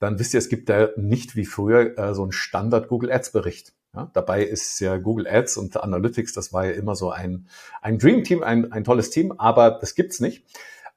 dann 0.00 0.18
wisst 0.18 0.34
ihr, 0.34 0.38
es 0.38 0.48
gibt 0.48 0.68
da 0.68 0.88
nicht 0.96 1.36
wie 1.36 1.44
früher 1.44 1.96
äh, 1.98 2.14
so 2.14 2.22
einen 2.22 2.32
Standard 2.32 2.88
Google 2.88 3.12
Ads 3.12 3.32
Bericht. 3.32 3.74
Ja, 3.94 4.10
dabei 4.12 4.44
ist 4.44 4.80
ja 4.80 4.98
Google 4.98 5.26
Ads 5.26 5.56
und 5.56 5.76
Analytics, 5.76 6.34
das 6.34 6.52
war 6.52 6.66
ja 6.66 6.72
immer 6.72 6.94
so 6.94 7.10
ein, 7.10 7.48
ein 7.80 7.98
Dream 7.98 8.22
Team, 8.22 8.42
ein, 8.42 8.70
ein 8.70 8.84
tolles 8.84 9.10
Team, 9.10 9.32
aber 9.32 9.70
das 9.70 9.94
gibt's 9.94 10.20
nicht. 10.20 10.44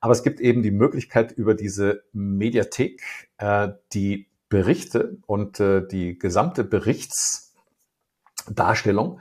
Aber 0.02 0.12
es 0.14 0.24
gibt 0.24 0.40
eben 0.40 0.64
die 0.64 0.72
Möglichkeit 0.72 1.32
über 1.32 1.54
diese 1.54 2.04
Mediathek 2.12 3.30
äh, 3.38 3.70
die 3.94 4.28
Berichte 4.50 5.18
und 5.26 5.60
äh, 5.60 5.88
die 5.88 6.20
gesamte 6.20 6.64
Berichtsdarstellung 6.64 9.20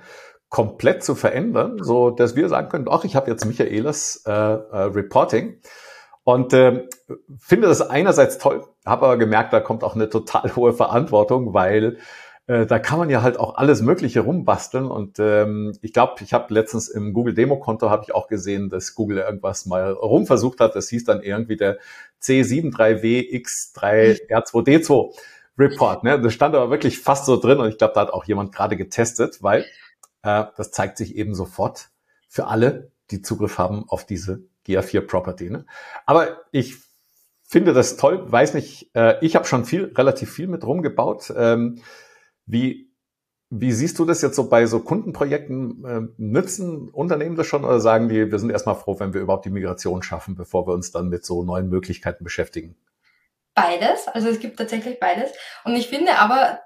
komplett 0.49 1.05
zu 1.05 1.15
verändern, 1.15 1.83
so 1.83 2.11
dass 2.11 2.35
wir 2.35 2.49
sagen 2.49 2.69
können, 2.69 2.87
ach, 2.91 3.05
ich 3.05 3.15
habe 3.15 3.31
jetzt 3.31 3.47
Michaelas 3.47 4.25
äh, 4.27 4.33
äh, 4.33 4.35
Reporting 4.83 5.61
und 6.33 6.53
äh, 6.53 6.89
finde 7.39 7.69
das 7.69 7.83
einerseits 7.83 8.39
toll, 8.39 8.65
habe 8.85 9.07
aber 9.07 9.17
gemerkt, 9.17 9.53
da 9.53 9.61
kommt 9.61 9.85
auch 9.85 9.95
eine 9.95 10.09
total 10.09 10.53
hohe 10.57 10.73
Verantwortung, 10.73 11.55
weil 11.55 11.99
äh, 12.47 12.67
da 12.67 12.79
kann 12.79 12.99
man 12.99 13.11
ja 13.11 13.23
halt 13.23 13.39
auch 13.39 13.57
alles 13.57 13.81
Mögliche 13.81 14.21
rumbasteln. 14.21 14.87
Und 14.87 15.19
ähm, 15.21 15.79
ich 15.83 15.93
glaube, 15.93 16.15
ich 16.23 16.33
habe 16.33 16.53
letztens 16.53 16.89
im 16.89 17.13
Google 17.13 17.35
Demo-Konto 17.35 17.91
habe 17.91 18.03
ich 18.05 18.13
auch 18.15 18.27
gesehen, 18.27 18.69
dass 18.71 18.97
Google 18.97 19.19
irgendwas 19.19 19.67
mal 19.67 19.93
rumversucht 19.93 20.59
hat. 20.61 20.75
Das 20.75 20.89
hieß 20.89 21.05
dann 21.05 21.23
irgendwie 21.23 21.57
der 21.57 21.79
C73WX3R2D2 22.23 25.15
Report. 25.59 26.05
Ne? 26.05 26.21
Das 26.21 26.33
stand 26.33 26.55
aber 26.57 26.71
wirklich 26.71 26.99
fast 26.99 27.27
so 27.27 27.39
drin 27.39 27.59
und 27.59 27.69
ich 27.69 27.77
glaube, 27.79 27.95
da 27.95 28.01
hat 28.01 28.11
auch 28.11 28.25
jemand 28.25 28.53
gerade 28.53 28.77
getestet, 28.77 29.43
weil 29.43 29.65
äh, 30.23 30.45
das 30.57 30.73
zeigt 30.73 30.99
sich 30.99 31.17
eben 31.17 31.35
sofort 31.35 31.89
für 32.29 32.47
alle, 32.47 32.91
die 33.11 33.23
Zugriff 33.23 33.59
haben 33.59 33.85
auf 33.89 34.05
diese 34.05 34.45
GA4 34.67 35.03
Property. 35.03 35.51
Ne? 35.51 35.67
Aber 36.07 36.39
ich 36.53 36.77
finde 37.43 37.73
das 37.73 37.97
toll, 37.97 38.31
weiß 38.31 38.55
nicht, 38.55 38.95
äh, 38.95 39.17
ich 39.25 39.35
habe 39.35 39.47
schon 39.47 39.65
viel, 39.65 39.93
relativ 39.97 40.33
viel 40.33 40.47
mit 40.47 40.65
rumgebaut. 40.65 41.33
Ähm, 41.37 41.83
wie, 42.47 42.91
wie 43.51 43.73
siehst 43.73 43.99
du 43.99 44.05
das 44.05 44.23
jetzt 44.23 44.37
so 44.37 44.49
bei 44.49 44.67
so 44.67 44.81
Kundenprojekten? 44.81 45.85
Äh, 45.85 46.01
nützen 46.17 46.89
Unternehmen 46.89 47.37
das 47.37 47.47
schon 47.47 47.65
oder 47.65 47.81
sagen 47.81 48.09
die, 48.09 48.31
wir 48.31 48.39
sind 48.39 48.51
erstmal 48.51 48.77
froh, 48.77 49.01
wenn 49.01 49.15
wir 49.15 49.21
überhaupt 49.21 49.45
die 49.45 49.51
Migration 49.51 50.03
schaffen, 50.03 50.37
bevor 50.37 50.67
wir 50.67 50.75
uns 50.75 50.93
dann 50.93 51.09
mit 51.09 51.25
so 51.25 51.43
neuen 51.43 51.69
Möglichkeiten 51.69 52.23
beschäftigen? 52.23 52.77
Beides, 53.55 54.07
also 54.07 54.29
es 54.29 54.39
gibt 54.39 54.59
tatsächlich 54.59 55.01
beides. 55.01 55.33
Und 55.65 55.75
ich 55.75 55.89
finde 55.89 56.19
aber, 56.19 56.61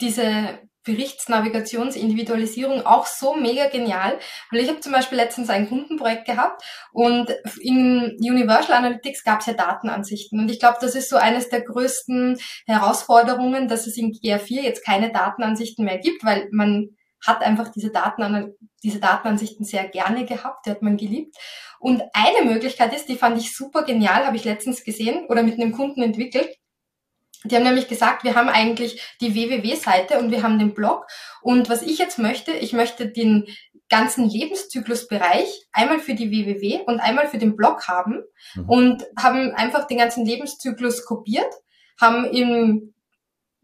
diese 0.00 0.58
Berichtsnavigationsindividualisierung 0.88 2.86
auch 2.86 3.06
so 3.06 3.34
mega 3.34 3.68
genial, 3.68 4.18
weil 4.50 4.60
ich 4.60 4.68
habe 4.68 4.80
zum 4.80 4.92
Beispiel 4.92 5.18
letztens 5.18 5.50
ein 5.50 5.68
Kundenprojekt 5.68 6.24
gehabt 6.24 6.62
und 6.92 7.30
in 7.60 8.16
Universal 8.18 8.76
Analytics 8.76 9.22
gab 9.22 9.40
es 9.40 9.46
ja 9.46 9.52
Datenansichten 9.52 10.40
und 10.40 10.50
ich 10.50 10.58
glaube, 10.58 10.78
das 10.80 10.94
ist 10.94 11.10
so 11.10 11.16
eines 11.16 11.50
der 11.50 11.60
größten 11.60 12.38
Herausforderungen, 12.66 13.68
dass 13.68 13.86
es 13.86 13.98
in 13.98 14.12
GR4 14.12 14.62
jetzt 14.62 14.84
keine 14.84 15.12
Datenansichten 15.12 15.84
mehr 15.84 15.98
gibt, 15.98 16.24
weil 16.24 16.48
man 16.50 16.88
hat 17.26 17.42
einfach 17.42 17.68
diese, 17.68 17.90
Daten, 17.90 18.54
diese 18.82 19.00
Datenansichten 19.00 19.64
sehr 19.64 19.86
gerne 19.88 20.24
gehabt, 20.24 20.66
die 20.66 20.70
hat 20.70 20.82
man 20.82 20.96
geliebt. 20.96 21.36
Und 21.80 22.02
eine 22.12 22.50
Möglichkeit 22.50 22.94
ist, 22.94 23.08
die 23.08 23.16
fand 23.16 23.38
ich 23.38 23.54
super 23.54 23.82
genial, 23.84 24.24
habe 24.26 24.36
ich 24.36 24.44
letztens 24.44 24.84
gesehen 24.84 25.26
oder 25.28 25.42
mit 25.42 25.54
einem 25.54 25.72
Kunden 25.72 26.02
entwickelt, 26.02 26.56
die 27.44 27.54
haben 27.54 27.62
nämlich 27.62 27.88
gesagt, 27.88 28.24
wir 28.24 28.34
haben 28.34 28.48
eigentlich 28.48 29.00
die 29.20 29.34
www-Seite 29.34 30.18
und 30.18 30.30
wir 30.30 30.42
haben 30.42 30.58
den 30.58 30.74
Blog. 30.74 31.06
Und 31.40 31.68
was 31.70 31.82
ich 31.82 31.98
jetzt 31.98 32.18
möchte, 32.18 32.52
ich 32.52 32.72
möchte 32.72 33.08
den 33.08 33.46
ganzen 33.88 34.28
Lebenszyklusbereich 34.28 35.66
einmal 35.72 36.00
für 36.00 36.14
die 36.14 36.30
www 36.30 36.82
und 36.86 37.00
einmal 37.00 37.28
für 37.28 37.38
den 37.38 37.56
Blog 37.56 37.88
haben 37.88 38.22
mhm. 38.54 38.68
und 38.68 39.04
haben 39.18 39.52
einfach 39.54 39.86
den 39.86 39.98
ganzen 39.98 40.26
Lebenszyklus 40.26 41.04
kopiert, 41.04 41.52
haben 42.00 42.24
im 42.26 42.94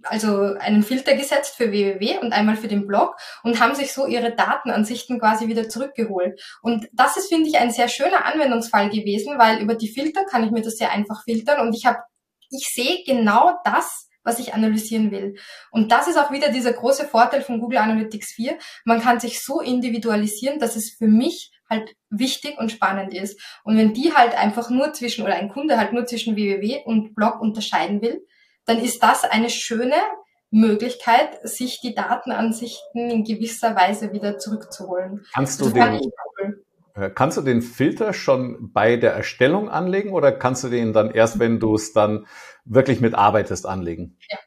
also 0.06 0.54
einen 0.58 0.82
Filter 0.82 1.16
gesetzt 1.16 1.56
für 1.56 1.70
www 1.70 2.18
und 2.18 2.34
einmal 2.34 2.56
für 2.56 2.68
den 2.68 2.86
Blog 2.86 3.16
und 3.42 3.58
haben 3.58 3.74
sich 3.74 3.92
so 3.92 4.06
ihre 4.06 4.34
Datenansichten 4.34 5.18
quasi 5.18 5.48
wieder 5.48 5.68
zurückgeholt. 5.68 6.38
Und 6.62 6.88
das 6.92 7.16
ist, 7.16 7.28
finde 7.28 7.48
ich, 7.48 7.56
ein 7.56 7.70
sehr 7.70 7.88
schöner 7.88 8.26
Anwendungsfall 8.26 8.90
gewesen, 8.90 9.38
weil 9.38 9.62
über 9.62 9.74
die 9.74 9.88
Filter 9.88 10.24
kann 10.26 10.44
ich 10.44 10.50
mir 10.50 10.60
das 10.60 10.76
sehr 10.76 10.90
einfach 10.90 11.22
filtern 11.24 11.66
und 11.66 11.74
ich 11.74 11.86
habe 11.86 12.00
ich 12.56 12.68
sehe 12.72 13.02
genau 13.04 13.58
das, 13.64 14.08
was 14.22 14.38
ich 14.38 14.54
analysieren 14.54 15.10
will. 15.10 15.36
Und 15.70 15.92
das 15.92 16.08
ist 16.08 16.18
auch 16.18 16.30
wieder 16.30 16.50
dieser 16.50 16.72
große 16.72 17.06
Vorteil 17.06 17.42
von 17.42 17.60
Google 17.60 17.78
Analytics 17.78 18.32
4. 18.32 18.58
Man 18.84 19.00
kann 19.00 19.20
sich 19.20 19.42
so 19.42 19.60
individualisieren, 19.60 20.58
dass 20.58 20.76
es 20.76 20.94
für 20.96 21.06
mich 21.06 21.52
halt 21.68 21.94
wichtig 22.10 22.58
und 22.58 22.72
spannend 22.72 23.14
ist. 23.14 23.40
Und 23.64 23.76
wenn 23.76 23.92
die 23.92 24.14
halt 24.14 24.34
einfach 24.34 24.70
nur 24.70 24.92
zwischen, 24.92 25.24
oder 25.24 25.34
ein 25.34 25.50
Kunde 25.50 25.78
halt 25.78 25.92
nur 25.92 26.06
zwischen 26.06 26.36
www 26.36 26.82
und 26.84 27.14
Blog 27.14 27.40
unterscheiden 27.40 28.00
will, 28.02 28.24
dann 28.66 28.78
ist 28.78 29.02
das 29.02 29.24
eine 29.24 29.50
schöne 29.50 29.96
Möglichkeit, 30.50 31.46
sich 31.46 31.80
die 31.80 31.94
Datenansichten 31.94 33.10
in 33.10 33.24
gewisser 33.24 33.74
Weise 33.74 34.12
wieder 34.12 34.38
zurückzuholen. 34.38 35.26
Kannst 35.34 35.60
du 35.60 35.68
den, 35.68 35.82
äh, 35.82 36.00
kannst 37.14 37.36
du 37.36 37.42
den 37.42 37.60
Filter 37.62 38.12
schon 38.12 38.72
bei 38.72 38.96
der 38.96 39.12
Erstellung 39.12 39.68
anlegen 39.68 40.12
oder 40.12 40.32
kannst 40.32 40.64
du 40.64 40.68
den 40.68 40.92
dann 40.92 41.10
erst, 41.10 41.38
wenn 41.38 41.58
du 41.58 41.74
es 41.74 41.92
dann 41.92 42.26
wirklich 42.64 43.00
mitarbeitest, 43.00 43.66
anlegen? 43.66 44.16
Ja. 44.30 44.38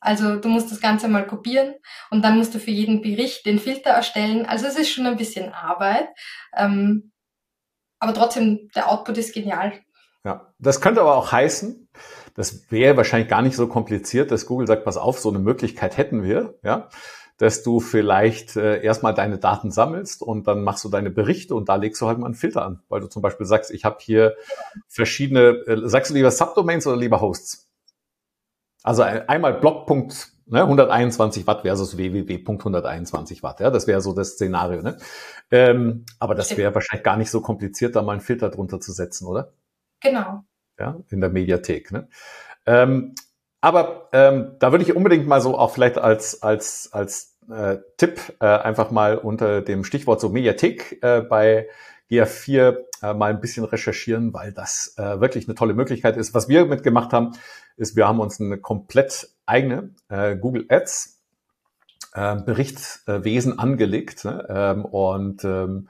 Also 0.00 0.36
du 0.36 0.48
musst 0.48 0.70
das 0.70 0.80
Ganze 0.80 1.08
mal 1.08 1.26
kopieren 1.26 1.74
und 2.10 2.22
dann 2.22 2.36
musst 2.38 2.54
du 2.54 2.60
für 2.60 2.70
jeden 2.70 3.02
Bericht 3.02 3.46
den 3.46 3.58
Filter 3.58 3.90
erstellen. 3.90 4.46
Also 4.46 4.66
es 4.66 4.78
ist 4.78 4.90
schon 4.90 5.06
ein 5.06 5.16
bisschen 5.16 5.52
Arbeit. 5.52 6.08
Ähm, 6.56 7.10
aber 7.98 8.14
trotzdem, 8.14 8.70
der 8.76 8.90
Output 8.90 9.18
ist 9.18 9.34
genial. 9.34 9.72
Ja, 10.24 10.52
das 10.58 10.80
könnte 10.80 11.00
aber 11.00 11.16
auch 11.16 11.32
heißen, 11.32 11.88
das 12.34 12.70
wäre 12.70 12.96
wahrscheinlich 12.96 13.28
gar 13.28 13.42
nicht 13.42 13.56
so 13.56 13.66
kompliziert, 13.66 14.30
dass 14.30 14.46
Google 14.46 14.66
sagt, 14.68 14.84
pass 14.84 14.96
auf, 14.96 15.18
so 15.18 15.30
eine 15.30 15.40
Möglichkeit 15.40 15.96
hätten 15.96 16.22
wir, 16.22 16.58
ja, 16.62 16.88
dass 17.38 17.62
du 17.62 17.80
vielleicht 17.80 18.56
äh, 18.56 18.82
erstmal 18.82 19.14
deine 19.14 19.38
Daten 19.38 19.70
sammelst 19.70 20.22
und 20.22 20.48
dann 20.48 20.62
machst 20.62 20.84
du 20.84 20.88
deine 20.88 21.10
Berichte 21.10 21.54
und 21.54 21.68
da 21.68 21.76
legst 21.76 22.02
du 22.02 22.06
halt 22.06 22.18
mal 22.18 22.26
einen 22.26 22.34
Filter 22.34 22.64
an, 22.64 22.82
weil 22.88 23.00
du 23.00 23.06
zum 23.06 23.22
Beispiel 23.22 23.46
sagst, 23.46 23.70
ich 23.70 23.84
habe 23.84 23.98
hier 24.00 24.34
verschiedene, 24.88 25.50
äh, 25.66 25.88
sagst 25.88 26.10
du 26.10 26.14
lieber 26.14 26.30
Subdomains 26.30 26.86
oder 26.86 26.96
lieber 26.96 27.20
Hosts? 27.20 27.68
Also 28.82 29.02
einmal 29.02 29.54
Blog. 29.54 29.88
Ne, 30.50 30.62
121 30.62 31.46
Watt 31.46 31.60
versus 31.60 31.98
www.121 31.98 33.42
Watt. 33.42 33.60
Ja, 33.60 33.70
das 33.70 33.86
wäre 33.86 34.00
so 34.00 34.14
das 34.14 34.30
Szenario. 34.30 34.80
Ne? 34.80 34.96
Ähm, 35.50 36.06
aber 36.18 36.34
das 36.34 36.56
wäre 36.56 36.74
wahrscheinlich 36.74 37.04
gar 37.04 37.18
nicht 37.18 37.30
so 37.30 37.42
kompliziert, 37.42 37.94
da 37.94 38.02
mal 38.02 38.12
einen 38.12 38.22
Filter 38.22 38.48
drunter 38.48 38.80
zu 38.80 38.92
setzen, 38.92 39.26
oder? 39.26 39.52
Genau. 40.00 40.44
Ja, 40.78 40.96
in 41.10 41.20
der 41.20 41.28
Mediathek. 41.28 41.92
Ne? 41.92 42.08
Ähm, 42.64 43.14
aber 43.60 44.08
ähm, 44.12 44.52
da 44.58 44.72
würde 44.72 44.84
ich 44.84 44.94
unbedingt 44.94 45.26
mal 45.26 45.40
so 45.40 45.58
auch 45.58 45.72
vielleicht 45.72 45.98
als 45.98 46.42
als 46.42 46.90
als 46.92 47.36
äh, 47.50 47.78
Tipp 47.96 48.20
äh, 48.40 48.46
einfach 48.46 48.90
mal 48.90 49.18
unter 49.18 49.62
dem 49.62 49.84
Stichwort 49.84 50.20
so 50.20 50.28
Mediathek 50.28 50.98
äh, 51.02 51.22
bei 51.22 51.68
GA4 52.10 52.76
äh, 53.02 53.14
mal 53.14 53.30
ein 53.30 53.40
bisschen 53.40 53.64
recherchieren, 53.64 54.32
weil 54.32 54.52
das 54.52 54.94
äh, 54.96 55.20
wirklich 55.20 55.46
eine 55.46 55.54
tolle 55.54 55.74
Möglichkeit 55.74 56.16
ist. 56.16 56.34
Was 56.34 56.48
wir 56.48 56.66
mitgemacht 56.66 57.12
haben, 57.12 57.32
ist, 57.76 57.96
wir 57.96 58.06
haben 58.06 58.20
uns 58.20 58.40
eine 58.40 58.58
komplett 58.58 59.30
eigene 59.46 59.90
äh, 60.08 60.36
Google 60.36 60.66
Ads 60.68 61.20
äh, 62.14 62.36
Berichtswesen 62.36 63.58
angelegt 63.58 64.24
ne? 64.24 64.46
ähm, 64.48 64.84
und 64.84 65.44
ähm, 65.44 65.88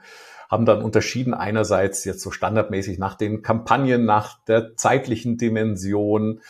haben 0.49 0.65
dann 0.65 0.81
unterschieden 0.81 1.33
einerseits 1.33 2.05
jetzt 2.05 2.21
so 2.21 2.31
standardmäßig 2.31 2.97
nach 2.97 3.15
den 3.15 3.41
Kampagnen, 3.41 4.05
nach 4.05 4.43
der 4.45 4.75
zeitlichen 4.75 5.37
Dimension, 5.37 6.41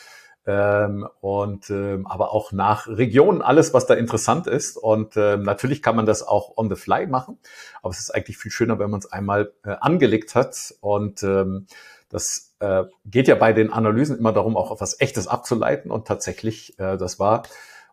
ähm, 0.46 1.08
und 1.22 1.70
ähm, 1.70 2.08
aber 2.08 2.34
auch 2.34 2.52
nach 2.52 2.88
Regionen, 2.88 3.42
alles, 3.42 3.74
was 3.74 3.86
da 3.86 3.94
interessant 3.94 4.48
ist. 4.48 4.78
Und 4.78 5.18
ähm, 5.18 5.44
natürlich 5.44 5.82
kann 5.82 5.96
man 5.96 6.06
das 6.06 6.24
auch 6.24 6.58
on 6.58 6.70
the 6.70 6.76
fly 6.76 7.08
machen, 7.08 7.38
aber 7.82 7.92
es 7.92 8.00
ist 8.00 8.12
eigentlich 8.12 8.38
viel 8.38 8.52
schöner, 8.52 8.80
wenn 8.80 8.90
man 8.90 9.00
es 9.00 9.12
einmal 9.12 9.54
äh, 9.64 9.76
angelegt 9.80 10.36
hat. 10.36 10.74
Und 10.82 11.24
ähm, 11.24 11.68
das 12.10 12.56
äh, 12.60 12.86
geht 13.06 13.28
ja 13.28 13.36
bei 13.36 13.54
den 13.54 13.72
Analysen 13.72 14.18
immer 14.18 14.34
darum, 14.34 14.58
auch 14.58 14.72
auf 14.72 14.82
was 14.82 15.00
Echtes 15.00 15.28
abzuleiten. 15.28 15.92
Und 15.92 16.08
tatsächlich, 16.08 16.78
äh, 16.80 16.98
das 16.98 17.20
war 17.20 17.44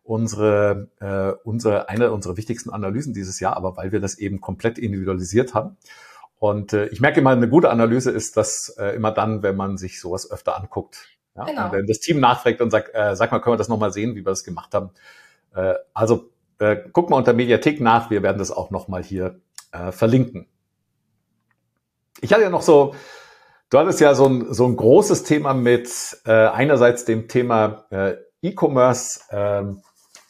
unsere, 0.03 0.88
äh, 1.01 1.32
unsere 1.44 1.88
eine 1.88 2.12
unserer 2.12 2.36
wichtigsten 2.36 2.70
Analysen 2.70 3.12
dieses 3.12 3.40
Jahr, 3.40 3.57
aber 3.57 3.76
weil 3.76 3.92
wir 3.92 4.01
das 4.01 4.18
eben 4.18 4.40
komplett 4.40 4.78
individualisiert 4.78 5.53
haben. 5.53 5.76
Und 6.38 6.72
äh, 6.72 6.86
ich 6.88 7.01
merke 7.01 7.20
immer, 7.20 7.30
eine 7.30 7.49
gute 7.49 7.70
Analyse 7.70 8.11
ist 8.11 8.36
das 8.36 8.74
äh, 8.78 8.94
immer 8.94 9.11
dann, 9.11 9.42
wenn 9.42 9.57
man 9.57 9.78
sich 9.78 10.01
sowas 10.01 10.30
öfter 10.30 10.57
anguckt. 10.57 11.16
Ja? 11.37 11.45
Genau. 11.45 11.64
Und 11.66 11.72
wenn 11.72 11.87
das 11.87 12.01
Team 12.01 12.20
nachfragt 12.20 12.61
und 12.61 12.70
sagt, 12.70 12.91
äh, 12.95 13.14
sag 13.14 13.32
mal, 13.32 13.41
können 13.41 13.55
wir 13.55 13.59
das 13.59 13.68
nochmal 13.68 13.93
sehen, 13.93 14.14
wie 14.14 14.20
wir 14.20 14.30
das 14.30 14.45
gemacht 14.45 14.74
haben? 14.74 14.91
Äh, 15.55 15.74
also 15.95 16.30
äh, 16.59 16.76
guck 16.93 17.11
mal 17.11 17.16
unter 17.16 17.32
Mediathek 17.32 17.80
nach, 17.80 18.11
wir 18.11 18.22
werden 18.22 18.39
das 18.39 18.51
auch 18.51 18.70
nochmal 18.70 19.03
hier 19.03 19.41
äh, 19.72 19.93
verlinken. 19.93 20.47
Ich 22.20 22.32
hatte 22.32 22.43
ja 22.43 22.51
noch 22.51 22.62
so, 22.62 22.95
du 23.70 23.78
hattest 23.78 24.01
ja 24.01 24.14
so 24.14 24.26
ein, 24.26 24.53
so 24.55 24.66
ein 24.66 24.76
großes 24.76 25.24
Thema 25.24 25.53
mit 25.53 25.91
äh, 26.24 26.32
einerseits 26.32 27.05
dem 27.05 27.28
Thema 27.28 27.84
äh, 27.91 28.14
E-Commerce 28.43 29.20
ähm, 29.30 29.82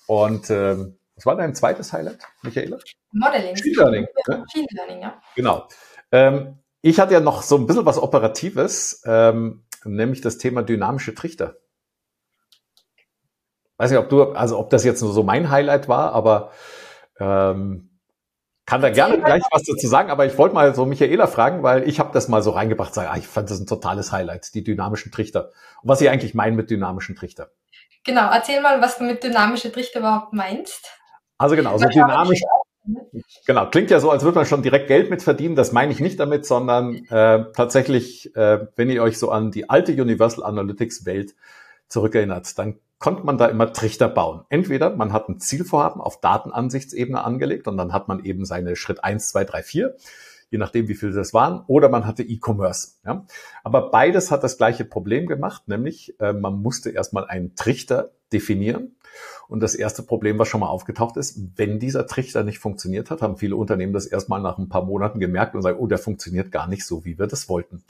und 0.07 0.50
ähm, 0.50 0.98
was 1.14 1.26
war 1.26 1.36
dein 1.36 1.54
zweites 1.54 1.92
Highlight, 1.92 2.18
Michaela? 2.42 2.78
Modeling. 3.12 3.52
Machine 3.52 3.76
Learning. 3.76 4.07
Ne? 4.28 4.38
Machine 4.38 4.66
Learning, 4.70 5.02
ja. 5.02 5.22
Genau. 5.34 5.68
Ähm, 6.12 6.59
ich 6.82 7.00
hatte 7.00 7.14
ja 7.14 7.20
noch 7.20 7.42
so 7.42 7.57
ein 7.57 7.66
bisschen 7.66 7.86
was 7.86 7.98
Operatives. 7.98 9.02
Ähm, 9.07 9.64
nämlich 9.87 10.20
das 10.20 10.39
Thema 10.39 10.62
dynamische 10.62 11.14
Trichter. 11.14 11.57
Weiß 13.78 13.91
nicht, 13.91 14.01
ob 14.01 14.09
du, 14.09 14.32
also 14.32 14.59
ob 14.59 14.70
das 14.70 14.84
jetzt 14.84 15.03
nur 15.03 15.12
so 15.12 15.22
mein 15.22 15.51
Highlight 15.51 15.89
war, 15.89 16.12
aber 16.12 16.53
ähm, 17.18 17.91
kann 18.64 18.80
da 18.80 18.91
gerne 18.91 19.20
gleich 19.20 19.45
was 19.53 19.62
dazu 19.62 19.87
sagen, 19.87 20.11
aber 20.11 20.26
ich 20.26 20.37
wollte 20.39 20.55
mal 20.55 20.74
so 20.74 20.87
Michaela 20.87 21.28
fragen, 21.28 21.62
weil 21.62 21.89
ich 21.89 22.01
habe 22.01 22.12
das 22.12 22.28
mal 22.28 22.43
so 22.43 22.51
reingebracht, 22.51 22.93
sage, 22.93 23.11
ah, 23.11 23.16
ich 23.16 23.28
fand 23.28 23.49
das 23.49 23.61
ein 23.61 23.66
totales 23.66 24.11
Highlight, 24.11 24.55
die 24.55 24.64
dynamischen 24.64 25.12
Trichter. 25.12 25.53
Und 25.82 25.89
was 25.89 26.01
ich 26.01 26.11
eigentlich 26.11 26.34
meine 26.34 26.57
mit 26.57 26.70
dynamischen 26.70 27.14
Trichter. 27.14 27.51
Genau, 28.05 28.28
erzähl 28.30 28.61
mal, 28.61 28.80
was 28.80 28.99
du 28.99 29.05
mit 29.05 29.22
dynamische 29.22 29.70
Trichter 29.70 30.01
überhaupt 30.01 30.32
meinst. 30.32 30.91
Also 31.39 31.55
genau, 31.55 31.78
so 31.78 31.87
dynamisch, 31.87 32.41
Genau, 33.47 33.66
klingt 33.70 33.91
ja 33.91 34.01
so, 34.01 34.11
als 34.11 34.22
würde 34.22 34.37
man 34.37 34.47
schon 34.47 34.62
direkt 34.62 34.89
Geld 34.89 35.11
mit 35.11 35.22
verdienen. 35.22 35.57
Das 35.57 35.72
meine 35.72 35.93
ich 35.93 36.01
nicht 36.01 36.20
damit, 36.20 36.47
sondern 36.47 37.05
äh, 37.07 37.45
tatsächlich, 37.53 38.34
äh, 38.37 38.66
wenn 38.76 38.91
ihr 38.91 39.03
euch 39.03 39.18
so 39.18 39.30
an 39.30 39.51
die 39.51 39.68
alte 39.68 39.93
Universal 39.93 40.45
Analytics 40.45 41.05
Welt 41.05 41.34
zurückerinnert, 41.89 42.59
dann 42.59 42.78
konnte 42.99 43.24
man 43.24 43.39
da 43.39 43.47
immer 43.47 43.72
Trichter 43.72 44.09
bauen. 44.09 44.45
Entweder 44.49 44.91
man 44.91 45.12
hat 45.12 45.28
ein 45.28 45.39
Zielvorhaben 45.39 46.01
auf 46.01 46.20
Datenansichtsebene 46.20 47.22
angelegt 47.22 47.68
und 47.68 47.76
dann 47.76 47.93
hat 47.93 48.09
man 48.09 48.24
eben 48.24 48.45
seine 48.45 48.76
Schritt 48.76 49.05
eins, 49.05 49.28
zwei, 49.28 49.45
drei, 49.45 49.62
vier, 49.62 49.97
je 50.51 50.59
nachdem, 50.59 50.89
wie 50.89 50.95
viele 50.95 51.12
das 51.12 51.34
waren, 51.34 51.64
oder 51.66 51.89
man 51.89 52.07
hatte 52.07 52.22
E-Commerce. 52.22 52.93
Ja. 53.05 53.26
Aber 53.64 53.91
beides 53.91 54.30
hat 54.30 54.45
das 54.45 54.57
gleiche 54.57 54.84
Problem 54.84 55.26
gemacht, 55.26 55.68
nämlich 55.68 56.18
äh, 56.20 56.32
man 56.32 56.62
musste 56.62 56.91
erstmal 56.91 57.26
einen 57.26 57.55
Trichter 57.55 58.12
definieren 58.32 58.97
und 59.49 59.61
das 59.61 59.74
erste 59.74 60.03
Problem, 60.03 60.38
was 60.38 60.49
schon 60.49 60.61
mal 60.61 60.68
aufgetaucht 60.68 61.16
ist, 61.16 61.40
wenn 61.57 61.78
dieser 61.78 62.07
Trichter 62.07 62.44
nicht 62.44 62.59
funktioniert 62.59 63.11
hat, 63.11 63.22
haben 63.22 63.36
viele 63.36 63.57
Unternehmen 63.57 63.92
das 63.92 64.07
erstmal 64.07 64.40
nach 64.40 64.59
ein 64.59 64.68
paar 64.68 64.84
Monaten 64.84 65.20
gemerkt 65.20 65.55
und 65.55 65.62
sagen, 65.62 65.78
oh, 65.78 65.86
der 65.86 65.99
funktioniert 65.99 66.51
gar 66.53 66.68
nicht 66.68 66.84
so, 66.84 67.05
wie 67.05 67.18
wir 67.18 67.26
das 67.26 67.49
wollten. 67.49 67.84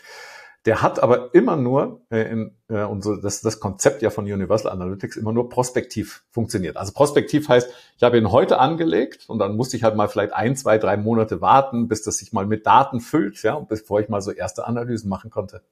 Der 0.66 0.82
hat 0.82 1.00
aber 1.00 1.32
immer 1.32 1.54
nur, 1.54 2.00
äh, 2.10 2.22
in, 2.22 2.56
äh, 2.68 2.82
und 2.82 3.04
so, 3.04 3.14
das, 3.14 3.40
das 3.40 3.60
Konzept 3.60 4.02
ja 4.02 4.10
von 4.10 4.24
Universal 4.24 4.72
Analytics 4.72 5.16
immer 5.16 5.32
nur 5.32 5.48
prospektiv 5.48 6.24
funktioniert. 6.32 6.76
Also 6.76 6.92
prospektiv 6.92 7.48
heißt, 7.48 7.70
ich 7.96 8.02
habe 8.02 8.18
ihn 8.18 8.32
heute 8.32 8.58
angelegt 8.58 9.28
und 9.28 9.38
dann 9.38 9.56
musste 9.56 9.76
ich 9.76 9.84
halt 9.84 9.94
mal 9.94 10.08
vielleicht 10.08 10.32
ein, 10.32 10.56
zwei, 10.56 10.78
drei 10.78 10.96
Monate 10.96 11.40
warten, 11.40 11.86
bis 11.86 12.02
das 12.02 12.16
sich 12.16 12.32
mal 12.32 12.46
mit 12.46 12.66
Daten 12.66 13.00
füllt, 13.00 13.40
ja, 13.44 13.60
bevor 13.60 14.00
ich 14.00 14.08
mal 14.08 14.20
so 14.20 14.32
erste 14.32 14.66
Analysen 14.66 15.08
machen 15.08 15.30
konnte. 15.30 15.62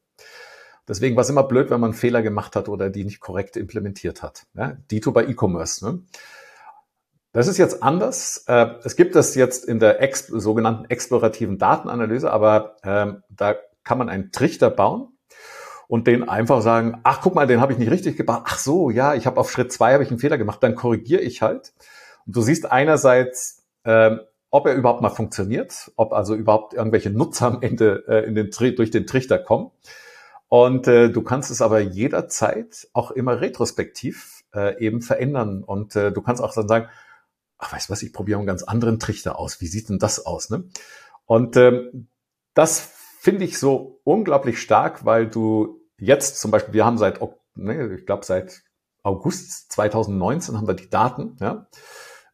Deswegen 0.87 1.17
war 1.17 1.23
es 1.23 1.31
immer 1.31 1.45
blöd, 1.45 1.71
wenn 1.71 1.81
man 1.81 1.95
Fehler 1.95 2.23
gemacht 2.23 2.57
hat 2.57 2.69
oder 2.69 2.91
die 2.91 3.05
nicht 3.05 3.21
korrekt 3.21 3.57
implementiert 3.57 4.23
hat. 4.23 4.47
Ja, 4.55 4.77
Dito 4.91 5.13
bei 5.13 5.25
E-Commerce. 5.27 5.85
Ne? 5.85 6.03
Das 7.33 7.49
ist 7.49 7.59
jetzt 7.59 7.83
anders. 7.83 8.45
Äh, 8.47 8.75
es 8.85 8.95
gibt 8.95 9.15
das 9.15 9.35
jetzt 9.35 9.65
in 9.65 9.81
der 9.81 10.03
ex 10.03 10.27
sogenannten 10.27 10.85
explorativen 10.91 11.59
Datenanalyse, 11.59 12.31
aber 12.31 12.77
ähm, 12.85 13.23
da 13.29 13.57
kann 13.83 13.99
man 13.99 14.09
einen 14.09 14.31
Trichter 14.31 14.71
bauen 14.71 15.09
und 15.89 16.07
den 16.07 16.29
einfach 16.29 16.63
sagen, 16.63 17.01
ach 17.03 17.21
guck 17.23 17.35
mal, 17.35 17.47
den 17.47 17.61
habe 17.61 17.73
ich 17.73 17.79
nicht 17.79 17.91
richtig 17.91 18.17
gebaut. 18.17 18.43
Ach 18.45 18.59
so, 18.59 18.91
ja, 18.91 19.15
ich 19.15 19.27
habe 19.27 19.41
auf 19.41 19.51
Schritt 19.51 19.73
zwei 19.73 19.95
habe 19.95 20.03
ich 20.03 20.11
einen 20.11 20.19
Fehler 20.19 20.39
gemacht. 20.39 20.63
Dann 20.63 20.75
korrigiere 20.75 21.23
ich 21.23 21.43
halt. 21.43 21.73
Und 22.27 22.37
du 22.37 22.43
siehst 22.43 22.71
einerseits, 22.71 23.65
ähm, 23.85 24.21
ob 24.51 24.67
er 24.67 24.75
überhaupt 24.75 25.03
mal 25.03 25.11
funktioniert, 25.11 25.93
ob 25.97 26.13
also 26.13 26.35
überhaupt 26.35 26.75
irgendwelche 26.75 27.11
Nutzer 27.11 27.47
am 27.47 27.63
Ende 27.63 28.05
äh, 28.07 28.25
in 28.27 28.35
den, 28.35 28.51
durch 28.51 28.91
den 28.91 29.07
Trichter 29.07 29.39
kommen. 29.39 29.71
Und 30.55 30.87
äh, 30.87 31.11
du 31.11 31.23
kannst 31.23 31.51
es 31.51 31.61
aber 31.61 31.81
jederzeit 31.81 32.87
auch 32.93 33.11
immer 33.11 33.41
retrospektiv 33.41 34.45
äh, 34.55 34.79
eben 34.79 35.03
verändern. 35.03 35.65
Und 35.65 35.97
äh, 35.97 36.13
du 36.13 36.23
kannst 36.23 36.41
auch 36.41 36.55
dann 36.55 36.69
sagen, 36.69 36.89
ach, 37.59 37.73
weißt 37.73 37.89
du 37.89 37.93
was, 37.93 38.05
ich 38.05 38.13
probiere 38.13 38.39
einen 38.39 38.47
ganz 38.47 38.63
anderen 38.63 39.01
Trichter 39.01 39.37
aus. 39.37 39.61
Wie 39.61 39.67
sieht 39.67 39.89
denn 39.89 39.99
das 39.99 40.25
aus? 40.25 40.51
Ne? 40.51 40.69
Und 41.25 41.57
ähm, 41.57 42.07
das 42.55 42.79
finde 43.19 43.45
ich 43.45 43.59
so 43.59 44.01
unglaublich 44.05 44.61
stark, 44.61 45.05
weil 45.05 45.27
du 45.29 45.81
jetzt 45.99 46.39
zum 46.39 46.53
Beispiel, 46.53 46.73
wir 46.73 46.85
haben 46.85 46.99
seit, 46.99 47.21
ne, 47.57 47.97
ich 47.99 48.07
glaube 48.07 48.25
seit 48.25 48.63
August 49.03 49.73
2019 49.73 50.57
haben 50.57 50.69
wir 50.69 50.75
die 50.75 50.89
Daten, 50.89 51.37
ja, 51.41 51.67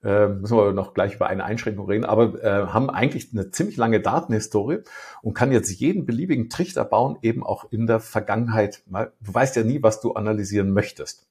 äh, 0.03 0.29
müssen 0.29 0.57
wir 0.57 0.73
noch 0.73 0.95
gleich 0.95 1.15
über 1.15 1.27
eine 1.27 1.45
Einschränkung 1.45 1.87
reden, 1.87 2.05
aber 2.05 2.43
äh, 2.43 2.67
haben 2.69 2.91
eigentlich 2.91 3.33
eine 3.33 3.51
ziemlich 3.51 3.77
lange 3.77 4.01
Datenhistorie 4.01 4.79
und 5.23 5.35
kann 5.35 5.53
jetzt 5.53 5.71
jeden 5.71 6.07
beliebigen 6.07 6.49
Trichter 6.49 6.85
bauen, 6.85 7.19
eben 7.23 7.45
auch 7.45 7.71
in 7.71 7.87
der 7.87 8.01
Vergangenheit. 8.01 8.83
Du 8.87 9.35
weißt 9.35 9.57
ja 9.57 9.63
nie, 9.63 9.83
was 9.83 10.01
du 10.01 10.15
analysieren 10.15 10.73
möchtest. 10.73 11.27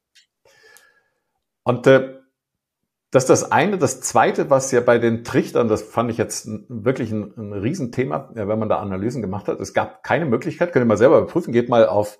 Und 1.63 1.87
äh, 1.87 2.15
das 3.11 3.23
ist 3.23 3.29
das 3.29 3.51
eine. 3.51 3.79
Das 3.79 4.01
zweite, 4.01 4.51
was 4.51 4.71
ja 4.71 4.81
bei 4.81 4.99
den 4.99 5.23
Trichtern, 5.23 5.67
das 5.67 5.81
fand 5.81 6.11
ich 6.11 6.17
jetzt 6.17 6.47
wirklich 6.67 7.11
ein, 7.11 7.33
ein 7.37 7.53
Riesenthema, 7.53 8.29
wenn 8.33 8.59
man 8.59 8.69
da 8.69 8.77
Analysen 8.77 9.23
gemacht 9.23 9.47
hat. 9.47 9.59
Es 9.59 9.73
gab 9.73 10.03
keine 10.03 10.25
Möglichkeit, 10.25 10.71
könnt 10.71 10.83
ihr 10.83 10.87
mal 10.87 10.97
selber 10.97 11.17
überprüfen, 11.17 11.51
geht 11.51 11.69
mal 11.69 11.87
auf 11.87 12.19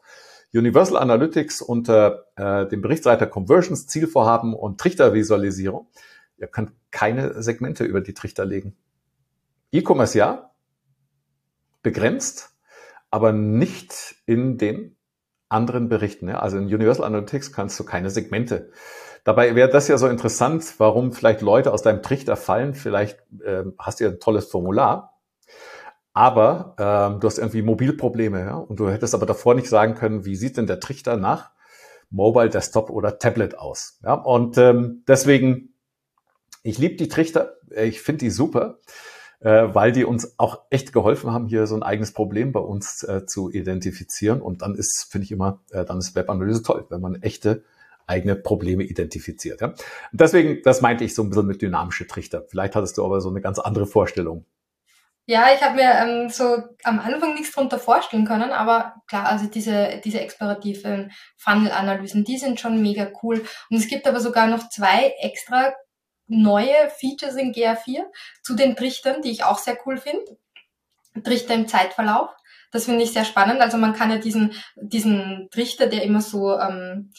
Universal 0.52 0.97
Analytics 0.97 1.62
unter 1.62 2.26
äh, 2.36 2.68
dem 2.68 2.82
Berichtsreiter 2.82 3.28
Conversions, 3.28 3.86
Zielvorhaben 3.86 4.56
und 4.56 4.80
Trichtervisualisierung. 4.80 5.88
Ihr 6.40 6.48
könnt 6.48 6.72
keine 6.92 7.42
Segmente 7.42 7.84
über 7.84 8.02
die 8.02 8.14
Trichter 8.14 8.46
legen. 8.46 8.76
E-Commerce 9.72 10.18
ja, 10.18 10.52
begrenzt, 11.84 12.58
aber 13.12 13.32
nicht 13.32 14.16
in 14.26 14.58
den 14.58 14.98
anderen 15.48 15.90
Berichten. 15.90 16.28
Ja? 16.30 16.40
Also 16.40 16.58
in 16.58 16.66
Universal 16.66 17.06
Analytics 17.06 17.52
kannst 17.52 17.80
du 17.80 17.84
keine 17.84 18.10
Segmente 18.10 18.72
Dabei 19.24 19.56
wäre 19.56 19.70
das 19.70 19.88
ja 19.88 19.98
so 19.98 20.08
interessant, 20.08 20.80
warum 20.80 21.12
vielleicht 21.12 21.42
Leute 21.42 21.74
aus 21.74 21.82
deinem 21.82 22.02
Trichter 22.02 22.36
fallen. 22.36 22.74
Vielleicht 22.74 23.20
äh, 23.44 23.64
hast 23.78 24.00
du 24.00 24.06
ja 24.06 24.10
ein 24.12 24.20
tolles 24.20 24.46
Formular, 24.46 25.20
aber 26.14 26.76
ähm, 26.80 27.20
du 27.20 27.28
hast 27.28 27.38
irgendwie 27.38 27.62
Mobilprobleme, 27.62 28.40
ja, 28.40 28.56
und 28.56 28.80
du 28.80 28.90
hättest 28.90 29.14
aber 29.14 29.26
davor 29.26 29.56
nicht 29.56 29.70
sagen 29.70 29.96
können, 29.96 30.26
wie 30.26 30.36
sieht 30.36 30.58
denn 30.58 30.68
der 30.68 30.80
Trichter 30.80 31.18
nach 31.18 31.52
Mobile, 32.10 32.50
Desktop 32.50 32.90
oder 32.90 33.20
Tablet 33.20 33.58
aus. 33.58 34.00
Ja, 34.04 34.14
und 34.14 34.58
ähm, 34.58 35.04
deswegen, 35.08 35.68
ich 36.64 36.78
liebe 36.78 36.95
die 36.95 37.07
Trichter, 37.07 37.57
ich 37.76 38.01
finde 38.01 38.20
die 38.20 38.30
super, 38.30 38.80
äh, 39.39 39.68
weil 39.74 39.91
die 39.91 40.05
uns 40.05 40.38
auch 40.38 40.64
echt 40.70 40.93
geholfen 40.93 41.32
haben, 41.32 41.47
hier 41.47 41.68
so 41.68 41.76
ein 41.76 41.84
eigenes 41.84 42.12
Problem 42.12 42.51
bei 42.51 42.60
uns 42.60 43.03
äh, 43.03 43.26
zu 43.26 43.49
identifizieren. 43.49 44.41
Und 44.41 44.62
dann 44.62 44.76
ist, 44.76 45.07
finde 45.10 45.26
ich 45.26 45.32
immer, 45.32 45.62
äh, 45.72 45.86
dann 45.86 45.99
ist 45.99 46.16
Webanalyse 46.16 46.64
toll, 46.64 46.86
wenn 46.89 47.01
man 47.01 47.22
echte 47.22 47.64
eigene 48.05 48.36
Probleme 48.36 48.84
identifiziert. 48.84 49.62
Ja? 49.62 49.68
Und 49.68 49.78
deswegen, 50.12 50.62
das 50.64 50.82
meinte 50.82 51.03
ich 51.03 51.16
so 51.16 51.24
ein 51.24 51.30
bisschen 51.30 51.45
mit 51.45 51.62
dynamische 51.62 52.07
Trichter. 52.07 52.43
Vielleicht 52.49 52.76
hattest 52.76 52.97
du 52.97 53.05
aber 53.05 53.22
so 53.22 53.30
eine 53.30 53.39
ganz 53.39 53.60
andere 53.60 53.86
Vorstellung. 53.86 54.45
Ja, 55.26 55.49
ich 55.53 55.62
habe 55.62 55.76
mir 55.76 55.91
ähm, 55.91 56.30
so 56.30 56.57
am 56.84 56.99
Anfang 56.99 57.36
nichts 57.36 57.51
drunter 57.51 57.78
vorstellen 57.78 58.26
können, 58.26 58.49
aber 58.49 58.95
klar, 59.05 59.28
also 59.28 59.45
diese, 59.45 60.01
diese 60.03 60.22
explorativen 60.22 61.12
Funnel-Analysen, 61.38 62.24
die 62.24 62.39
sind 62.39 62.60
schon 62.60 62.82
mega 62.82 63.12
cool. 63.22 63.45
Und 63.70 63.78
es 63.78 63.88
gibt 63.88 64.07
aber 64.07 64.22
sogar 64.22 64.47
noch 64.47 64.70
zwei 64.70 65.14
extra 65.22 65.72
neue 66.30 66.90
Features 66.98 67.36
in 67.36 67.54
GA4 67.54 68.04
zu 68.42 68.56
den 68.56 68.76
Trichtern, 68.76 69.22
die 69.22 69.32
ich 69.32 69.44
auch 69.44 69.58
sehr 69.58 69.78
cool 69.86 69.98
finde. 69.98 70.38
Trichter 71.24 71.56
im 71.56 71.68
Zeitverlauf. 71.68 72.30
Das 72.72 72.86
finde 72.86 73.04
ich 73.04 73.12
sehr 73.12 73.26
spannend. 73.26 73.62
Also 73.62 73.78
man 73.78 73.94
kann 73.94 74.12
ja 74.12 74.18
diesen, 74.18 74.54
diesen 74.76 75.50
Trichter, 75.52 75.88
der 75.88 76.04
immer 76.04 76.22
so 76.22 76.58
ähm, 76.58 77.12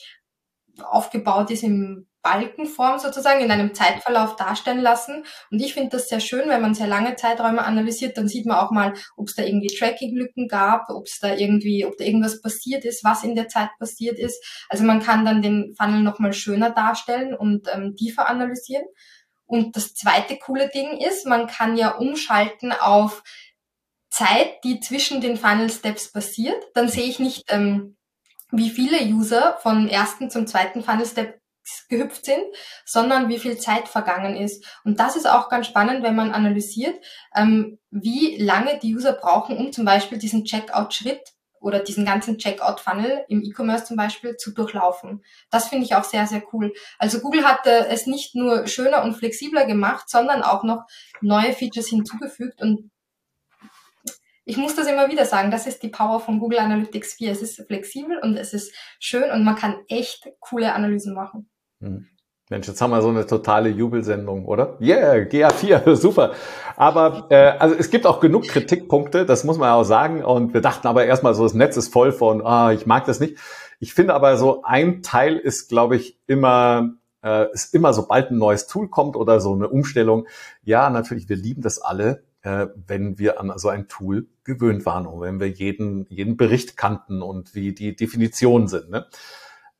aufgebaut 0.80 1.50
ist 1.50 1.64
im 1.64 2.06
Balkenform 2.22 2.98
sozusagen 2.98 3.40
in 3.40 3.50
einem 3.50 3.74
Zeitverlauf 3.74 4.36
darstellen 4.36 4.80
lassen. 4.80 5.24
Und 5.50 5.60
ich 5.60 5.74
finde 5.74 5.90
das 5.90 6.08
sehr 6.08 6.20
schön, 6.20 6.48
wenn 6.48 6.60
man 6.60 6.74
sehr 6.74 6.86
lange 6.86 7.16
Zeiträume 7.16 7.64
analysiert, 7.64 8.16
dann 8.16 8.28
sieht 8.28 8.46
man 8.46 8.58
auch 8.58 8.70
mal, 8.70 8.94
ob 9.16 9.28
es 9.28 9.34
da 9.34 9.42
irgendwie 9.42 9.74
Tracking-Lücken 9.74 10.48
gab, 10.48 10.90
ob 10.90 11.06
es 11.06 11.18
da 11.20 11.34
irgendwie, 11.34 11.86
ob 11.86 11.96
da 11.96 12.04
irgendwas 12.04 12.40
passiert 12.40 12.84
ist, 12.84 13.04
was 13.04 13.24
in 13.24 13.34
der 13.34 13.48
Zeit 13.48 13.70
passiert 13.78 14.18
ist. 14.18 14.44
Also 14.68 14.84
man 14.84 15.00
kann 15.00 15.24
dann 15.24 15.42
den 15.42 15.74
Funnel 15.76 16.02
nochmal 16.02 16.32
schöner 16.32 16.70
darstellen 16.70 17.34
und 17.34 17.68
ähm, 17.72 17.94
tiefer 17.96 18.28
analysieren. 18.28 18.84
Und 19.46 19.74
das 19.74 19.94
zweite 19.94 20.36
coole 20.36 20.68
Ding 20.68 20.98
ist, 20.98 21.26
man 21.26 21.48
kann 21.48 21.76
ja 21.76 21.96
umschalten 21.96 22.72
auf 22.72 23.22
Zeit, 24.08 24.62
die 24.64 24.80
zwischen 24.80 25.20
den 25.20 25.36
Funnel 25.36 25.70
Steps 25.70 26.12
passiert. 26.12 26.62
Dann 26.74 26.88
sehe 26.88 27.08
ich 27.08 27.18
nicht, 27.18 27.44
ähm, 27.48 27.96
wie 28.52 28.70
viele 28.70 29.02
User 29.12 29.58
vom 29.62 29.88
ersten 29.88 30.30
zum 30.30 30.46
zweiten 30.46 30.82
Funnel 30.82 31.06
Step 31.06 31.39
gehüpft 31.88 32.24
sind, 32.24 32.42
sondern 32.84 33.28
wie 33.28 33.38
viel 33.38 33.58
Zeit 33.58 33.88
vergangen 33.88 34.36
ist. 34.36 34.64
Und 34.84 35.00
das 35.00 35.16
ist 35.16 35.26
auch 35.26 35.48
ganz 35.48 35.66
spannend, 35.66 36.02
wenn 36.02 36.16
man 36.16 36.32
analysiert, 36.32 36.94
ähm, 37.34 37.78
wie 37.90 38.36
lange 38.36 38.78
die 38.78 38.94
User 38.94 39.12
brauchen, 39.12 39.56
um 39.56 39.72
zum 39.72 39.84
Beispiel 39.84 40.18
diesen 40.18 40.44
Checkout-Schritt 40.44 41.34
oder 41.60 41.80
diesen 41.80 42.04
ganzen 42.06 42.38
Checkout-Funnel 42.38 43.24
im 43.28 43.42
E-Commerce 43.42 43.84
zum 43.84 43.96
Beispiel 43.96 44.36
zu 44.36 44.52
durchlaufen. 44.52 45.22
Das 45.50 45.68
finde 45.68 45.84
ich 45.84 45.94
auch 45.94 46.04
sehr, 46.04 46.26
sehr 46.26 46.42
cool. 46.52 46.72
Also 46.98 47.20
Google 47.20 47.44
hat 47.44 47.66
es 47.66 48.06
nicht 48.06 48.34
nur 48.34 48.66
schöner 48.66 49.02
und 49.02 49.14
flexibler 49.14 49.66
gemacht, 49.66 50.08
sondern 50.08 50.42
auch 50.42 50.64
noch 50.64 50.84
neue 51.20 51.52
Features 51.52 51.88
hinzugefügt 51.88 52.62
und 52.62 52.90
ich 54.50 54.56
muss 54.56 54.74
das 54.74 54.88
immer 54.88 55.08
wieder 55.08 55.26
sagen, 55.26 55.52
das 55.52 55.68
ist 55.68 55.80
die 55.84 55.90
Power 55.90 56.18
von 56.18 56.40
Google 56.40 56.58
Analytics 56.58 57.14
4. 57.14 57.30
Es 57.30 57.40
ist 57.40 57.64
flexibel 57.68 58.18
und 58.18 58.36
es 58.36 58.52
ist 58.52 58.74
schön 58.98 59.30
und 59.30 59.44
man 59.44 59.54
kann 59.54 59.76
echt 59.86 60.28
coole 60.40 60.72
Analysen 60.72 61.14
machen. 61.14 61.48
Hm. 61.80 62.06
Mensch, 62.50 62.66
jetzt 62.66 62.80
haben 62.82 62.90
wir 62.90 63.00
so 63.00 63.08
eine 63.08 63.26
totale 63.26 63.68
Jubelsendung, 63.68 64.44
oder? 64.44 64.76
Yeah, 64.80 65.14
GA4, 65.18 65.94
super. 65.94 66.32
Aber 66.76 67.28
äh, 67.30 67.50
also 67.58 67.76
es 67.76 67.90
gibt 67.90 68.06
auch 68.06 68.18
genug 68.18 68.48
Kritikpunkte, 68.48 69.24
das 69.24 69.44
muss 69.44 69.56
man 69.56 69.70
auch 69.70 69.84
sagen. 69.84 70.24
Und 70.24 70.52
wir 70.52 70.60
dachten 70.60 70.88
aber 70.88 71.04
erstmal 71.04 71.34
so, 71.34 71.44
das 71.44 71.54
Netz 71.54 71.76
ist 71.76 71.92
voll 71.92 72.10
von, 72.10 72.44
ah, 72.44 72.72
ich 72.72 72.86
mag 72.86 73.04
das 73.04 73.20
nicht. 73.20 73.38
Ich 73.78 73.94
finde 73.94 74.14
aber 74.14 74.36
so, 74.36 74.62
ein 74.64 75.02
Teil 75.02 75.36
ist, 75.36 75.68
glaube 75.68 75.94
ich, 75.94 76.18
immer, 76.26 76.94
äh, 77.22 77.52
ist 77.52 77.72
immer, 77.72 77.92
sobald 77.92 78.32
ein 78.32 78.38
neues 78.38 78.66
Tool 78.66 78.88
kommt 78.88 79.14
oder 79.14 79.40
so 79.40 79.54
eine 79.54 79.68
Umstellung, 79.68 80.26
ja, 80.64 80.90
natürlich, 80.90 81.28
wir 81.28 81.36
lieben 81.36 81.62
das 81.62 81.78
alle, 81.80 82.24
äh, 82.42 82.66
wenn 82.74 83.16
wir 83.18 83.38
an 83.38 83.52
so 83.58 83.68
ein 83.68 83.86
Tool 83.86 84.26
gewöhnt 84.42 84.84
waren 84.86 85.06
und 85.06 85.20
wenn 85.20 85.38
wir 85.38 85.48
jeden, 85.48 86.06
jeden 86.08 86.36
Bericht 86.36 86.76
kannten 86.76 87.22
und 87.22 87.54
wie 87.54 87.72
die 87.72 87.94
Definitionen 87.94 88.66
sind. 88.66 88.90
Ne? 88.90 89.06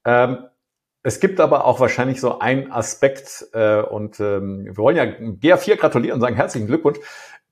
Ähm, 0.04 0.38
es 1.02 1.20
gibt 1.20 1.40
aber 1.40 1.64
auch 1.64 1.80
wahrscheinlich 1.80 2.20
so 2.20 2.38
einen 2.40 2.70
Aspekt, 2.70 3.46
äh, 3.52 3.80
und 3.80 4.20
ähm, 4.20 4.66
wir 4.66 4.76
wollen 4.76 4.96
ja 4.96 5.04
GA4 5.04 5.76
gratulieren 5.76 6.16
und 6.16 6.20
sagen 6.20 6.36
herzlichen 6.36 6.66
Glückwunsch. 6.66 6.98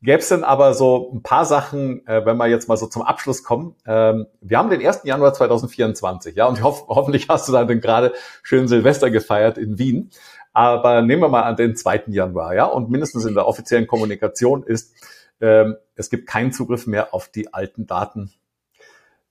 Gäbe 0.01 0.19
es 0.19 0.29
denn 0.29 0.45
aber 0.45 0.75
so 0.75 1.11
ein 1.13 1.23
paar 1.23 1.45
Sachen, 1.45 2.07
äh, 2.07 2.25
wenn 2.25 2.37
wir 2.37 2.47
jetzt 2.47 2.69
mal 2.69 2.77
so 2.77 2.87
zum 2.87 3.03
Abschluss 3.03 3.43
kommen? 3.43 3.75
Ähm, 3.85 4.27
wir 4.41 4.59
haben 4.59 4.71
den 4.71 4.87
1. 4.87 5.01
Januar 5.05 5.33
2024, 5.33 6.37
ja, 6.37 6.47
und 6.47 6.63
hoff 6.63 6.87
hoffentlich 6.89 7.29
hast 7.29 7.49
du 7.49 7.53
dann 7.53 7.67
gerade 7.81 8.13
schön 8.43 8.69
Silvester 8.69 9.11
gefeiert 9.11 9.59
in 9.59 9.79
Wien. 9.79 10.11
Aber 10.53 11.03
nehmen 11.03 11.23
wir 11.23 11.29
mal 11.29 11.43
an 11.43 11.57
den 11.57 11.75
2. 11.75 12.05
Januar, 12.09 12.55
ja, 12.55 12.67
und 12.67 12.91
mindestens 12.91 13.25
in 13.25 13.35
der 13.35 13.47
offiziellen 13.47 13.87
Kommunikation 13.87 14.63
ist, 14.63 14.95
ähm, 15.41 15.77
es 15.95 16.11
gibt 16.11 16.29
keinen 16.29 16.53
Zugriff 16.53 16.87
mehr 16.87 17.15
auf 17.15 17.29
die 17.29 17.53
alten 17.55 17.87
Daten. 17.87 18.33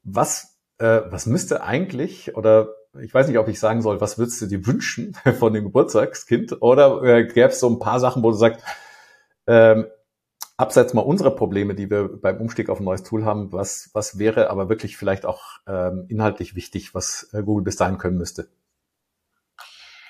Was, 0.03 0.57
äh, 0.79 1.01
was 1.09 1.27
müsste 1.27 1.63
eigentlich 1.63 2.35
oder 2.35 2.69
ich 3.03 3.13
weiß 3.13 3.27
nicht, 3.27 3.37
ob 3.37 3.47
ich 3.47 3.59
sagen 3.59 3.81
soll, 3.81 4.01
was 4.01 4.17
würdest 4.17 4.41
du 4.41 4.45
dir 4.47 4.65
wünschen 4.65 5.13
von 5.39 5.53
dem 5.53 5.65
Geburtstagskind? 5.65 6.61
Oder 6.61 7.01
äh, 7.03 7.25
gäbe 7.25 7.49
es 7.49 7.59
so 7.59 7.69
ein 7.69 7.79
paar 7.79 7.99
Sachen, 7.99 8.23
wo 8.23 8.31
du 8.31 8.37
sagst, 8.37 8.63
ähm, 9.47 9.87
abseits 10.57 10.93
mal 10.93 11.01
unserer 11.01 11.31
Probleme, 11.31 11.75
die 11.75 11.89
wir 11.89 12.09
beim 12.21 12.41
Umstieg 12.41 12.69
auf 12.69 12.79
ein 12.79 12.85
neues 12.85 13.03
Tool 13.03 13.25
haben, 13.25 13.51
was, 13.51 13.89
was 13.93 14.17
wäre 14.17 14.49
aber 14.49 14.69
wirklich 14.69 14.97
vielleicht 14.97 15.25
auch 15.25 15.43
ähm, 15.67 16.05
inhaltlich 16.09 16.55
wichtig, 16.55 16.95
was 16.95 17.29
äh, 17.33 17.43
Google 17.43 17.63
bis 17.63 17.75
dahin 17.75 17.97
können 17.97 18.17
müsste? 18.17 18.49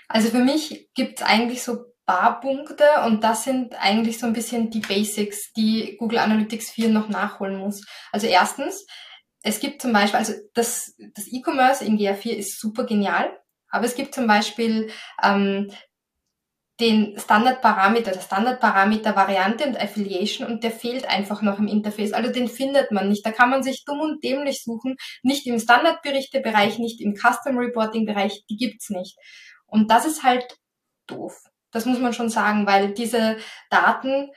Also 0.08 0.30
für 0.30 0.44
mich 0.44 0.90
gibt 0.94 1.20
es 1.20 1.26
eigentlich 1.26 1.64
so 1.64 1.86
paar 2.08 2.40
Punkte 2.40 2.86
und 3.06 3.24
das 3.24 3.44
sind 3.44 3.76
eigentlich 3.80 4.18
so 4.18 4.26
ein 4.26 4.34
bisschen 4.34 4.72
die 4.72 4.80
Basics, 4.80 5.52
die 5.52 5.98
Google 6.00 6.20
Analytics 6.20 6.72
4 6.72 6.90
noch 6.90 7.10
nachholen 7.10 7.58
muss. 7.58 7.86
Also 8.14 8.28
erstens, 8.28 8.88
es 9.48 9.60
gibt 9.60 9.82
zum 9.82 9.93
Beispiel, 9.93 10.20
also 10.20 10.34
das, 10.54 10.95
das 11.16 11.28
E-Commerce 11.28 11.84
in 11.84 11.98
GA4 11.98 12.32
ist 12.32 12.60
super 12.60 12.86
genial, 12.86 13.32
aber 13.70 13.86
es 13.86 13.95
gibt 13.95 14.14
zum 14.14 14.28
Beispiel 14.28 14.91
ähm, 15.24 15.72
den 16.80 17.18
Standardparameter, 17.18 18.12
der 18.12 18.22
Standardparameter 18.22 19.16
Variante 19.16 19.66
und 19.66 19.82
Affiliation 19.82 20.48
und 20.48 20.64
der 20.64 20.72
fehlt 20.72 21.10
einfach 21.10 21.41
noch 21.41 21.60
im 21.60 21.68
Interface. 21.68 22.14
Also 22.14 22.32
den 22.32 22.50
findet 22.50 22.91
man 22.91 23.10
nicht. 23.10 23.26
Da 23.26 23.32
kann 23.32 23.50
man 23.50 23.64
sich 23.64 23.84
dumm 23.86 24.00
und 24.00 24.24
dämlich 24.24 24.64
suchen. 24.64 24.95
Nicht 25.24 25.48
im 25.48 25.60
Standardberichtebereich, 25.60 26.78
nicht 26.78 27.02
im 27.02 27.16
Custom 27.16 27.58
Reporting 27.58 28.06
Bereich. 28.06 28.43
Die 28.50 28.58
gibt's 28.58 28.89
nicht. 28.89 29.18
Und 29.66 29.89
das 29.89 30.06
ist 30.06 30.24
halt 30.24 30.45
doof. 31.08 31.41
Das 31.72 31.86
muss 31.86 32.00
man 32.00 32.14
schon 32.14 32.30
sagen, 32.30 32.68
weil 32.68 32.93
diese 32.93 33.38
Daten 33.72 34.30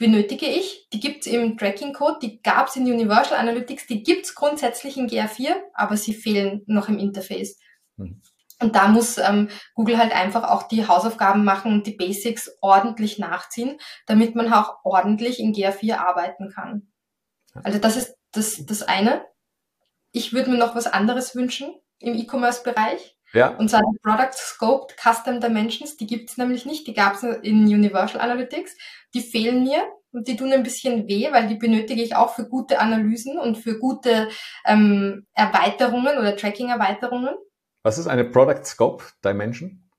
benötige 0.00 0.46
ich. 0.46 0.88
Die 0.92 0.98
gibt's 0.98 1.26
im 1.26 1.58
Tracking 1.58 1.92
Code, 1.92 2.18
die 2.22 2.42
gab's 2.42 2.74
in 2.74 2.84
Universal 2.84 3.38
Analytics, 3.38 3.86
die 3.86 4.02
gibt's 4.02 4.34
grundsätzlich 4.34 4.96
in 4.96 5.08
GA4, 5.08 5.54
aber 5.74 5.96
sie 5.96 6.14
fehlen 6.14 6.62
noch 6.66 6.88
im 6.88 6.98
Interface. 6.98 7.58
Mhm. 7.96 8.22
Und 8.62 8.74
da 8.74 8.88
muss 8.88 9.18
ähm, 9.18 9.48
Google 9.74 9.98
halt 9.98 10.12
einfach 10.12 10.44
auch 10.44 10.64
die 10.64 10.88
Hausaufgaben 10.88 11.44
machen 11.44 11.72
und 11.72 11.86
die 11.86 11.96
Basics 11.96 12.50
ordentlich 12.60 13.18
nachziehen, 13.18 13.78
damit 14.06 14.34
man 14.34 14.52
auch 14.52 14.78
ordentlich 14.84 15.38
in 15.38 15.54
GA4 15.54 15.96
arbeiten 15.96 16.50
kann. 16.50 16.90
Also 17.62 17.78
das 17.78 17.96
ist 17.96 18.16
das, 18.32 18.64
das 18.64 18.82
eine. 18.82 19.24
Ich 20.12 20.32
würde 20.32 20.50
mir 20.50 20.58
noch 20.58 20.74
was 20.74 20.86
anderes 20.86 21.34
wünschen 21.34 21.74
im 21.98 22.14
E-Commerce-Bereich. 22.14 23.18
Ja. 23.32 23.48
Und 23.56 23.68
zwar 23.68 23.80
die 23.80 23.98
Product 24.02 24.32
Scoped 24.34 24.96
Custom 24.96 25.40
Dimensions, 25.40 25.96
die 25.96 26.06
gibt's 26.06 26.36
nämlich 26.36 26.66
nicht, 26.66 26.86
die 26.86 26.94
gab's 26.94 27.22
in 27.22 27.64
Universal 27.64 28.20
Analytics. 28.20 28.76
Die 29.14 29.20
fehlen 29.20 29.64
mir 29.64 29.84
und 30.12 30.28
die 30.28 30.36
tun 30.36 30.52
ein 30.52 30.62
bisschen 30.62 31.06
weh, 31.08 31.30
weil 31.32 31.46
die 31.46 31.56
benötige 31.56 32.02
ich 32.02 32.16
auch 32.16 32.34
für 32.34 32.48
gute 32.48 32.80
Analysen 32.80 33.38
und 33.38 33.56
für 33.56 33.78
gute 33.78 34.28
ähm, 34.66 35.26
Erweiterungen 35.34 36.18
oder 36.18 36.36
Tracking-Erweiterungen. 36.36 37.34
Was 37.82 37.98
ist 37.98 38.06
eine 38.06 38.24
Product 38.24 38.64
Scope 38.64 39.04
Dimension? 39.24 39.90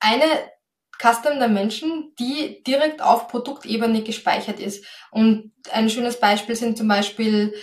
Eine 0.00 0.24
Custom 1.00 1.40
Dimension, 1.40 2.12
die 2.18 2.62
direkt 2.66 3.00
auf 3.00 3.28
Produktebene 3.28 4.02
gespeichert 4.02 4.60
ist. 4.60 4.84
Und 5.10 5.52
ein 5.72 5.88
schönes 5.88 6.20
Beispiel 6.20 6.56
sind 6.56 6.76
zum 6.76 6.88
Beispiel 6.88 7.54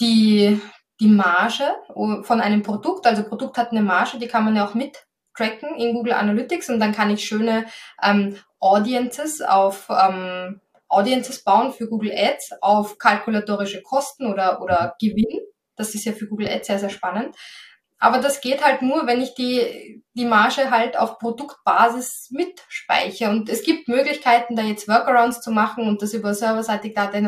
die 0.00 0.60
die 1.00 1.08
Marge 1.08 1.64
von 2.22 2.40
einem 2.40 2.62
Produkt. 2.62 3.06
Also 3.06 3.24
Produkt 3.24 3.56
hat 3.56 3.70
eine 3.70 3.82
Marge, 3.82 4.18
die 4.18 4.28
kann 4.28 4.44
man 4.44 4.54
ja 4.54 4.66
auch 4.66 4.74
mit 4.74 5.06
tracken 5.34 5.74
in 5.76 5.94
Google 5.94 6.12
Analytics 6.12 6.68
und 6.68 6.80
dann 6.80 6.92
kann 6.92 7.10
ich 7.10 7.24
schöne 7.24 7.64
ähm, 8.02 8.36
Audiences 8.60 9.40
auf 9.40 9.88
ähm, 9.90 10.60
Audiences 10.88 11.42
bauen 11.42 11.72
für 11.72 11.88
Google 11.88 12.12
Ads 12.12 12.52
auf 12.60 12.98
kalkulatorische 12.98 13.82
Kosten 13.82 14.26
oder, 14.26 14.60
oder 14.60 14.96
Gewinn. 15.00 15.40
Das 15.76 15.94
ist 15.94 16.04
ja 16.04 16.12
für 16.12 16.26
Google 16.26 16.48
Ads 16.48 16.66
sehr, 16.66 16.78
sehr 16.78 16.90
spannend. 16.90 17.34
Aber 17.98 18.18
das 18.18 18.40
geht 18.40 18.64
halt 18.64 18.80
nur, 18.82 19.06
wenn 19.06 19.20
ich 19.20 19.34
die, 19.34 20.02
die 20.14 20.24
Marge 20.24 20.70
halt 20.70 20.98
auf 20.98 21.18
Produktbasis 21.18 22.30
mitspeichere. 22.30 23.30
Und 23.30 23.48
es 23.48 23.62
gibt 23.62 23.88
Möglichkeiten, 23.88 24.56
da 24.56 24.62
jetzt 24.62 24.88
Workarounds 24.88 25.42
zu 25.42 25.50
machen 25.50 25.86
und 25.86 26.00
das 26.02 26.14
über 26.14 26.34
serverseitig 26.34 26.94
Daten. 26.94 27.26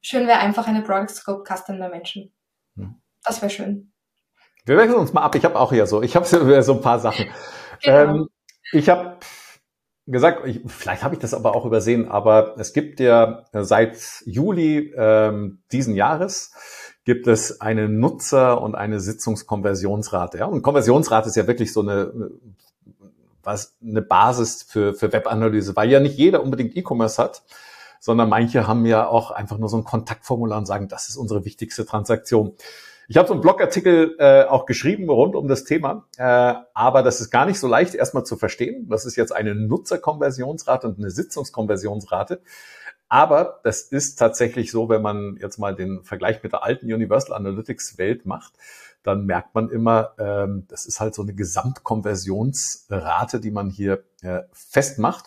Schön 0.00 0.26
wäre 0.26 0.38
einfach 0.38 0.68
eine 0.68 0.82
Product 0.82 1.08
Scope 1.08 1.44
Custom 1.44 1.78
bei 1.78 1.88
Menschen. 1.88 2.32
Hm. 2.76 3.00
Das 3.24 3.42
wäre 3.42 3.50
schön. 3.50 3.92
Wir 4.64 4.76
wechseln 4.76 4.98
uns 4.98 5.12
mal 5.12 5.22
ab. 5.22 5.34
Ich 5.34 5.44
habe 5.44 5.58
auch 5.58 5.72
hier 5.72 5.86
so, 5.86 6.02
ich 6.02 6.14
habe 6.14 6.24
so 6.62 6.74
ein 6.74 6.80
paar 6.80 7.00
Sachen. 7.00 7.28
Genau. 7.82 7.96
Ähm, 7.96 8.28
ich 8.70 8.88
habe 8.88 9.18
gesagt, 10.06 10.46
ich, 10.46 10.60
vielleicht 10.66 11.02
habe 11.02 11.14
ich 11.14 11.20
das 11.20 11.34
aber 11.34 11.54
auch 11.54 11.64
übersehen, 11.64 12.08
aber 12.08 12.54
es 12.58 12.72
gibt 12.72 13.00
ja 13.00 13.44
seit 13.52 13.98
Juli 14.24 14.92
ähm, 14.96 15.62
diesen 15.70 15.94
Jahres 15.94 16.52
gibt 17.04 17.26
es 17.26 17.60
eine 17.60 17.88
Nutzer- 17.88 18.60
und 18.60 18.74
eine 18.74 19.00
Sitzungskonversionsrate. 19.00 20.38
Ja? 20.38 20.46
Und 20.46 20.62
Konversionsrate 20.62 21.28
ist 21.28 21.36
ja 21.36 21.46
wirklich 21.46 21.72
so 21.72 21.80
eine, 21.80 22.12
was, 23.42 23.76
eine 23.82 24.02
Basis 24.02 24.62
für, 24.62 24.94
für 24.94 25.12
Webanalyse, 25.12 25.74
weil 25.74 25.90
ja 25.90 26.00
nicht 26.00 26.16
jeder 26.16 26.42
unbedingt 26.42 26.76
E-Commerce 26.76 27.20
hat, 27.20 27.42
sondern 27.98 28.28
manche 28.28 28.66
haben 28.66 28.86
ja 28.86 29.06
auch 29.06 29.30
einfach 29.30 29.58
nur 29.58 29.68
so 29.68 29.76
ein 29.76 29.84
Kontaktformular 29.84 30.58
und 30.58 30.66
sagen, 30.66 30.88
das 30.88 31.08
ist 31.08 31.16
unsere 31.16 31.44
wichtigste 31.44 31.86
Transaktion. 31.86 32.54
Ich 33.08 33.16
habe 33.16 33.28
so 33.28 33.34
einen 33.34 33.42
Blogartikel 33.42 34.16
äh, 34.18 34.44
auch 34.44 34.64
geschrieben 34.64 35.10
rund 35.10 35.34
um 35.34 35.48
das 35.48 35.64
Thema, 35.64 36.06
äh, 36.16 36.54
aber 36.72 37.02
das 37.02 37.20
ist 37.20 37.30
gar 37.30 37.46
nicht 37.46 37.58
so 37.58 37.68
leicht 37.68 37.94
erstmal 37.94 38.24
zu 38.24 38.36
verstehen. 38.36 38.88
Das 38.88 39.04
ist 39.04 39.16
jetzt 39.16 39.32
eine 39.32 39.54
Nutzerkonversionsrate 39.54 40.88
und 40.88 40.98
eine 40.98 41.10
Sitzungskonversionsrate. 41.10 42.40
Aber 43.08 43.60
das 43.64 43.82
ist 43.82 44.16
tatsächlich 44.16 44.70
so, 44.70 44.88
wenn 44.88 45.02
man 45.02 45.36
jetzt 45.38 45.58
mal 45.58 45.74
den 45.74 46.02
Vergleich 46.02 46.42
mit 46.42 46.52
der 46.52 46.62
alten 46.62 46.90
Universal 46.90 47.36
Analytics 47.36 47.98
Welt 47.98 48.24
macht, 48.24 48.54
dann 49.02 49.26
merkt 49.26 49.54
man 49.54 49.68
immer, 49.68 50.14
ähm, 50.18 50.64
das 50.68 50.86
ist 50.86 50.98
halt 50.98 51.14
so 51.14 51.20
eine 51.20 51.34
Gesamtkonversionsrate, 51.34 53.40
die 53.40 53.50
man 53.50 53.68
hier 53.68 54.04
äh, 54.22 54.42
festmacht. 54.52 55.26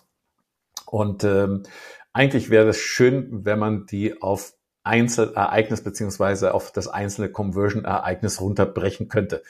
Und 0.88 1.24
ähm, 1.24 1.64
eigentlich 2.12 2.50
wäre 2.50 2.70
es 2.70 2.78
schön, 2.78 3.46
wenn 3.46 3.60
man 3.60 3.86
die 3.86 4.20
auf 4.20 4.55
Einzelereignis 4.86 5.84
beziehungsweise 5.84 6.54
auf 6.54 6.72
das 6.72 6.88
einzelne 6.88 7.30
Conversion-Ereignis 7.30 8.40
runterbrechen 8.40 9.08
könnte. 9.08 9.44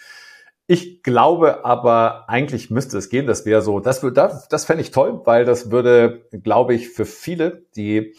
Ich 0.67 1.03
glaube 1.03 1.63
aber, 1.63 2.27
eigentlich 2.27 2.71
müsste 2.71 2.97
es 2.97 3.09
gehen. 3.09 3.27
Das 3.27 3.45
wäre 3.45 3.61
so, 3.61 3.79
das 3.79 4.01
das, 4.01 4.47
das 4.47 4.65
fände 4.65 4.81
ich 4.81 4.91
toll, 4.91 5.21
weil 5.25 5.45
das 5.45 5.69
würde, 5.69 6.25
glaube 6.31 6.73
ich, 6.73 6.89
für 6.89 7.05
viele, 7.05 7.65
die 7.75 8.15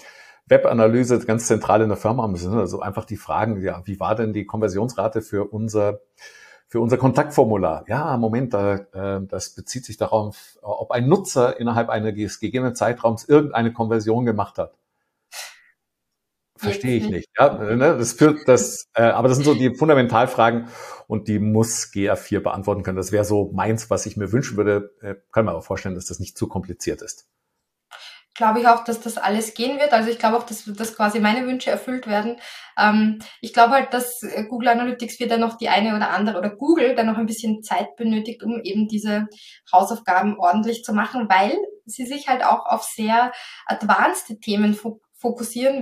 Webanalyse 0.46 1.18
ganz 1.26 1.48
zentral 1.48 1.82
in 1.82 1.88
der 1.88 1.98
Firma 1.98 2.22
haben, 2.22 2.36
sind 2.36 2.54
also 2.54 2.80
einfach 2.80 3.04
die 3.04 3.16
Fragen, 3.16 3.60
ja, 3.62 3.82
wie 3.84 3.98
war 3.98 4.14
denn 4.14 4.32
die 4.32 4.46
Konversionsrate 4.46 5.22
für 5.22 5.44
unser, 5.44 6.00
für 6.68 6.78
unser 6.80 6.98
Kontaktformular? 6.98 7.84
Ja, 7.88 8.16
Moment, 8.16 8.54
da, 8.54 8.74
äh, 8.74 9.20
das 9.26 9.56
bezieht 9.56 9.84
sich 9.84 9.96
darauf, 9.96 10.56
ob 10.62 10.92
ein 10.92 11.08
Nutzer 11.08 11.58
innerhalb 11.58 11.88
eines 11.88 12.38
gegebenen 12.38 12.76
Zeitraums 12.76 13.24
irgendeine 13.24 13.72
Konversion 13.72 14.24
gemacht 14.24 14.58
hat. 14.58 14.74
Verstehe 16.56 16.96
ich 16.96 17.08
nicht. 17.08 17.28
Ja, 17.38 17.52
ne, 17.52 17.96
das 17.98 18.12
führt 18.14 18.48
das, 18.48 18.88
äh, 18.94 19.02
aber 19.02 19.28
das 19.28 19.36
sind 19.36 19.44
so 19.44 19.54
die 19.54 19.74
Fundamentalfragen 19.74 20.68
und 21.06 21.28
die 21.28 21.38
muss 21.38 21.90
GA4 21.92 22.40
beantworten 22.40 22.82
können. 22.82 22.96
Das 22.96 23.12
wäre 23.12 23.24
so 23.24 23.50
meins, 23.52 23.90
was 23.90 24.06
ich 24.06 24.16
mir 24.16 24.32
wünschen 24.32 24.56
würde. 24.56 24.94
Äh, 25.02 25.14
kann 25.32 25.44
man 25.44 25.54
aber 25.54 25.62
vorstellen, 25.62 25.94
dass 25.94 26.06
das 26.06 26.18
nicht 26.18 26.38
zu 26.38 26.48
kompliziert 26.48 27.02
ist. 27.02 27.28
Glaube 28.34 28.60
ich 28.60 28.68
auch, 28.68 28.84
dass 28.84 29.00
das 29.00 29.16
alles 29.16 29.54
gehen 29.54 29.78
wird. 29.78 29.92
Also 29.92 30.10
ich 30.10 30.18
glaube 30.18 30.36
auch, 30.36 30.44
dass, 30.44 30.64
dass 30.64 30.94
quasi 30.94 31.20
meine 31.20 31.46
Wünsche 31.46 31.70
erfüllt 31.70 32.06
werden. 32.06 32.36
Ähm, 32.78 33.18
ich 33.40 33.54
glaube 33.54 33.72
halt, 33.72 33.94
dass 33.94 34.20
Google 34.50 34.68
Analytics 34.68 35.20
wieder 35.20 35.38
noch 35.38 35.56
die 35.56 35.70
eine 35.70 35.96
oder 35.96 36.10
andere 36.10 36.38
oder 36.38 36.50
Google 36.50 36.94
dann 36.94 37.06
noch 37.06 37.16
ein 37.16 37.26
bisschen 37.26 37.62
Zeit 37.62 37.96
benötigt, 37.96 38.42
um 38.42 38.60
eben 38.62 38.88
diese 38.88 39.26
Hausaufgaben 39.72 40.38
ordentlich 40.38 40.84
zu 40.84 40.92
machen, 40.92 41.28
weil 41.30 41.56
sie 41.86 42.04
sich 42.04 42.28
halt 42.28 42.44
auch 42.44 42.66
auf 42.66 42.82
sehr 42.82 43.32
advanced 43.66 44.40
Themen 44.42 44.74
fokussieren, 44.74 45.05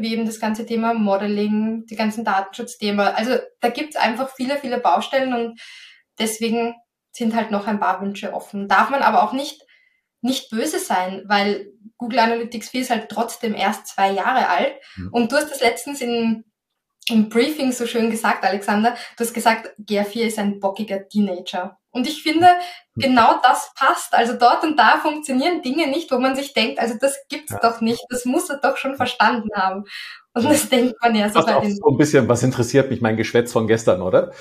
wie 0.02 0.12
eben 0.12 0.26
das 0.26 0.40
ganze 0.40 0.66
Thema 0.66 0.94
Modeling, 0.94 1.84
die 1.86 1.96
ganzen 1.96 2.24
Datenschutzthemen. 2.24 3.00
Also 3.00 3.36
da 3.60 3.68
gibt's 3.68 3.96
einfach 3.96 4.30
viele, 4.34 4.58
viele 4.58 4.78
Baustellen 4.78 5.34
und 5.34 5.60
deswegen 6.18 6.74
sind 7.12 7.34
halt 7.34 7.50
noch 7.50 7.66
ein 7.66 7.80
paar 7.80 8.00
Wünsche 8.00 8.32
offen. 8.32 8.68
Darf 8.68 8.90
man 8.90 9.02
aber 9.02 9.22
auch 9.22 9.32
nicht, 9.32 9.62
nicht 10.20 10.50
böse 10.50 10.78
sein, 10.78 11.22
weil 11.26 11.72
Google 11.96 12.18
Analytics 12.18 12.70
4 12.70 12.80
ist 12.80 12.90
halt 12.90 13.08
trotzdem 13.08 13.54
erst 13.54 13.86
zwei 13.86 14.10
Jahre 14.10 14.48
alt. 14.48 14.74
Mhm. 14.96 15.08
Und 15.12 15.32
du 15.32 15.36
hast 15.36 15.50
das 15.50 15.60
letztens 15.60 16.00
in, 16.00 16.44
im 17.08 17.28
Briefing 17.28 17.72
so 17.72 17.86
schön 17.86 18.10
gesagt, 18.10 18.44
Alexander. 18.44 18.96
Du 19.16 19.24
hast 19.24 19.34
gesagt, 19.34 19.70
GR4 19.78 20.22
ist 20.22 20.38
ein 20.38 20.58
bockiger 20.60 21.08
Teenager. 21.08 21.78
Und 21.94 22.08
ich 22.08 22.24
finde, 22.24 22.48
genau 22.96 23.40
das 23.42 23.70
passt. 23.76 24.14
Also 24.14 24.34
dort 24.34 24.64
und 24.64 24.76
da 24.76 24.98
funktionieren 24.98 25.62
Dinge 25.62 25.86
nicht, 25.86 26.10
wo 26.10 26.18
man 26.18 26.34
sich 26.34 26.52
denkt, 26.52 26.80
also 26.80 26.94
das 27.00 27.16
gibt's 27.28 27.52
ja. 27.52 27.60
doch 27.62 27.80
nicht, 27.80 28.02
das 28.10 28.24
muss 28.24 28.50
er 28.50 28.58
doch 28.58 28.76
schon 28.76 28.96
verstanden 28.96 29.48
haben. 29.54 29.84
Und 30.34 30.44
das 30.44 30.68
denkt 30.68 30.96
man 31.00 31.14
ja 31.14 31.28
so 31.28 31.40
bei 31.40 31.60
den 31.60 31.76
so 31.76 31.88
ein 31.88 31.96
bisschen, 31.96 32.28
was 32.28 32.42
interessiert 32.42 32.90
mich 32.90 33.00
mein 33.00 33.16
Geschwätz 33.16 33.52
von 33.52 33.68
gestern, 33.68 34.02
oder? 34.02 34.32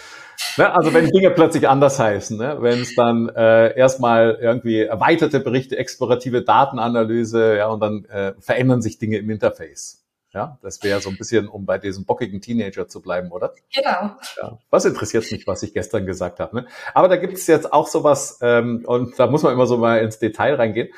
Ne, 0.57 0.73
also 0.73 0.91
wenn 0.95 1.07
Dinge 1.07 1.29
plötzlich 1.29 1.69
anders 1.69 1.99
heißen, 1.99 2.35
ne? 2.35 2.57
wenn 2.59 2.81
es 2.81 2.95
dann 2.95 3.29
äh, 3.29 3.77
erstmal 3.77 4.39
irgendwie 4.41 4.81
erweiterte 4.81 5.39
Berichte, 5.39 5.77
explorative 5.77 6.41
Datenanalyse, 6.41 7.57
ja, 7.57 7.67
und 7.67 7.79
dann 7.79 8.05
äh, 8.05 8.33
verändern 8.39 8.81
sich 8.81 8.97
Dinge 8.97 9.17
im 9.17 9.29
Interface. 9.29 10.02
Ja, 10.33 10.57
das 10.63 10.81
wäre 10.81 10.99
so 10.99 11.11
ein 11.11 11.17
bisschen, 11.17 11.47
um 11.47 11.65
bei 11.65 11.77
diesem 11.77 12.05
bockigen 12.05 12.41
Teenager 12.41 12.87
zu 12.87 13.01
bleiben, 13.01 13.31
oder? 13.31 13.53
Genau. 13.71 14.17
Ja. 14.41 14.57
Was 14.71 14.85
interessiert 14.85 15.31
mich, 15.31 15.45
was 15.45 15.61
ich 15.61 15.73
gestern 15.73 16.07
gesagt 16.07 16.39
habe? 16.39 16.55
Ne? 16.55 16.67
Aber 16.95 17.07
da 17.07 17.17
gibt 17.17 17.33
es 17.33 17.45
jetzt 17.45 17.71
auch 17.71 17.87
sowas, 17.87 18.39
ähm, 18.41 18.83
und 18.85 19.19
da 19.19 19.27
muss 19.27 19.43
man 19.43 19.53
immer 19.53 19.67
so 19.67 19.77
mal 19.77 19.99
ins 19.99 20.17
Detail 20.17 20.55
reingehen, 20.55 20.89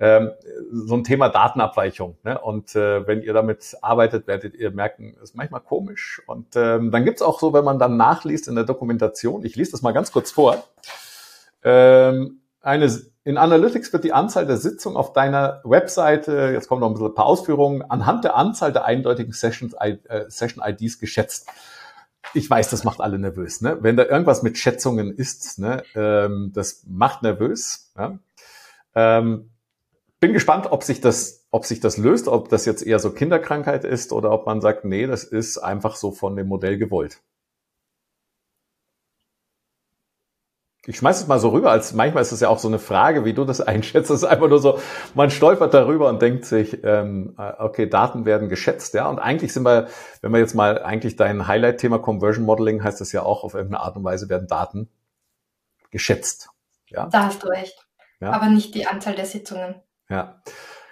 ähm, 0.00 0.32
so 0.72 0.96
ein 0.96 1.04
Thema 1.04 1.28
Datenabweichung. 1.28 2.16
Ne? 2.24 2.36
Und 2.40 2.74
äh, 2.74 3.06
wenn 3.06 3.22
ihr 3.22 3.32
damit 3.32 3.76
arbeitet, 3.80 4.26
werdet 4.26 4.54
ihr 4.54 4.72
merken, 4.72 5.14
ist 5.22 5.36
manchmal 5.36 5.60
komisch. 5.60 6.20
Und 6.26 6.56
ähm, 6.56 6.90
dann 6.90 7.04
gibt's 7.04 7.22
auch 7.22 7.38
so, 7.38 7.52
wenn 7.52 7.64
man 7.64 7.78
dann 7.78 7.96
nachliest 7.96 8.48
in 8.48 8.56
der 8.56 8.64
Dokumentation, 8.64 9.44
ich 9.44 9.54
lese 9.54 9.70
das 9.70 9.82
mal 9.82 9.92
ganz 9.92 10.10
kurz 10.10 10.32
vor, 10.32 10.64
ähm, 11.62 12.40
eine 12.60 12.88
in 13.30 13.38
Analytics 13.38 13.92
wird 13.92 14.02
die 14.02 14.12
Anzahl 14.12 14.44
der 14.44 14.56
Sitzungen 14.56 14.96
auf 14.96 15.12
deiner 15.12 15.60
Webseite, 15.62 16.50
jetzt 16.52 16.68
kommen 16.68 16.80
noch 16.80 17.00
ein 17.00 17.14
paar 17.14 17.26
Ausführungen, 17.26 17.80
anhand 17.88 18.24
der 18.24 18.34
Anzahl 18.34 18.72
der 18.72 18.86
eindeutigen 18.86 19.32
Sessions, 19.32 19.72
äh, 19.74 19.98
Session 20.26 20.64
IDs 20.66 20.98
geschätzt. 20.98 21.48
Ich 22.34 22.50
weiß, 22.50 22.70
das 22.70 22.82
macht 22.82 23.00
alle 23.00 23.20
nervös. 23.20 23.60
Ne? 23.60 23.78
Wenn 23.82 23.96
da 23.96 24.04
irgendwas 24.04 24.42
mit 24.42 24.58
Schätzungen 24.58 25.14
ist, 25.14 25.60
ne, 25.60 25.84
ähm, 25.94 26.50
das 26.52 26.82
macht 26.88 27.22
nervös. 27.22 27.92
Ja? 27.96 28.18
Ähm, 28.96 29.50
bin 30.18 30.32
gespannt, 30.32 30.66
ob 30.68 30.82
sich 30.82 31.00
das, 31.00 31.46
ob 31.52 31.64
sich 31.66 31.78
das 31.78 31.98
löst, 31.98 32.26
ob 32.26 32.48
das 32.48 32.64
jetzt 32.64 32.84
eher 32.84 32.98
so 32.98 33.10
Kinderkrankheit 33.10 33.84
ist 33.84 34.12
oder 34.12 34.32
ob 34.32 34.44
man 34.44 34.60
sagt, 34.60 34.84
nee, 34.84 35.06
das 35.06 35.22
ist 35.22 35.58
einfach 35.58 35.94
so 35.94 36.10
von 36.10 36.34
dem 36.34 36.48
Modell 36.48 36.78
gewollt. 36.78 37.20
Ich 40.86 40.96
schmeiß 40.96 41.20
es 41.20 41.26
mal 41.26 41.38
so 41.38 41.50
rüber, 41.50 41.70
als 41.70 41.92
manchmal 41.92 42.22
ist 42.22 42.32
es 42.32 42.40
ja 42.40 42.48
auch 42.48 42.58
so 42.58 42.68
eine 42.68 42.78
Frage, 42.78 43.24
wie 43.24 43.34
du 43.34 43.44
das 43.44 43.60
einschätzt. 43.60 44.10
Es 44.10 44.22
ist 44.22 44.28
einfach 44.28 44.48
nur 44.48 44.58
so, 44.58 44.80
man 45.14 45.30
stolpert 45.30 45.74
darüber 45.74 46.08
und 46.08 46.22
denkt 46.22 46.46
sich, 46.46 46.82
ähm, 46.84 47.34
äh, 47.38 47.52
okay, 47.58 47.88
Daten 47.88 48.24
werden 48.24 48.48
geschätzt, 48.48 48.94
ja. 48.94 49.08
Und 49.08 49.18
eigentlich 49.18 49.52
sind 49.52 49.64
wir, 49.64 49.88
wenn 50.22 50.32
wir 50.32 50.40
jetzt 50.40 50.54
mal 50.54 50.82
eigentlich 50.82 51.16
dein 51.16 51.46
Highlight-Thema 51.46 51.98
Conversion 51.98 52.44
Modeling 52.44 52.82
heißt 52.82 53.00
das 53.00 53.12
ja 53.12 53.22
auch, 53.22 53.44
auf 53.44 53.54
irgendeine 53.54 53.82
Art 53.82 53.96
und 53.96 54.04
Weise 54.04 54.28
werden 54.28 54.48
Daten 54.48 54.88
geschätzt. 55.90 56.50
Ja. 56.88 57.06
Da 57.06 57.24
hast 57.24 57.42
du 57.42 57.48
recht. 57.48 57.86
Ja. 58.20 58.32
Aber 58.32 58.46
nicht 58.46 58.74
die 58.74 58.86
Anzahl 58.86 59.14
der 59.14 59.26
Sitzungen. 59.26 59.76
Ja. 60.08 60.42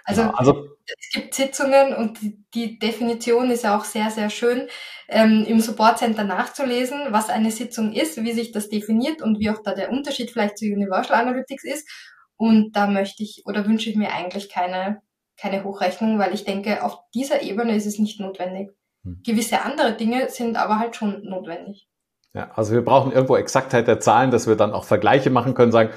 Also, 0.03 0.21
ja, 0.21 0.33
also 0.35 0.67
es 0.85 1.09
gibt 1.13 1.35
Sitzungen 1.35 1.93
und 1.93 2.21
die, 2.21 2.43
die, 2.53 2.79
Definition 2.79 3.51
ist 3.51 3.63
ja 3.63 3.77
auch 3.77 3.83
sehr, 3.83 4.09
sehr 4.09 4.29
schön 4.29 4.67
ähm, 5.09 5.45
im 5.47 5.59
Support 5.59 5.97
Center 5.97 6.23
nachzulesen, 6.23 6.99
was 7.09 7.29
eine 7.29 7.51
Sitzung 7.51 7.93
ist, 7.93 8.23
wie 8.23 8.31
sich 8.31 8.51
das 8.51 8.69
definiert 8.69 9.21
und 9.21 9.39
wie 9.39 9.49
auch 9.49 9.61
da 9.63 9.73
der 9.73 9.91
Unterschied 9.91 10.31
vielleicht 10.31 10.57
zu 10.57 10.65
Universal 10.65 11.19
Analytics 11.19 11.63
ist. 11.63 11.89
Und 12.37 12.75
da 12.75 12.87
möchte 12.87 13.23
ich 13.23 13.43
oder 13.45 13.67
wünsche 13.67 13.89
ich 13.89 13.95
mir 13.95 14.13
eigentlich 14.13 14.49
keine, 14.49 15.01
keine 15.37 15.63
Hochrechnung, 15.63 16.19
weil 16.19 16.33
ich 16.33 16.45
denke, 16.45 16.83
auf 16.83 16.97
dieser 17.13 17.41
Ebene 17.41 17.75
ist 17.75 17.85
es 17.85 17.99
nicht 17.99 18.19
notwendig. 18.19 18.69
Hm. 19.03 19.21
Gewisse 19.25 19.61
andere 19.61 19.93
Dinge 19.93 20.29
sind 20.29 20.55
aber 20.55 20.79
halt 20.79 20.95
schon 20.95 21.23
notwendig. 21.23 21.89
Ja, 22.33 22.51
also 22.55 22.73
wir 22.73 22.85
brauchen 22.85 23.11
irgendwo 23.11 23.35
Exaktheit 23.35 23.87
der 23.87 23.99
Zahlen, 23.99 24.31
dass 24.31 24.47
wir 24.47 24.55
dann 24.55 24.73
auch 24.73 24.83
Vergleiche 24.83 25.31
machen 25.31 25.55
können, 25.55 25.71
sagen, 25.71 25.91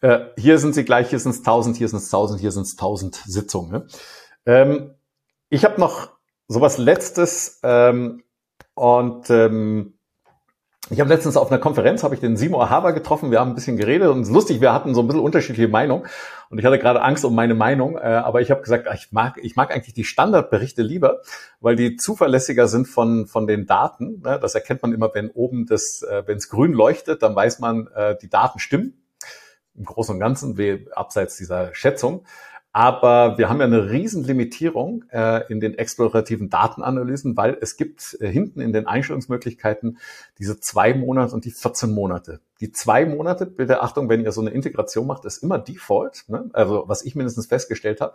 äh, 0.00 0.20
hier 0.38 0.58
sind 0.58 0.74
sie 0.74 0.84
gleich, 0.84 1.10
hier 1.10 1.18
sind 1.18 1.32
es 1.32 1.38
1000, 1.38 1.76
hier 1.76 1.88
sind 1.88 1.98
es 1.98 2.06
1000, 2.06 2.40
hier 2.40 2.50
sind 2.50 2.62
es 2.62 2.72
1000 2.72 3.14
Sitzungen. 3.14 3.70
Ne? 3.70 3.86
Ähm, 4.46 4.94
ich 5.50 5.64
habe 5.64 5.80
noch 5.80 6.10
sowas 6.48 6.78
Letztes 6.78 7.60
ähm, 7.62 8.22
und 8.76 9.30
ähm, 9.30 9.94
ich 10.90 11.00
habe 11.00 11.08
letztens 11.08 11.36
auf 11.36 11.50
einer 11.50 11.58
Konferenz 11.58 12.04
habe 12.04 12.14
ich 12.14 12.20
den 12.20 12.36
Simo 12.36 12.70
Haber 12.70 12.92
getroffen. 12.92 13.32
Wir 13.32 13.40
haben 13.40 13.50
ein 13.50 13.54
bisschen 13.56 13.76
geredet 13.76 14.08
und 14.08 14.20
es 14.20 14.28
ist 14.28 14.34
lustig, 14.34 14.60
wir 14.60 14.72
hatten 14.72 14.94
so 14.94 15.00
ein 15.00 15.08
bisschen 15.08 15.22
unterschiedliche 15.22 15.66
Meinungen 15.66 16.06
und 16.50 16.58
ich 16.58 16.64
hatte 16.64 16.78
gerade 16.78 17.02
Angst 17.02 17.24
um 17.24 17.34
meine 17.34 17.54
Meinung, 17.54 17.96
äh, 17.96 18.02
aber 18.02 18.42
ich 18.42 18.50
habe 18.50 18.60
gesagt, 18.60 18.86
ich 18.94 19.10
mag 19.12 19.38
ich 19.42 19.56
mag 19.56 19.72
eigentlich 19.72 19.94
die 19.94 20.04
Standardberichte 20.04 20.82
lieber, 20.82 21.22
weil 21.58 21.74
die 21.74 21.96
zuverlässiger 21.96 22.68
sind 22.68 22.86
von 22.86 23.26
von 23.26 23.46
den 23.46 23.66
Daten. 23.66 24.20
Ne? 24.22 24.38
Das 24.40 24.54
erkennt 24.54 24.82
man 24.82 24.92
immer, 24.92 25.12
wenn 25.14 25.30
oben 25.30 25.64
das 25.66 26.02
äh, 26.02 26.22
wenn 26.26 26.36
es 26.36 26.50
grün 26.50 26.72
leuchtet, 26.72 27.22
dann 27.22 27.34
weiß 27.34 27.58
man, 27.58 27.88
äh, 27.96 28.14
die 28.20 28.28
Daten 28.28 28.58
stimmen 28.58 29.02
im 29.74 29.84
Großen 29.84 30.14
und 30.14 30.20
Ganzen, 30.20 30.58
wie 30.58 30.86
abseits 30.92 31.36
dieser 31.36 31.74
Schätzung. 31.74 32.26
Aber 32.76 33.38
wir 33.38 33.48
haben 33.48 33.60
ja 33.60 33.64
eine 33.64 33.90
Riesenlimitierung 33.90 35.06
äh, 35.10 35.50
in 35.50 35.60
den 35.60 35.78
explorativen 35.78 36.50
Datenanalysen, 36.50 37.34
weil 37.34 37.56
es 37.58 37.78
gibt 37.78 38.18
äh, 38.20 38.28
hinten 38.28 38.60
in 38.60 38.74
den 38.74 38.86
Einstellungsmöglichkeiten 38.86 39.96
diese 40.38 40.60
zwei 40.60 40.92
Monate 40.92 41.34
und 41.34 41.46
die 41.46 41.52
14 41.52 41.90
Monate. 41.90 42.40
Die 42.60 42.72
zwei 42.72 43.06
Monate, 43.06 43.46
bitte 43.46 43.82
Achtung, 43.82 44.10
wenn 44.10 44.22
ihr 44.22 44.30
so 44.30 44.42
eine 44.42 44.50
Integration 44.50 45.06
macht, 45.06 45.24
ist 45.24 45.42
immer 45.42 45.58
Default, 45.58 46.24
ne? 46.28 46.50
also 46.52 46.84
was 46.86 47.02
ich 47.02 47.14
mindestens 47.14 47.46
festgestellt 47.46 48.02
habe. 48.02 48.12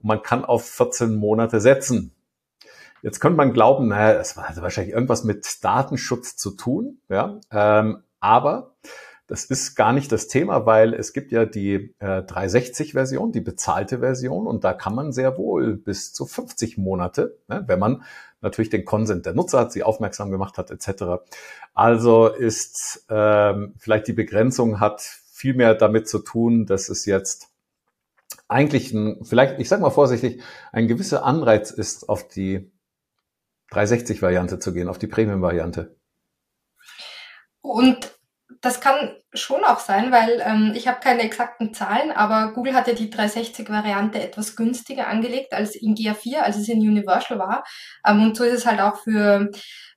Und 0.00 0.08
man 0.08 0.20
kann 0.20 0.44
auf 0.44 0.66
14 0.68 1.14
Monate 1.14 1.58
setzen. 1.58 2.12
Jetzt 3.00 3.18
könnte 3.18 3.38
man 3.38 3.54
glauben, 3.54 3.88
naja, 3.88 4.20
es 4.20 4.36
also 4.36 4.60
wahrscheinlich 4.60 4.92
irgendwas 4.92 5.24
mit 5.24 5.64
Datenschutz 5.64 6.36
zu 6.36 6.50
tun, 6.50 6.98
ja, 7.08 7.40
ähm, 7.50 8.02
aber 8.20 8.74
das 9.26 9.44
ist 9.44 9.76
gar 9.76 9.92
nicht 9.92 10.10
das 10.12 10.28
Thema, 10.28 10.66
weil 10.66 10.94
es 10.94 11.12
gibt 11.12 11.32
ja 11.32 11.44
die 11.44 11.94
äh, 12.00 12.22
360-Version, 12.22 13.32
die 13.32 13.40
bezahlte 13.40 14.00
Version, 14.00 14.46
und 14.46 14.64
da 14.64 14.72
kann 14.74 14.94
man 14.94 15.12
sehr 15.12 15.38
wohl 15.38 15.76
bis 15.76 16.12
zu 16.12 16.26
50 16.26 16.76
Monate, 16.78 17.38
ne, 17.48 17.64
wenn 17.66 17.78
man 17.78 18.02
natürlich 18.40 18.70
den 18.70 18.84
Konsent 18.84 19.24
der 19.24 19.34
Nutzer 19.34 19.60
hat, 19.60 19.72
sie 19.72 19.84
aufmerksam 19.84 20.30
gemacht 20.30 20.58
hat, 20.58 20.70
etc. 20.70 21.24
Also 21.72 22.26
ist 22.26 23.06
ähm, 23.08 23.74
vielleicht 23.78 24.08
die 24.08 24.12
Begrenzung 24.12 24.80
hat 24.80 25.00
viel 25.00 25.54
mehr 25.54 25.74
damit 25.74 26.08
zu 26.08 26.18
tun, 26.18 26.66
dass 26.66 26.88
es 26.88 27.06
jetzt 27.06 27.48
eigentlich 28.48 28.92
ein, 28.92 29.24
vielleicht, 29.24 29.58
ich 29.60 29.68
sage 29.68 29.82
mal 29.82 29.90
vorsichtig, 29.90 30.42
ein 30.72 30.88
gewisser 30.88 31.24
Anreiz 31.24 31.70
ist, 31.70 32.08
auf 32.08 32.28
die 32.28 32.70
360-Variante 33.70 34.58
zu 34.58 34.72
gehen, 34.72 34.88
auf 34.88 34.98
die 34.98 35.06
Premium-Variante. 35.06 35.96
Und 37.60 38.18
das 38.62 38.80
kann 38.80 39.16
schon 39.34 39.64
auch 39.64 39.80
sein, 39.80 40.12
weil 40.12 40.40
ähm, 40.46 40.72
ich 40.74 40.86
habe 40.86 41.00
keine 41.00 41.22
exakten 41.22 41.74
Zahlen, 41.74 42.12
aber 42.12 42.52
Google 42.54 42.74
hat 42.74 42.86
ja 42.86 42.94
die 42.94 43.12
360-Variante 43.12 44.22
etwas 44.22 44.54
günstiger 44.54 45.08
angelegt 45.08 45.52
als 45.52 45.74
in 45.74 45.96
GA4, 45.96 46.38
als 46.38 46.56
es 46.56 46.68
in 46.68 46.78
Universal 46.78 47.40
war. 47.40 47.64
Ähm, 48.06 48.22
und 48.22 48.36
so 48.36 48.44
ist 48.44 48.54
es 48.54 48.66
halt 48.66 48.80
auch 48.80 49.02
für 49.02 49.50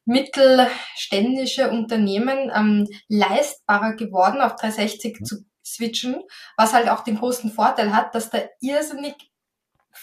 mittelständische 0.05 1.70
Unternehmen 1.70 2.51
ähm, 2.55 2.88
leistbarer 3.07 3.93
geworden, 3.93 4.41
auf 4.41 4.55
360 4.55 5.20
mhm. 5.20 5.26
zu 5.26 5.45
switchen, 5.63 6.24
was 6.57 6.74
halt 6.74 6.89
auch 6.89 7.03
den 7.03 7.18
großen 7.18 7.51
Vorteil 7.51 7.95
hat, 7.95 8.16
dass 8.16 8.32
da 8.32 8.39
irrsinnig 8.61 9.16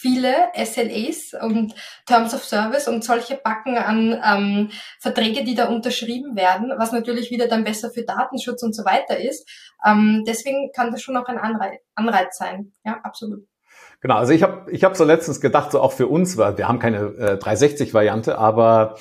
viele 0.02 0.34
SLAs 0.56 1.32
und 1.40 1.74
Terms 2.06 2.34
of 2.34 2.44
Service 2.44 2.88
und 2.88 3.04
solche 3.04 3.36
Backen 3.36 3.76
an 3.78 4.20
ähm, 4.24 4.70
Verträge, 5.00 5.44
die 5.44 5.54
da 5.54 5.68
unterschrieben 5.68 6.34
werden, 6.34 6.72
was 6.76 6.90
natürlich 6.90 7.30
wieder 7.30 7.46
dann 7.46 7.62
besser 7.62 7.90
für 7.90 8.02
Datenschutz 8.02 8.62
und 8.64 8.74
so 8.74 8.84
weiter 8.84 9.18
ist. 9.18 9.48
Ähm, 9.86 10.24
deswegen 10.26 10.72
kann 10.74 10.90
das 10.90 11.02
schon 11.02 11.16
auch 11.16 11.26
ein 11.26 11.38
Anreiz, 11.38 11.80
Anreiz 11.94 12.36
sein. 12.36 12.72
Ja, 12.84 13.00
absolut. 13.04 13.46
Genau, 14.00 14.16
also 14.16 14.32
ich 14.32 14.42
habe 14.42 14.68
ich 14.72 14.82
hab 14.82 14.96
so 14.96 15.04
letztens 15.04 15.40
gedacht, 15.40 15.70
so 15.70 15.80
auch 15.80 15.92
für 15.92 16.08
uns, 16.08 16.36
weil 16.36 16.58
wir 16.58 16.66
haben 16.66 16.80
keine 16.80 16.98
äh, 16.98 17.38
360-Variante, 17.40 18.36
aber 18.36 18.96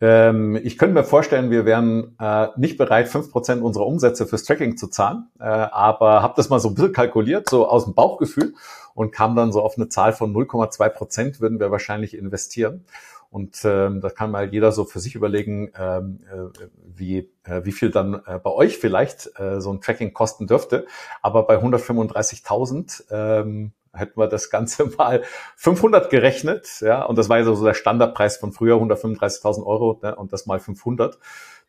ähm, 0.00 0.56
ich 0.62 0.76
könnte 0.76 0.94
mir 0.94 1.04
vorstellen, 1.04 1.50
wir 1.50 1.64
wären 1.64 2.16
äh, 2.20 2.48
nicht 2.56 2.76
bereit, 2.76 3.08
fünf 3.08 3.30
Prozent 3.30 3.62
unserer 3.62 3.86
Umsätze 3.86 4.26
fürs 4.26 4.44
Tracking 4.44 4.76
zu 4.76 4.88
zahlen, 4.88 5.28
äh, 5.38 5.44
aber 5.44 6.22
habe 6.22 6.34
das 6.36 6.50
mal 6.50 6.60
so 6.60 6.68
ein 6.68 6.74
bisschen 6.74 6.92
kalkuliert, 6.92 7.48
so 7.48 7.66
aus 7.68 7.84
dem 7.84 7.94
Bauchgefühl 7.94 8.54
und 8.94 9.12
kam 9.12 9.36
dann 9.36 9.52
so 9.52 9.62
auf 9.62 9.76
eine 9.76 9.88
Zahl 9.88 10.12
von 10.12 10.34
0,2 10.34 10.88
Prozent 10.90 11.40
würden 11.40 11.60
wir 11.60 11.70
wahrscheinlich 11.70 12.16
investieren. 12.16 12.84
Und 13.30 13.64
ähm, 13.64 14.00
da 14.00 14.08
kann 14.08 14.30
mal 14.30 14.52
jeder 14.52 14.72
so 14.72 14.84
für 14.84 15.00
sich 15.00 15.14
überlegen, 15.14 15.72
ähm, 15.78 16.20
äh, 16.32 16.66
wie, 16.94 17.30
äh, 17.44 17.64
wie 17.64 17.72
viel 17.72 17.90
dann 17.90 18.22
äh, 18.26 18.38
bei 18.42 18.50
euch 18.50 18.78
vielleicht 18.78 19.38
äh, 19.38 19.60
so 19.60 19.72
ein 19.72 19.80
Tracking 19.80 20.14
kosten 20.14 20.46
dürfte. 20.46 20.86
Aber 21.22 21.42
bei 21.42 21.58
135.000 21.58 23.02
ähm, 23.10 23.72
hätten 23.96 24.20
wir 24.20 24.28
das 24.28 24.50
Ganze 24.50 24.84
mal 24.98 25.22
500 25.56 26.10
gerechnet, 26.10 26.80
ja, 26.80 27.04
und 27.04 27.16
das 27.16 27.28
war 27.28 27.38
ja 27.38 27.44
so 27.44 27.64
der 27.64 27.74
Standardpreis 27.74 28.36
von 28.36 28.52
früher, 28.52 28.76
135.000 28.76 29.64
Euro, 29.64 29.98
ne, 30.02 30.14
und 30.14 30.32
das 30.32 30.46
mal 30.46 30.60
500, 30.60 31.18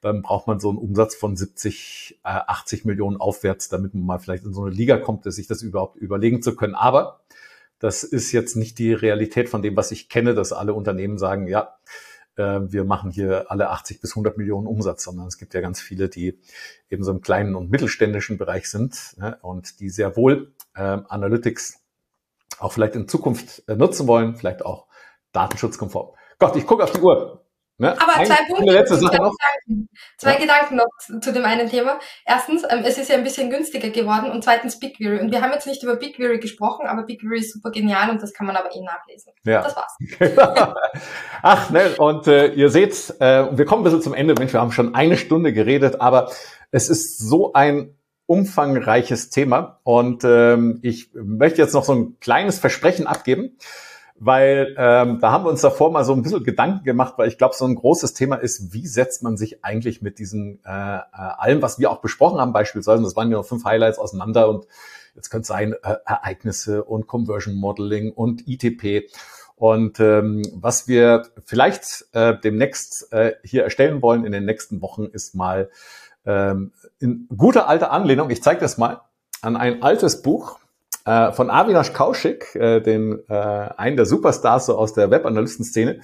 dann 0.02 0.22
braucht 0.22 0.48
man 0.48 0.60
so 0.60 0.70
einen 0.70 0.78
Umsatz 0.78 1.16
von 1.16 1.36
70, 1.36 2.20
äh, 2.24 2.28
80 2.28 2.86
Millionen 2.86 3.18
aufwärts, 3.18 3.70
damit 3.70 3.94
man 3.94 4.06
mal 4.06 4.20
vielleicht 4.20 4.46
in 4.46 4.54
so 4.54 4.64
eine 4.64 4.74
Liga 4.74 4.98
kommt, 4.98 5.24
sich 5.32 5.48
das 5.48 5.62
überhaupt 5.62 5.98
überlegen 5.98 6.42
zu 6.42 6.56
können. 6.56 6.76
Aber 6.76 7.22
das 7.80 8.04
ist 8.04 8.32
jetzt 8.32 8.56
nicht 8.56 8.80
die 8.80 8.94
Realität 8.94 9.50
von 9.50 9.62
dem, 9.62 9.76
was 9.76 9.92
ich 9.92 10.10
kenne, 10.10 10.34
dass 10.34 10.54
alle 10.54 10.74
Unternehmen 10.74 11.18
sagen, 11.18 11.48
ja, 11.48 11.78
äh, 12.36 12.60
wir 12.62 12.84
machen 12.84 13.12
hier 13.12 13.52
alle 13.52 13.70
80 13.70 14.02
bis 14.02 14.12
100 14.12 14.38
Millionen 14.38 14.68
Umsatz, 14.68 15.04
sondern 15.04 15.28
es 15.28 15.38
gibt 15.38 15.54
ja 15.54 15.62
ganz 15.62 15.82
viele, 15.82 16.10
die 16.10 16.40
eben 16.90 17.04
so 17.04 17.12
im 17.12 17.22
kleinen 17.22 17.56
und 17.56 17.70
mittelständischen 17.70 18.38
Bereich 18.38 18.70
sind 18.70 19.16
ne, 19.18 19.38
und 19.42 19.80
die 19.80 19.90
sehr 19.90 20.16
wohl 20.16 20.54
äh, 20.76 20.82
Analytics 20.82 21.80
auch 22.60 22.72
vielleicht 22.72 22.96
in 22.96 23.08
Zukunft 23.08 23.64
äh, 23.68 23.76
nutzen 23.76 24.08
wollen, 24.08 24.36
vielleicht 24.36 24.66
auch 24.66 24.88
datenschutzkonform. 25.34 26.16
Gott, 26.40 26.56
ich 26.56 26.66
gucke 26.66 26.84
auf 26.84 26.92
die 26.92 27.02
Uhr. 27.02 27.44
Ne? 27.80 27.92
Aber 28.02 28.16
Ein, 28.16 28.26
zwei 28.26 28.44
Punkte, 28.48 28.74
letzte 28.74 28.96
Sache 28.96 29.18
noch. 29.18 29.36
Gedanken. 29.36 29.90
zwei 30.18 30.34
ja. 30.34 30.40
Gedanken 30.40 30.76
noch 30.78 31.22
zu 31.22 31.32
dem 31.32 31.46
einen 31.46 31.70
Thema. 31.70 32.00
Erstens, 32.26 32.64
ähm, 32.68 32.82
es 32.84 32.98
ist 32.98 33.10
ja 33.10 33.18
ein 33.18 33.24
bisschen 33.24 33.52
günstiger 33.52 33.90
geworden 33.90 34.32
und 34.32 34.44
zweitens 34.44 34.80
BigQuery. 34.80 35.20
Und 35.20 35.32
wir 35.32 35.44
haben 35.44 35.52
jetzt 35.52 35.68
nicht 35.68 35.84
über 35.84 35.96
BigQuery 35.96 36.40
gesprochen, 36.40 36.88
aber 36.88 37.04
BigQuery 37.04 37.38
ist 37.38 37.54
super 37.54 37.70
genial 37.70 38.10
und 38.10 38.20
das 38.20 38.34
kann 38.34 38.48
man 38.48 38.56
aber 38.56 38.76
eh 38.76 38.82
nachlesen. 38.82 39.32
Ja. 39.44 39.62
Das 39.62 39.76
war's. 39.76 39.96
Ach, 41.44 41.70
ne, 41.70 41.96
und 42.00 42.26
äh, 42.26 42.48
ihr 42.48 42.72
seht, 42.72 43.14
äh, 43.20 43.56
wir 43.56 43.66
kommen 43.66 43.82
ein 43.82 43.84
bisschen 43.84 44.02
zum 44.02 44.16
Ende. 44.16 44.34
Mensch, 44.34 44.54
wir 44.54 44.62
haben 44.62 44.72
schon 44.72 44.96
eine 44.96 45.16
Stunde 45.16 45.54
geredet, 45.54 46.02
aber 46.02 46.32
es 46.72 46.90
ist 46.90 47.20
so 47.20 47.54
ein 47.54 47.97
umfangreiches 48.28 49.30
Thema 49.30 49.80
und 49.84 50.24
ähm, 50.24 50.80
ich 50.84 51.10
möchte 51.14 51.62
jetzt 51.62 51.74
noch 51.74 51.84
so 51.84 51.94
ein 51.94 52.20
kleines 52.20 52.60
Versprechen 52.60 53.08
abgeben, 53.08 53.58
weil 54.20 54.76
ähm, 54.78 55.20
da 55.22 55.32
haben 55.32 55.46
wir 55.46 55.50
uns 55.50 55.62
davor 55.62 55.92
mal 55.92 56.04
so 56.04 56.14
ein 56.14 56.24
bisschen 56.24 56.44
Gedanken 56.44 56.84
gemacht, 56.84 57.14
weil 57.18 57.30
ich 57.30 57.38
glaube, 57.38 57.56
so 57.56 57.66
ein 57.66 57.76
großes 57.76 58.14
Thema 58.14 58.36
ist, 58.36 58.74
wie 58.74 58.86
setzt 58.86 59.24
man 59.24 59.38
sich 59.38 59.64
eigentlich 59.64 60.02
mit 60.02 60.20
diesen 60.20 60.60
äh, 60.66 60.70
äh, 60.70 61.02
allem, 61.12 61.62
was 61.62 61.80
wir 61.80 61.90
auch 61.90 62.02
besprochen 62.02 62.40
haben, 62.40 62.54
beispielsweise, 62.54 63.02
das 63.02 63.16
waren 63.16 63.32
ja 63.32 63.38
noch 63.38 63.46
fünf 63.46 63.64
Highlights 63.64 63.98
auseinander 63.98 64.50
und 64.50 64.68
jetzt 65.16 65.30
könnte 65.30 65.44
es 65.44 65.48
sein 65.48 65.74
äh, 65.84 65.96
Ereignisse 66.06 66.84
und 66.84 67.08
Conversion 67.08 67.56
Modeling 67.56 68.12
und 68.12 68.48
ITP. 68.48 69.10
Und 69.56 70.00
ähm, 70.00 70.44
was 70.54 70.88
wir 70.88 71.24
vielleicht 71.46 72.06
äh, 72.14 72.36
demnächst 72.44 73.12
äh, 73.12 73.34
hier 73.44 73.64
erstellen 73.64 74.04
wollen 74.04 74.24
in 74.24 74.32
den 74.32 74.46
nächsten 74.46 74.82
Wochen, 74.84 75.06
ist 75.06 75.34
mal 75.34 75.72
ähm, 76.28 76.74
in 77.00 77.28
guter 77.36 77.68
alter 77.68 77.92
Anlehnung, 77.92 78.30
ich 78.30 78.44
zeige 78.44 78.60
das 78.60 78.78
mal, 78.78 79.02
an 79.42 79.56
ein 79.56 79.82
altes 79.82 80.22
Buch 80.22 80.60
äh, 81.06 81.32
von 81.32 81.50
Avinash 81.50 81.94
Kaushik, 81.94 82.54
äh, 82.56 82.82
den, 82.82 83.24
äh, 83.30 83.34
einen 83.34 83.96
der 83.96 84.06
Superstars 84.06 84.66
so 84.66 84.78
aus 84.78 84.94
der 84.94 85.10
Web-Analysten-Szene. 85.10 86.02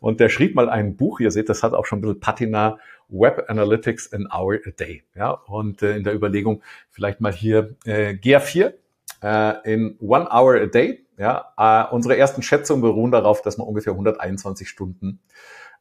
Und 0.00 0.20
der 0.20 0.28
schrieb 0.28 0.54
mal 0.54 0.68
ein 0.68 0.96
Buch, 0.96 1.18
ihr 1.18 1.30
seht, 1.30 1.48
das 1.48 1.62
hat 1.62 1.74
auch 1.74 1.86
schon 1.86 1.98
ein 1.98 2.02
bisschen 2.02 2.20
Patina, 2.20 2.78
Web 3.08 3.46
Analytics 3.48 4.12
an 4.12 4.28
Hour 4.32 4.58
a 4.66 4.70
Day. 4.70 5.02
Ja, 5.14 5.30
und 5.30 5.82
äh, 5.82 5.96
in 5.96 6.04
der 6.04 6.14
Überlegung 6.14 6.62
vielleicht 6.90 7.20
mal 7.20 7.32
hier 7.32 7.74
äh, 7.84 8.12
GA4 8.12 8.74
äh, 9.22 9.72
in 9.72 9.96
One 10.00 10.28
Hour 10.30 10.54
a 10.54 10.66
Day. 10.66 11.04
Ja, 11.16 11.52
äh, 11.56 11.92
unsere 11.94 12.16
ersten 12.16 12.42
Schätzungen 12.42 12.82
beruhen 12.82 13.10
darauf, 13.10 13.42
dass 13.42 13.56
man 13.58 13.66
ungefähr 13.66 13.92
121 13.92 14.68
Stunden 14.68 15.20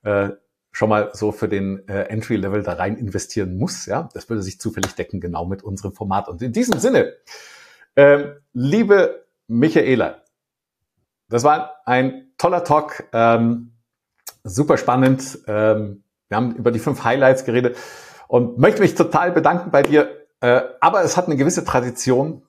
äh, 0.04 0.30
schon 0.74 0.90
mal 0.90 1.12
so 1.14 1.32
für 1.32 1.48
den 1.48 1.88
äh, 1.88 2.04
Entry-Level 2.10 2.64
da 2.64 2.74
rein 2.74 2.98
investieren 2.98 3.58
muss. 3.58 3.86
Ja, 3.86 4.10
das 4.14 4.28
würde 4.28 4.42
sich 4.42 4.60
zufällig 4.60 4.96
decken, 4.96 5.22
genau 5.22 5.46
mit 5.46 5.64
unserem 5.64 5.94
Format. 5.94 6.28
Und 6.28 6.42
in 6.42 6.52
diesem 6.52 6.80
Sinne, 6.80 7.14
ähm, 7.96 8.34
liebe 8.54 9.26
Michaela, 9.48 10.24
das 11.30 11.44
war 11.44 11.76
ein 11.86 12.32
toller 12.38 12.64
Talk, 12.64 13.08
ähm, 13.14 13.74
super 14.44 14.78
spannend. 14.78 15.40
Ähm, 15.48 16.04
wir 16.28 16.38
haben 16.38 16.56
über 16.56 16.72
die 16.72 16.80
fünf 16.80 17.04
Highlights 17.04 17.46
geredet 17.46 17.78
und 18.28 18.58
möchte 18.58 18.82
mich 18.82 18.96
total 18.96 19.32
bedanken 19.32 19.70
bei 19.70 19.84
dir. 19.84 20.26
Äh, 20.42 20.62
aber 20.82 21.04
es 21.04 21.18
hat 21.18 21.28
eine 21.28 21.38
gewisse 21.38 21.64
Tradition. 21.64 22.44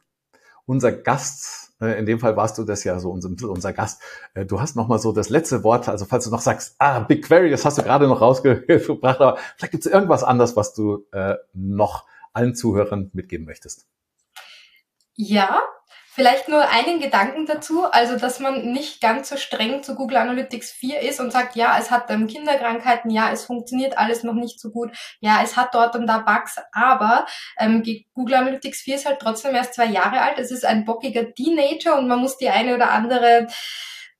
Unser 0.65 0.93
Gast 0.93 1.74
in 1.93 2.07
dem 2.07 2.19
Fall 2.19 2.37
warst 2.37 2.59
du 2.59 2.65
das 2.65 2.85
ja 2.85 2.99
so 2.99 3.11
unser, 3.11 3.31
unser 3.49 3.73
Gast. 3.73 4.01
Äh, 4.35 4.47
du 4.47 4.61
hast 4.61 4.77
noch 4.77 4.89
mal 4.89 4.99
so 4.99 5.13
das 5.13 5.29
letzte 5.29 5.65
Wort. 5.65 5.89
Also 5.89 6.05
falls 6.05 6.25
du 6.25 6.31
noch 6.31 6.41
sagst, 6.41 6.77
ah, 6.79 7.01
BigQuery, 7.01 7.51
das 7.51 7.65
hast 7.65 7.79
du 7.79 7.83
gerade 7.83 8.07
noch 8.09 8.21
rausgebracht, 8.21 9.21
aber 9.21 9.39
vielleicht 9.57 9.73
gibt 9.73 9.87
es 9.87 9.93
irgendwas 9.93 10.25
anderes, 10.25 10.57
was 10.57 10.75
du 10.75 11.07
äh, 11.13 11.35
noch 11.53 12.05
allen 12.33 12.55
Zuhörern 12.55 13.11
mitgeben 13.13 13.47
möchtest. 13.47 13.87
Ja, 15.15 15.63
Vielleicht 16.15 16.49
nur 16.49 16.69
einen 16.69 17.01
Gedanken 17.01 17.45
dazu, 17.45 17.87
also 17.87 18.17
dass 18.17 18.39
man 18.39 18.71
nicht 18.71 19.01
ganz 19.01 19.31
so 19.31 19.37
streng 19.37 19.83
zu 19.83 19.97
Google 19.97 20.19
Analytics 20.19 20.71
4 20.71 21.01
ist 21.01 21.19
und 21.19 21.33
sagt, 21.33 21.57
ja, 21.57 21.77
es 21.77 21.91
hat 21.91 22.09
ähm, 22.09 22.29
Kinderkrankheiten, 22.29 23.11
ja, 23.11 23.33
es 23.33 23.45
funktioniert 23.47 23.99
alles 23.99 24.23
noch 24.23 24.35
nicht 24.35 24.61
so 24.61 24.71
gut, 24.71 24.93
ja, 25.19 25.41
es 25.43 25.57
hat 25.57 25.75
dort 25.75 25.97
und 25.97 26.07
da 26.07 26.19
Bugs, 26.19 26.55
aber 26.71 27.27
ähm, 27.59 27.83
Google 28.15 28.37
Analytics 28.37 28.83
4 28.83 28.95
ist 28.95 29.07
halt 29.07 29.19
trotzdem 29.19 29.57
erst 29.57 29.75
zwei 29.75 29.87
Jahre 29.87 30.21
alt, 30.21 30.39
es 30.39 30.53
ist 30.53 30.65
ein 30.65 30.85
bockiger 30.85 31.35
Teenager 31.35 31.99
und 31.99 32.07
man 32.07 32.21
muss 32.21 32.39
die 32.39 32.49
eine 32.49 32.77
oder 32.77 32.93
andere 32.93 33.49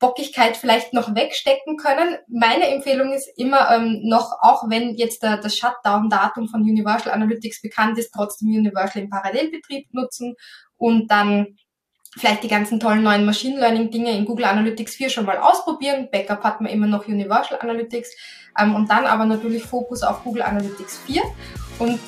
Bockigkeit 0.01 0.57
vielleicht 0.57 0.95
noch 0.95 1.15
wegstecken 1.15 1.77
können. 1.77 2.19
Meine 2.27 2.67
Empfehlung 2.71 3.13
ist 3.13 3.31
immer 3.37 3.71
ähm, 3.71 4.01
noch, 4.03 4.33
auch 4.41 4.69
wenn 4.69 4.97
jetzt 4.97 5.23
der, 5.23 5.37
das 5.37 5.57
Shutdown-Datum 5.57 6.49
von 6.49 6.63
Universal 6.63 7.13
Analytics 7.13 7.63
bekannt 7.63 7.99
ist, 7.99 8.13
trotzdem 8.13 8.49
Universal 8.49 9.03
im 9.03 9.11
Parallelbetrieb 9.11 9.95
nutzen 9.95 10.35
und 10.77 11.09
dann 11.13 11.57
vielleicht 12.17 12.43
die 12.43 12.49
ganzen 12.49 12.81
tollen 12.81 13.03
neuen 13.03 13.25
Machine 13.25 13.59
Learning 13.59 13.91
Dinge 13.91 14.17
in 14.17 14.25
Google 14.25 14.47
Analytics 14.47 14.95
4 14.95 15.11
schon 15.11 15.25
mal 15.27 15.39
ausprobieren. 15.39 16.09
Backup 16.11 16.43
hat 16.45 16.61
man 16.61 16.71
immer 16.71 16.87
noch 16.87 17.07
Universal 17.07 17.59
Analytics 17.61 18.11
ähm, 18.59 18.75
und 18.75 18.91
dann 18.91 19.07
aber 19.07 19.25
natürlich 19.25 19.63
Fokus 19.63 20.03
auf 20.03 20.23
Google 20.25 20.43
Analytics 20.43 21.01
4 21.07 21.23
und 21.79 21.99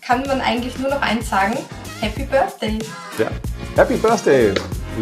kann 0.00 0.22
man 0.26 0.40
eigentlich 0.40 0.78
nur 0.78 0.90
noch 0.90 1.00
eins 1.00 1.30
sagen, 1.30 1.56
Happy 2.00 2.24
Birthday! 2.24 2.78
Ja, 3.18 3.30
Happy 3.74 3.96
Birthday, 3.96 4.52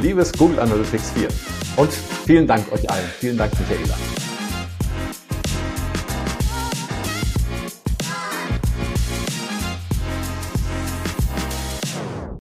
liebes 0.01 0.33
Google 0.33 0.61
Analytics 0.61 1.11
4. 1.11 1.29
Und 1.77 1.93
vielen 1.93 2.47
Dank 2.47 2.70
euch 2.70 2.89
allen. 2.89 3.09
Vielen 3.18 3.39
Dank, 3.39 3.53
Michaela. 3.59 3.97